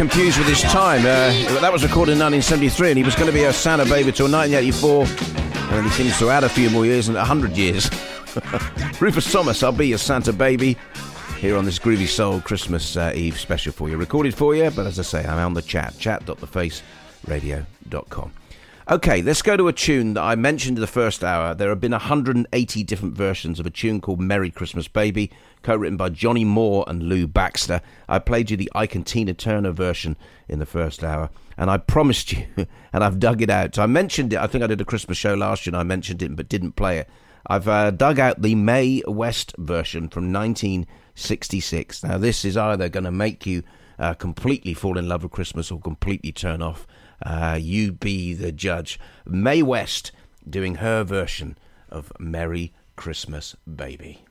confused 0.00 0.38
with 0.38 0.48
his 0.48 0.62
time. 0.62 1.00
Uh, 1.00 1.60
that 1.60 1.70
was 1.70 1.82
recorded 1.82 2.12
in 2.12 2.18
1973, 2.18 2.88
and 2.88 2.96
he 2.96 3.04
was 3.04 3.14
going 3.14 3.26
to 3.26 3.34
be 3.34 3.44
a 3.44 3.52
Santa 3.52 3.84
baby 3.84 4.10
till 4.10 4.30
1984. 4.30 5.04
And 5.76 5.84
he 5.84 5.92
seems 5.92 6.18
to 6.20 6.30
add 6.30 6.42
a 6.42 6.48
few 6.48 6.70
more 6.70 6.86
years 6.86 7.08
and 7.08 7.18
100 7.18 7.54
years. 7.54 7.90
Rufus 8.98 9.30
Thomas, 9.30 9.62
I'll 9.62 9.72
be 9.72 9.88
your 9.88 9.98
Santa 9.98 10.32
baby. 10.32 10.78
Here 11.38 11.54
on 11.54 11.66
this 11.66 11.78
Groovy 11.78 12.08
Soul 12.08 12.40
Christmas 12.40 12.96
uh, 12.96 13.12
Eve 13.14 13.38
special 13.38 13.74
for 13.74 13.90
you. 13.90 13.98
Recorded 13.98 14.34
for 14.34 14.54
you, 14.54 14.70
but 14.70 14.86
as 14.86 14.98
I 14.98 15.02
say, 15.02 15.26
I'm 15.26 15.36
on 15.36 15.52
the 15.52 15.60
chat. 15.60 15.98
Chat.thefaceradio.com. 15.98 18.32
Okay, 18.90 19.22
let's 19.22 19.40
go 19.40 19.56
to 19.56 19.68
a 19.68 19.72
tune 19.72 20.14
that 20.14 20.22
I 20.24 20.34
mentioned 20.34 20.76
in 20.76 20.80
the 20.80 20.88
first 20.88 21.22
hour. 21.22 21.54
There 21.54 21.68
have 21.68 21.78
been 21.78 21.92
180 21.92 22.82
different 22.82 23.14
versions 23.14 23.60
of 23.60 23.66
a 23.66 23.70
tune 23.70 24.00
called 24.00 24.20
Merry 24.20 24.50
Christmas 24.50 24.88
Baby, 24.88 25.30
co 25.62 25.76
written 25.76 25.96
by 25.96 26.08
Johnny 26.08 26.44
Moore 26.44 26.84
and 26.88 27.04
Lou 27.04 27.28
Baxter. 27.28 27.82
I 28.08 28.18
played 28.18 28.50
you 28.50 28.56
the 28.56 28.68
Ike 28.74 28.96
and 28.96 29.06
Tina 29.06 29.32
Turner 29.32 29.70
version 29.70 30.16
in 30.48 30.58
the 30.58 30.66
first 30.66 31.04
hour, 31.04 31.30
and 31.56 31.70
I 31.70 31.76
promised 31.76 32.32
you, 32.32 32.44
and 32.92 33.04
I've 33.04 33.20
dug 33.20 33.40
it 33.42 33.48
out. 33.48 33.78
I 33.78 33.86
mentioned 33.86 34.32
it, 34.32 34.40
I 34.40 34.48
think 34.48 34.64
I 34.64 34.66
did 34.66 34.80
a 34.80 34.84
Christmas 34.84 35.16
show 35.16 35.34
last 35.34 35.66
year 35.66 35.70
and 35.70 35.80
I 35.80 35.84
mentioned 35.84 36.20
it 36.20 36.34
but 36.34 36.48
didn't 36.48 36.72
play 36.72 36.98
it. 36.98 37.08
I've 37.46 37.68
uh, 37.68 37.92
dug 37.92 38.18
out 38.18 38.42
the 38.42 38.56
Mae 38.56 39.04
West 39.06 39.54
version 39.56 40.08
from 40.08 40.32
1966. 40.32 42.02
Now, 42.02 42.18
this 42.18 42.44
is 42.44 42.56
either 42.56 42.88
going 42.88 43.04
to 43.04 43.12
make 43.12 43.46
you 43.46 43.62
uh, 44.00 44.14
completely 44.14 44.74
fall 44.74 44.98
in 44.98 45.08
love 45.08 45.22
with 45.22 45.30
Christmas 45.30 45.70
or 45.70 45.78
completely 45.78 46.32
turn 46.32 46.60
off. 46.60 46.88
Uh, 47.24 47.58
you 47.60 47.92
be 47.92 48.34
the 48.34 48.52
judge. 48.52 48.98
Mae 49.26 49.62
West 49.62 50.12
doing 50.48 50.76
her 50.76 51.04
version 51.04 51.58
of 51.90 52.12
Merry 52.18 52.72
Christmas 52.96 53.56
Baby. 53.66 54.24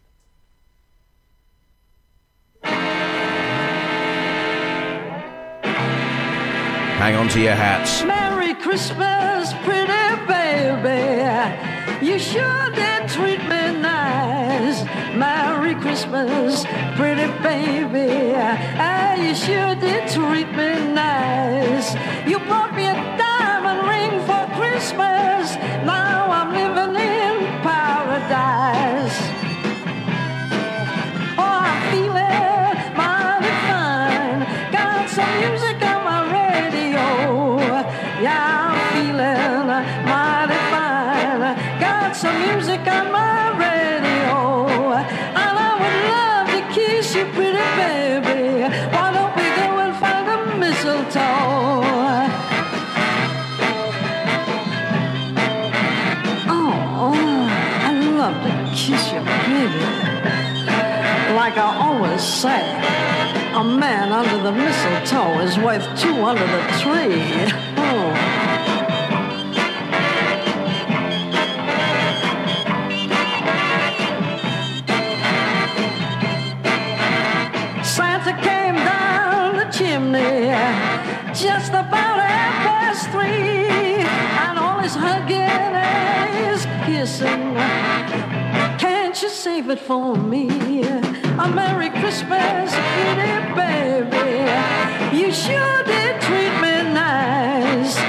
Hang 7.00 7.16
on 7.16 7.30
to 7.30 7.40
your 7.40 7.56
hats. 7.56 8.04
Merry 8.04 8.54
Christmas, 8.56 9.54
pretty 9.64 10.26
baby. 10.28 12.06
You 12.06 12.20
sure 12.20 12.70
did 12.72 13.08
treat 13.08 13.40
me 13.44 13.80
nice. 13.80 14.84
Merry 15.16 15.76
Christmas, 15.76 16.66
pretty 16.98 17.28
baby. 17.42 18.34
Ah, 18.36 19.16
you 19.16 19.34
sure 19.34 19.76
did 19.76 20.10
treat 20.12 20.52
me 20.52 20.94
nice. 20.94 21.96
You 22.28 22.40
brought 22.40 22.76
say, 62.42 62.72
a 63.54 63.62
man 63.62 64.14
under 64.14 64.42
the 64.42 64.52
mistletoe 64.54 65.40
is 65.40 65.58
worth 65.58 65.84
two 66.00 66.16
under 66.24 66.48
the 66.56 66.62
tree. 66.80 67.52
Oh. 67.92 68.14
Santa 77.84 78.34
came 78.42 78.76
down 78.76 79.58
the 79.58 79.66
chimney 79.72 80.48
just 81.34 81.72
about 81.72 82.22
half 82.22 82.56
past 82.68 83.10
three, 83.10 84.06
and 84.46 84.60
all 84.60 84.80
his 84.80 84.96
hugging 84.96 85.40
and 85.40 86.30
his 86.46 86.66
kissing. 86.86 88.29
Can't 89.20 89.32
you 89.34 89.38
save 89.38 89.70
it 89.70 89.80
for 89.82 90.16
me? 90.16 90.48
A 90.82 91.48
Merry 91.54 91.90
Christmas, 91.90 92.72
baby. 93.54 94.48
You 95.12 95.30
sure 95.34 95.84
did 95.84 96.22
treat 96.22 96.54
me 96.64 96.84
nice. 96.94 98.00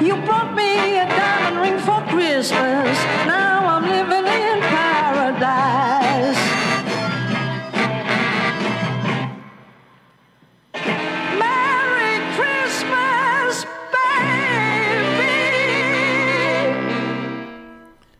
You 0.00 0.16
brought 0.24 0.54
me 0.54 0.96
a 0.96 1.04
diamond 1.04 1.60
ring 1.60 1.78
for 1.80 2.00
Christmas. 2.08 2.96
Now 3.26 3.66
I'm 3.68 3.84
living 3.84 4.24
in 4.24 4.60
paradise. 4.72 6.40
Merry 11.38 12.18
Christmas, 12.38 13.66
baby. 13.92 15.36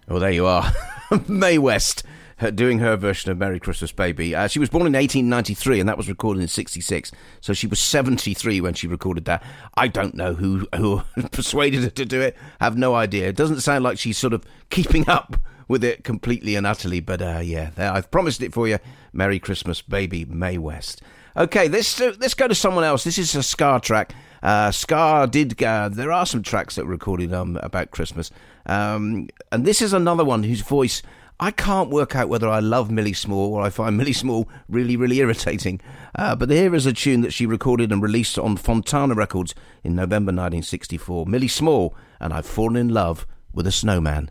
Well, 0.06 0.20
there 0.20 0.32
you 0.32 0.44
are. 0.44 0.70
Mae 1.28 1.56
West 1.56 2.02
uh, 2.40 2.50
doing 2.50 2.78
her 2.80 2.96
version 2.96 3.30
of 3.30 3.38
Merry 3.38 3.58
Christmas 3.58 3.92
Baby. 3.92 4.34
Uh, 4.34 4.46
she 4.46 4.58
was 4.58 4.68
born 4.68 4.86
in 4.86 4.92
1893 4.92 5.80
and 5.80 5.88
that 5.88 5.96
was 5.96 6.08
recorded 6.08 6.40
in 6.40 6.48
66. 6.48 7.12
So 7.40 7.52
she 7.52 7.66
was 7.66 7.80
73 7.80 8.60
when 8.60 8.74
she 8.74 8.86
recorded 8.86 9.24
that. 9.26 9.42
I 9.74 9.88
don't 9.88 10.14
know 10.14 10.34
who, 10.34 10.66
who 10.74 11.02
persuaded 11.32 11.82
her 11.82 11.90
to 11.90 12.04
do 12.04 12.20
it. 12.20 12.36
have 12.60 12.76
no 12.76 12.94
idea. 12.94 13.28
It 13.28 13.36
doesn't 13.36 13.60
sound 13.60 13.84
like 13.84 13.98
she's 13.98 14.18
sort 14.18 14.32
of 14.32 14.44
keeping 14.70 15.08
up 15.08 15.36
with 15.68 15.82
it 15.82 16.04
completely 16.04 16.56
and 16.56 16.66
utterly. 16.66 17.00
But 17.00 17.22
uh, 17.22 17.40
yeah, 17.42 17.70
I've 17.76 18.10
promised 18.10 18.42
it 18.42 18.52
for 18.52 18.68
you. 18.68 18.78
Merry 19.12 19.38
Christmas 19.38 19.82
Baby, 19.82 20.24
Mae 20.26 20.58
West. 20.58 21.02
Okay, 21.36 21.68
let's, 21.68 22.00
uh, 22.00 22.14
let's 22.18 22.34
go 22.34 22.48
to 22.48 22.54
someone 22.54 22.84
else. 22.84 23.04
This 23.04 23.18
is 23.18 23.34
a 23.34 23.42
Ska 23.42 23.80
track. 23.82 24.14
Uh, 24.42 24.70
Ska 24.70 25.28
did. 25.30 25.60
Uh, 25.62 25.88
there 25.88 26.12
are 26.12 26.24
some 26.24 26.42
tracks 26.42 26.76
that 26.76 26.84
were 26.84 26.92
recorded 26.92 27.32
um, 27.32 27.56
about 27.62 27.90
Christmas, 27.90 28.30
um, 28.66 29.28
and 29.50 29.64
this 29.64 29.82
is 29.82 29.92
another 29.92 30.24
one 30.24 30.44
whose 30.44 30.60
voice 30.60 31.02
I 31.38 31.50
can't 31.50 31.90
work 31.90 32.16
out 32.16 32.30
whether 32.30 32.48
I 32.48 32.60
love 32.60 32.90
Millie 32.90 33.12
Small 33.12 33.52
or 33.52 33.60
I 33.60 33.68
find 33.68 33.96
Millie 33.96 34.14
Small 34.14 34.48
really, 34.68 34.96
really 34.96 35.18
irritating. 35.18 35.80
Uh, 36.14 36.34
but 36.34 36.48
here 36.48 36.74
is 36.74 36.86
a 36.86 36.94
tune 36.94 37.20
that 37.20 37.32
she 37.32 37.44
recorded 37.44 37.92
and 37.92 38.02
released 38.02 38.38
on 38.38 38.56
Fontana 38.56 39.14
Records 39.14 39.54
in 39.84 39.94
November 39.94 40.30
1964. 40.30 41.26
Millie 41.26 41.48
Small 41.48 41.94
and 42.20 42.32
I've 42.32 42.46
fallen 42.46 42.76
in 42.76 42.88
love 42.88 43.26
with 43.52 43.66
a 43.66 43.72
snowman. 43.72 44.30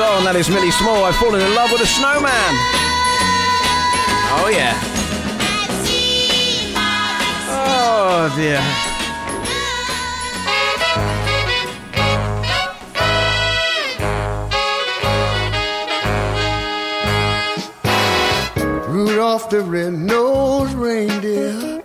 And 0.00 0.26
that 0.26 0.36
is 0.36 0.48
Millie 0.48 0.70
Small. 0.70 1.04
I've 1.04 1.16
fallen 1.16 1.40
in 1.40 1.54
love 1.54 1.70
with 1.70 1.82
a 1.82 1.86
snowman. 1.86 2.54
Oh, 4.34 4.48
yeah. 4.50 4.72
Oh, 7.50 8.32
dear. 8.34 8.62
Rudolph 18.88 19.50
the 19.50 19.60
red-nosed 19.60 20.72
reindeer 20.72 21.82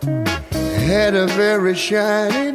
had 0.88 1.14
a 1.14 1.28
very 1.28 1.76
shiny 1.76 2.47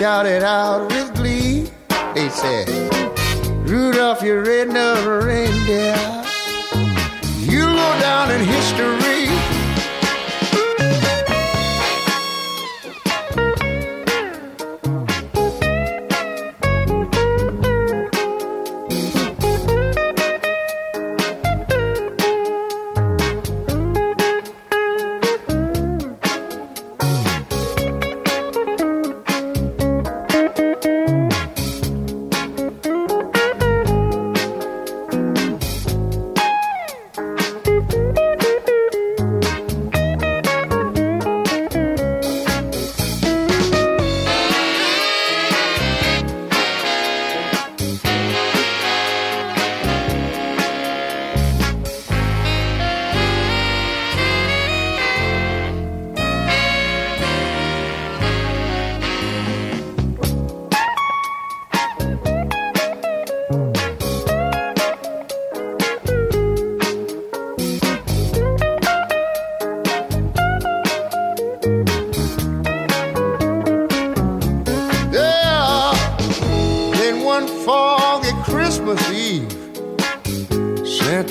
as 0.00 0.26
it 0.26 0.44
out 0.44 0.97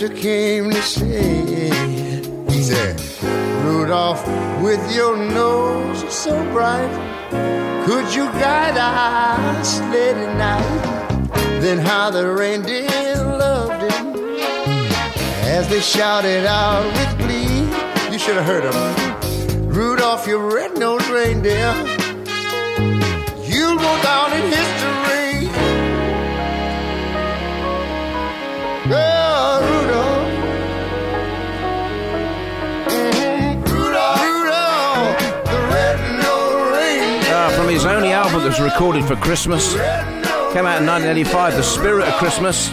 Santa 0.07 0.21
came 0.21 0.69
to 0.69 0.81
say, 0.81 1.69
he 2.49 2.61
said, 2.61 2.99
Rudolph, 3.63 4.25
with 4.61 4.95
your 4.95 5.17
nose 5.17 6.13
so 6.13 6.41
bright, 6.51 6.89
could 7.85 8.13
you 8.13 8.25
guide 8.39 8.77
our 8.77 9.63
sleigh 9.63 10.13
tonight? 10.13 11.29
Then 11.61 11.79
how 11.79 12.09
the 12.09 12.31
reindeer 12.31 12.87
loved 13.15 13.91
him 13.91 14.15
as 15.43 15.67
they 15.67 15.81
shouted 15.81 16.45
out 16.45 16.85
with 16.85 17.17
glee. 17.17 17.63
You 18.11 18.19
should 18.19 18.35
have 18.35 18.45
heard 18.45 18.63
them. 18.63 19.69
Rudolph, 19.69 20.27
your 20.27 20.53
red-nosed 20.53 21.09
reindeer, 21.09 21.96
was 38.47 38.61
recorded 38.61 39.03
for 39.03 39.17
Christmas. 39.17 39.73
Came 39.73 40.65
out 40.65 40.79
in 40.79 40.87
1985, 40.87 41.57
The 41.57 41.63
Spirit 41.63 42.07
of 42.07 42.13
Christmas. 42.13 42.69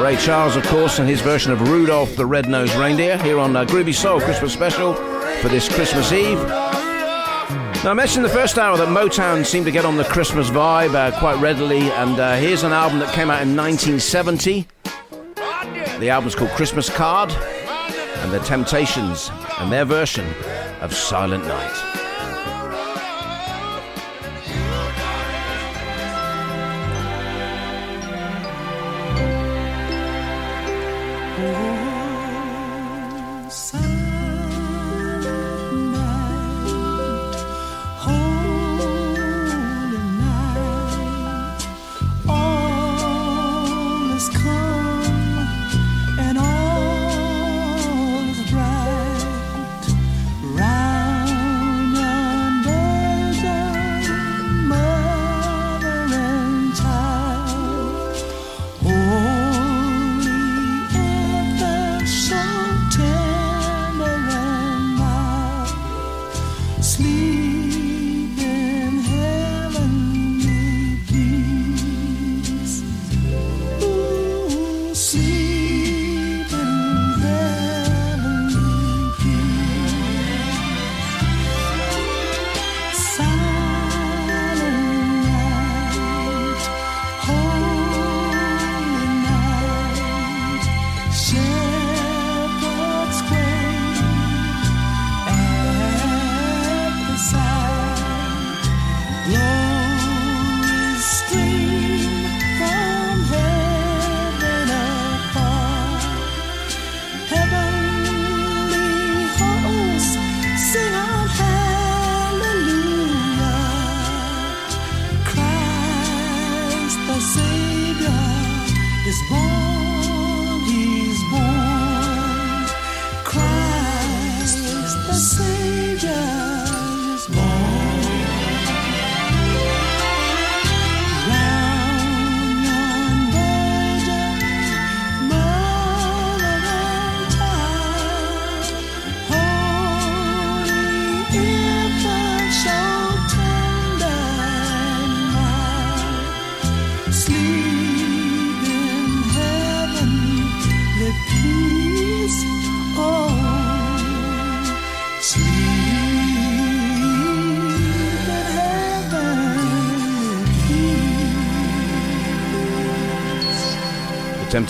Ray 0.00 0.16
Charles, 0.16 0.56
of 0.56 0.64
course, 0.68 0.98
and 0.98 1.06
his 1.06 1.20
version 1.20 1.52
of 1.52 1.60
Rudolph 1.68 2.16
the 2.16 2.24
Red-Nosed 2.24 2.74
Reindeer 2.76 3.18
here 3.18 3.38
on 3.38 3.54
uh, 3.54 3.66
Groovy 3.66 3.94
Soul 3.94 4.20
Christmas 4.20 4.54
Special 4.54 4.94
for 5.42 5.48
this 5.50 5.68
Christmas 5.68 6.12
Eve. 6.12 6.38
Now, 6.48 7.90
I 7.90 7.94
mentioned 7.94 8.24
the 8.24 8.30
first 8.30 8.56
hour 8.56 8.78
that 8.78 8.88
Motown 8.88 9.44
seemed 9.44 9.66
to 9.66 9.70
get 9.70 9.84
on 9.84 9.98
the 9.98 10.04
Christmas 10.04 10.48
vibe 10.48 10.94
uh, 10.94 11.18
quite 11.18 11.38
readily, 11.42 11.82
and 11.90 12.18
uh, 12.18 12.36
here's 12.36 12.62
an 12.62 12.72
album 12.72 13.00
that 13.00 13.12
came 13.12 13.30
out 13.30 13.42
in 13.42 13.54
1970. 13.54 14.66
The 15.98 16.08
album's 16.08 16.34
called 16.34 16.52
Christmas 16.52 16.88
Card, 16.88 17.30
and 17.32 18.32
The 18.32 18.40
Temptations, 18.40 19.30
and 19.58 19.70
their 19.70 19.84
version 19.84 20.26
of 20.80 20.94
Silent 20.94 21.44
Night. 21.44 21.99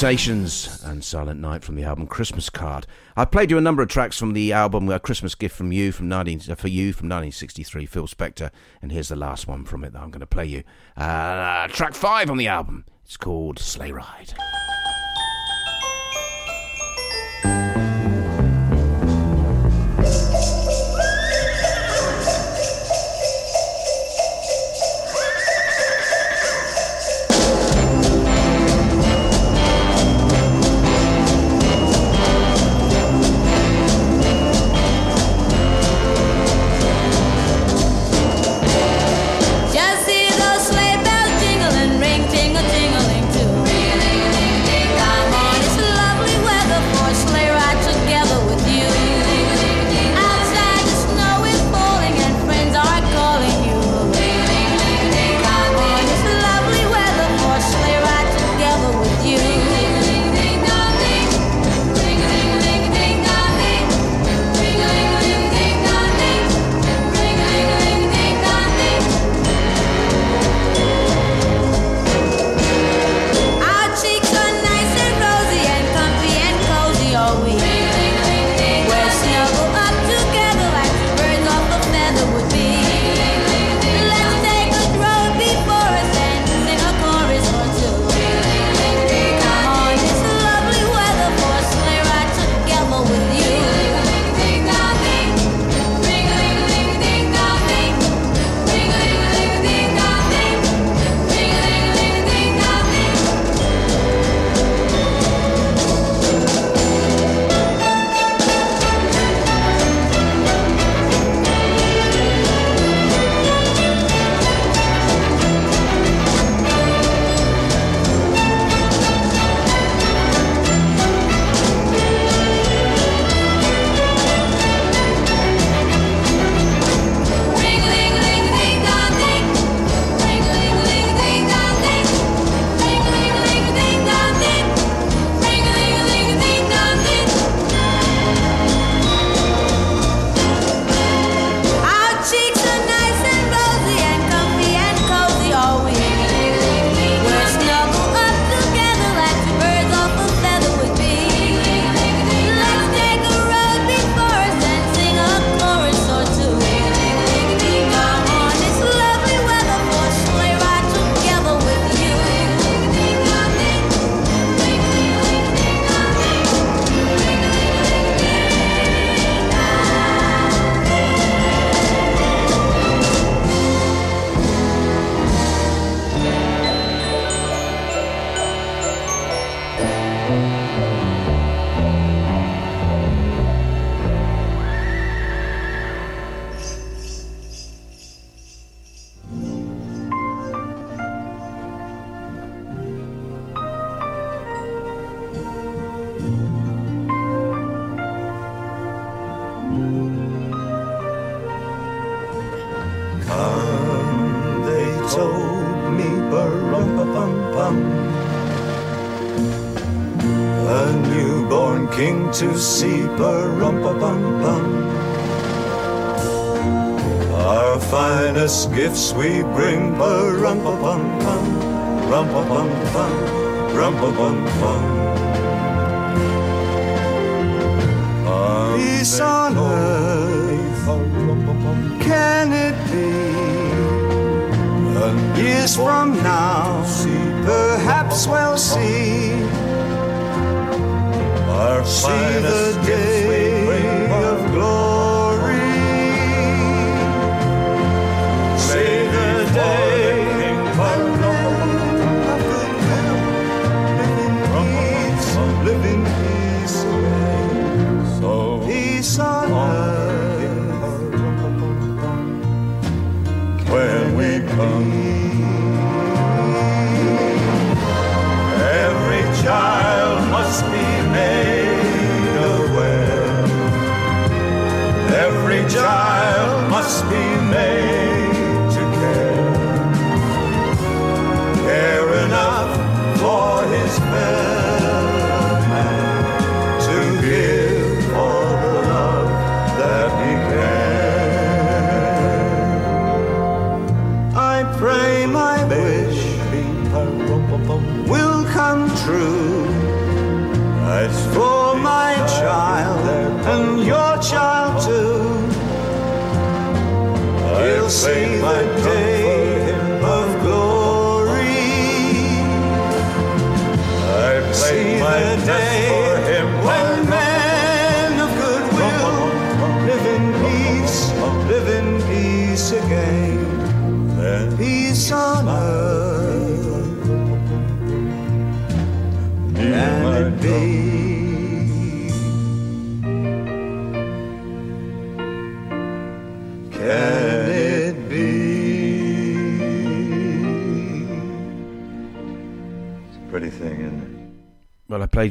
Temptations 0.00 0.82
and 0.82 1.04
Silent 1.04 1.40
Night 1.40 1.62
from 1.62 1.74
the 1.74 1.84
album 1.84 2.06
Christmas 2.06 2.48
Card. 2.48 2.86
I've 3.18 3.30
played 3.30 3.50
you 3.50 3.58
a 3.58 3.60
number 3.60 3.82
of 3.82 3.90
tracks 3.90 4.18
from 4.18 4.32
the 4.32 4.50
album 4.50 4.88
A 4.88 4.98
Christmas 4.98 5.34
Gift 5.34 5.54
from 5.54 5.72
You 5.72 5.92
from 5.92 6.08
19 6.08 6.40
uh, 6.48 6.54
for 6.54 6.68
You 6.68 6.94
from 6.94 7.10
1963, 7.10 7.84
Phil 7.84 8.06
Spector, 8.06 8.50
and 8.80 8.92
here's 8.92 9.10
the 9.10 9.16
last 9.16 9.46
one 9.46 9.66
from 9.66 9.84
it 9.84 9.92
that 9.92 10.00
I'm 10.00 10.10
going 10.10 10.20
to 10.20 10.26
play 10.26 10.46
you. 10.46 10.62
Uh, 10.96 11.68
track 11.68 11.92
five 11.92 12.30
on 12.30 12.38
the 12.38 12.48
album. 12.48 12.86
It's 13.04 13.18
called 13.18 13.58
Sleigh 13.58 13.92
Ride. 13.92 14.32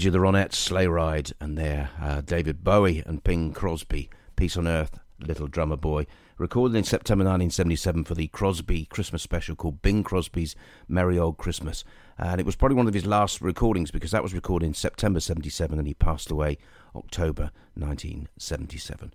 You 0.06 0.12
the 0.12 0.20
Ronettes 0.20 0.54
Sleigh 0.54 0.88
Ride, 0.88 1.34
and 1.42 1.58
there, 1.58 1.90
uh, 2.02 2.22
David 2.22 2.64
Bowie 2.64 3.04
and 3.06 3.22
Bing 3.22 3.52
Crosby, 3.52 4.10
Peace 4.38 4.56
on 4.56 4.66
Earth, 4.66 4.98
Little 5.20 5.48
Drummer 5.48 5.76
Boy, 5.76 6.08
recorded 6.38 6.78
in 6.78 6.86
September 6.86 7.24
1977 7.26 8.06
for 8.06 8.16
the 8.16 8.28
Crosby 8.28 8.86
Christmas 8.86 9.24
special 9.24 9.58
called 9.58 9.82
Bing 9.82 10.04
Crosby's 10.04 10.56
Merry 10.88 11.20
Old 11.20 11.38
Christmas. 11.38 11.84
And 12.18 12.40
it 12.40 12.46
was 12.46 12.56
probably 12.56 12.78
one 12.78 12.88
of 12.88 12.94
his 12.94 13.06
last 13.06 13.42
recordings 13.42 13.92
because 13.92 14.12
that 14.12 14.24
was 14.24 14.34
recorded 14.34 14.68
in 14.68 14.74
September 14.74 15.20
77 15.20 15.78
and 15.78 15.88
he 15.88 15.94
passed 15.94 16.32
away 16.32 16.58
October 16.96 17.52
1977. 17.74 19.14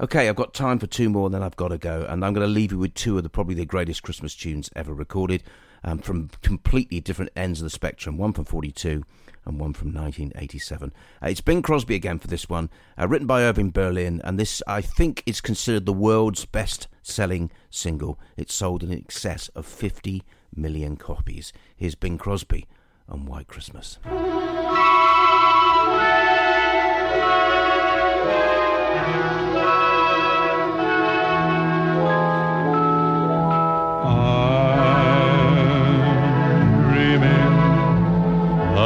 Okay, 0.00 0.30
I've 0.30 0.36
got 0.36 0.54
time 0.54 0.78
for 0.78 0.86
two 0.86 1.10
more, 1.10 1.28
then 1.28 1.42
I've 1.42 1.56
got 1.56 1.68
to 1.68 1.78
go. 1.78 2.06
And 2.08 2.24
I'm 2.24 2.32
going 2.32 2.46
to 2.46 2.52
leave 2.52 2.72
you 2.72 2.78
with 2.78 2.94
two 2.94 3.18
of 3.18 3.22
the 3.22 3.28
probably 3.28 3.54
the 3.54 3.66
greatest 3.66 4.02
Christmas 4.02 4.34
tunes 4.34 4.70
ever 4.74 4.94
recorded 4.94 5.42
um, 5.84 5.98
from 5.98 6.30
completely 6.42 7.00
different 7.00 7.32
ends 7.36 7.60
of 7.60 7.64
the 7.64 7.70
spectrum 7.70 8.16
one 8.16 8.32
from 8.32 8.46
42 8.46 9.04
and 9.44 9.58
one 9.58 9.72
from 9.72 9.92
1987. 9.92 10.92
Uh, 11.22 11.26
it's 11.26 11.40
Bing 11.40 11.62
Crosby 11.62 11.94
again 11.94 12.18
for 12.18 12.28
this 12.28 12.48
one, 12.48 12.70
uh, 12.98 13.08
written 13.08 13.26
by 13.26 13.42
Irving 13.42 13.70
Berlin, 13.70 14.20
and 14.24 14.38
this, 14.38 14.62
I 14.66 14.80
think, 14.80 15.22
is 15.26 15.40
considered 15.40 15.86
the 15.86 15.92
world's 15.92 16.44
best 16.44 16.88
selling 17.02 17.50
single. 17.70 18.18
It 18.36 18.50
sold 18.50 18.82
in 18.82 18.92
excess 18.92 19.48
of 19.48 19.66
50 19.66 20.22
million 20.54 20.96
copies. 20.96 21.52
Here's 21.76 21.94
Bing 21.94 22.18
Crosby 22.18 22.66
on 23.08 23.26
White 23.26 23.48
Christmas. 23.48 23.98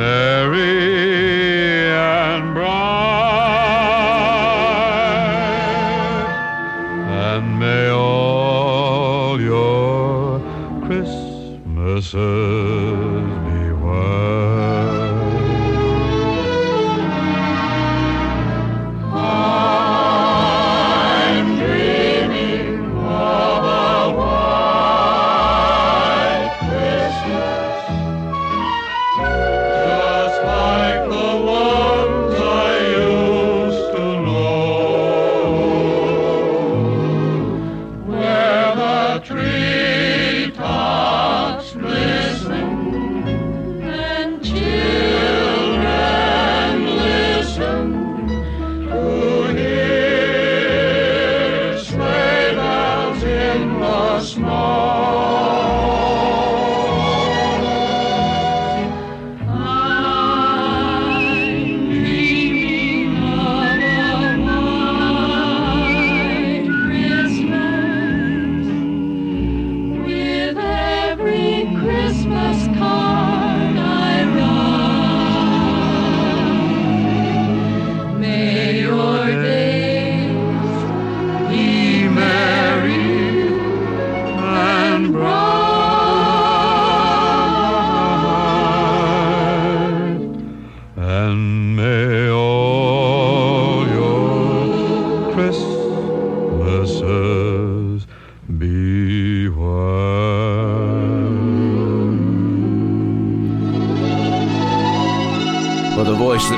merry 0.00 1.92
and 1.92 2.54
bright, 2.54 2.70
and 7.28 7.58
may 7.60 7.90
all 7.90 9.38
your 9.38 10.40
Christmases 10.86 12.69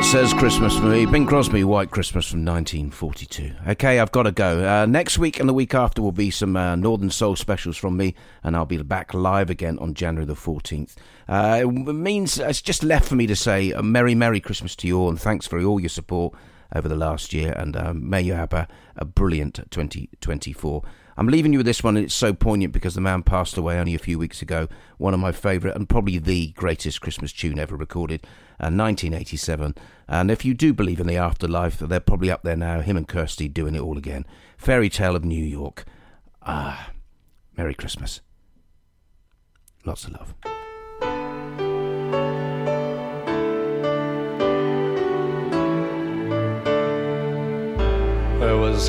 that 0.03 0.09
says 0.09 0.35
Christmas 0.35 0.77
for 0.77 0.87
me, 0.87 1.07
Bing 1.07 1.27
Crosby, 1.27 1.62
White 1.62 1.91
Christmas 1.93 2.29
from 2.29 2.45
1942. 2.45 3.53
Okay, 3.69 4.01
I've 4.01 4.11
got 4.11 4.24
to 4.24 4.33
go. 4.33 4.66
Uh, 4.66 4.85
next 4.85 5.16
week 5.16 5.39
and 5.39 5.49
the 5.49 5.55
week 5.55 5.74
after 5.74 6.03
will 6.03 6.11
be 6.11 6.31
some 6.31 6.57
uh, 6.57 6.74
Northern 6.74 7.11
Soul 7.11 7.37
specials 7.37 7.77
from 7.77 7.97
me, 7.97 8.16
and 8.43 8.57
I'll 8.57 8.66
be 8.66 8.83
back 8.83 9.15
live 9.15 9.49
again 9.49 9.79
on 9.79 9.95
January 9.95 10.27
the 10.27 10.35
14th. 10.35 10.97
Uh, 11.29 11.61
it 11.62 11.66
means 11.70 12.39
it's 12.39 12.61
just 12.61 12.83
left 12.83 13.09
for 13.09 13.15
me 13.15 13.29
to 13.29 13.37
say 13.37 13.70
a 13.70 13.83
Merry, 13.83 14.16
Merry 14.16 14.41
Christmas 14.41 14.74
to 14.77 14.89
you 14.89 14.99
all, 14.99 15.09
and 15.09 15.20
thanks 15.20 15.47
for 15.47 15.62
all 15.62 15.79
your 15.79 15.89
support 15.89 16.35
over 16.74 16.89
the 16.89 16.97
last 16.97 17.33
year, 17.33 17.53
and 17.57 17.77
um, 17.77 18.09
may 18.09 18.20
you 18.20 18.33
have 18.33 18.53
a, 18.53 18.66
a 18.97 19.05
brilliant 19.05 19.61
2024. 19.70 20.83
I'm 21.16 21.26
leaving 21.26 21.52
you 21.52 21.59
with 21.59 21.66
this 21.66 21.84
one, 21.84 21.97
and 21.97 22.06
it's 22.06 22.14
so 22.14 22.32
poignant 22.32 22.72
because 22.72 22.94
the 22.94 23.01
man 23.01 23.22
passed 23.22 23.56
away 23.56 23.78
only 23.78 23.94
a 23.94 23.98
few 23.98 24.18
weeks 24.18 24.40
ago. 24.40 24.68
One 24.98 25.14
of 25.14 25.20
my 25.20 25.32
favourite 25.32 25.76
and 25.76 25.89
probably 25.89 26.18
the 26.18 26.48
greatest 26.52 27.01
Christmas 27.01 27.32
tune 27.32 27.59
ever 27.59 27.76
recorded, 27.76 28.24
uh, 28.59 28.72
1987. 28.72 29.74
And 30.09 30.30
if 30.30 30.44
you 30.44 30.55
do 30.55 30.72
believe 30.72 31.01
in 31.01 31.06
the 31.06 31.16
afterlife, 31.16 31.78
they're 31.78 32.01
probably 32.01 32.30
up 32.30 32.43
there 32.43 32.56
now, 32.56 32.80
him 32.80 32.97
and 32.97 33.06
Kirsty 33.06 33.48
doing 33.48 33.74
it 33.74 33.80
all 33.80 33.98
again. 33.98 34.24
Fairy 34.56 34.89
Tale 34.89 35.16
of 35.16 35.24
New 35.24 35.44
York. 35.44 35.84
Ah, 36.43 36.90
Merry 37.56 37.74
Christmas. 37.74 38.20
Lots 39.84 40.05
of 40.05 40.12
love. 40.12 40.34
It 48.43 48.56
was 48.59 48.89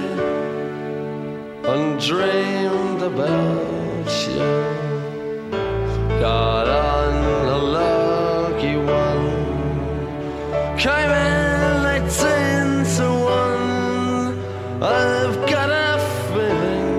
and 1.73 1.99
dreamed 2.01 3.01
about 3.01 4.09
you. 4.27 4.51
Got 6.19 6.67
on 6.67 7.13
a 7.47 7.57
lucky 7.57 8.75
one, 8.75 9.27
came 10.77 11.11
in 11.27 11.85
eighteen 11.95 12.67
to 12.95 13.07
one. 13.39 14.43
I've 14.83 15.37
got 15.49 15.69
a 15.69 15.97
feeling 16.27 16.91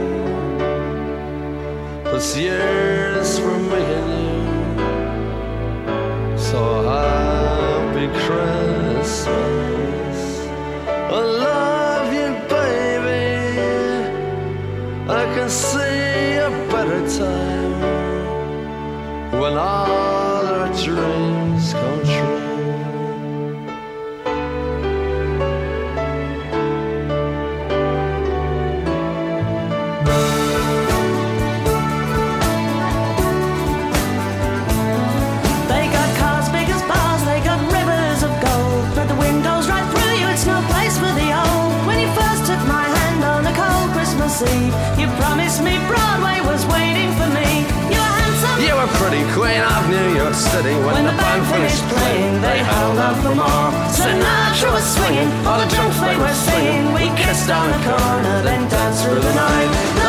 this 2.05 2.29
year's 2.37 2.72
Eve, 44.49 44.75
you 44.99 45.07
promised 45.21 45.63
me 45.63 45.79
Broadway 45.87 46.41
was 46.43 46.67
waiting 46.67 47.11
for 47.19 47.29
me. 47.31 47.65
You 47.93 48.01
were 48.03 48.15
handsome. 48.21 48.59
You 48.63 48.75
were 48.75 48.91
pretty 48.99 49.23
queen 49.37 49.63
of 49.63 49.83
New 49.89 50.09
York 50.19 50.35
City 50.35 50.75
when, 50.85 50.95
When 50.99 51.07
the 51.07 51.17
band 51.17 51.43
finished 51.47 51.83
playing. 51.89 52.41
They 52.43 52.59
held 52.59 52.99
out 52.99 53.17
for 53.23 53.35
more. 53.35 53.69
Sinatra 53.93 54.73
was 54.73 54.87
swinging, 54.87 55.31
all 55.47 55.59
the 55.63 55.69
junk 55.71 55.93
they 56.03 56.17
were 56.17 56.35
singing. 56.35 56.93
We 56.93 57.11
kissed 57.17 57.51
on 57.51 57.71
the 57.71 57.81
corner, 57.87 58.43
then 58.43 58.69
danced 58.69 59.05
through 59.05 59.21
the 59.21 59.35
night. 59.35 60.02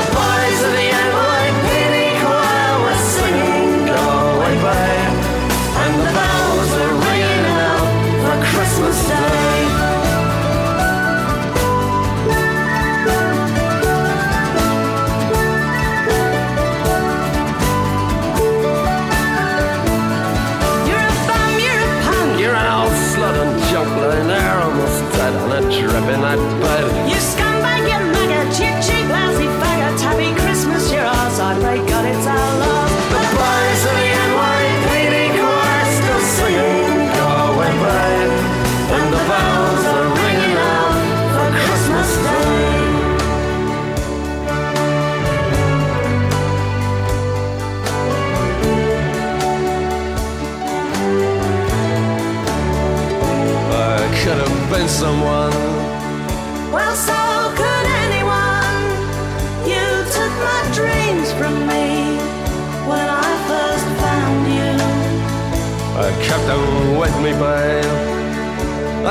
Babe. 67.43 67.97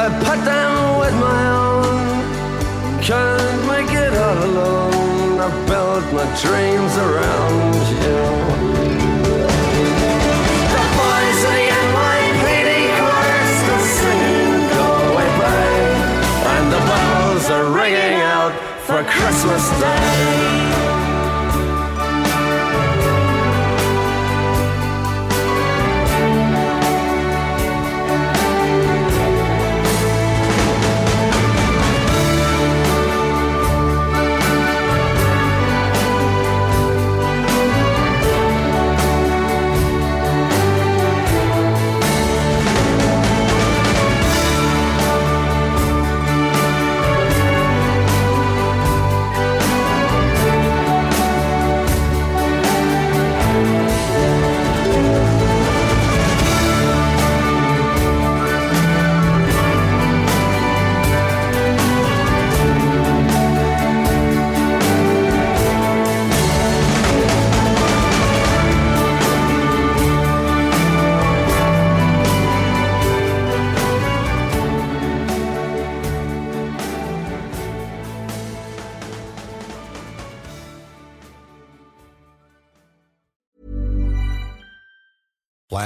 I 0.02 0.06
put 0.26 0.38
them 0.52 0.72
with 1.02 1.14
my 1.28 1.42
own. 1.64 1.96
Can't 3.08 3.60
make 3.72 3.92
it 4.04 4.12
all 4.26 4.38
alone. 4.48 5.40
I 5.46 5.48
built 5.68 6.06
my 6.18 6.26
dreams 6.44 6.94
around 7.06 7.82
you. 8.04 8.22
The 10.74 10.84
boys 10.98 11.40
of 11.48 11.54
the 11.60 11.68
still 13.60 13.84
singing, 13.98 14.64
Go 14.76 14.86
away. 15.10 15.76
And 16.54 16.66
the 16.74 16.82
bells 16.90 17.46
are 17.56 17.68
ringing 17.80 18.18
out 18.36 18.54
for 18.86 19.00
Christmas 19.16 19.64
Day. 19.80 20.81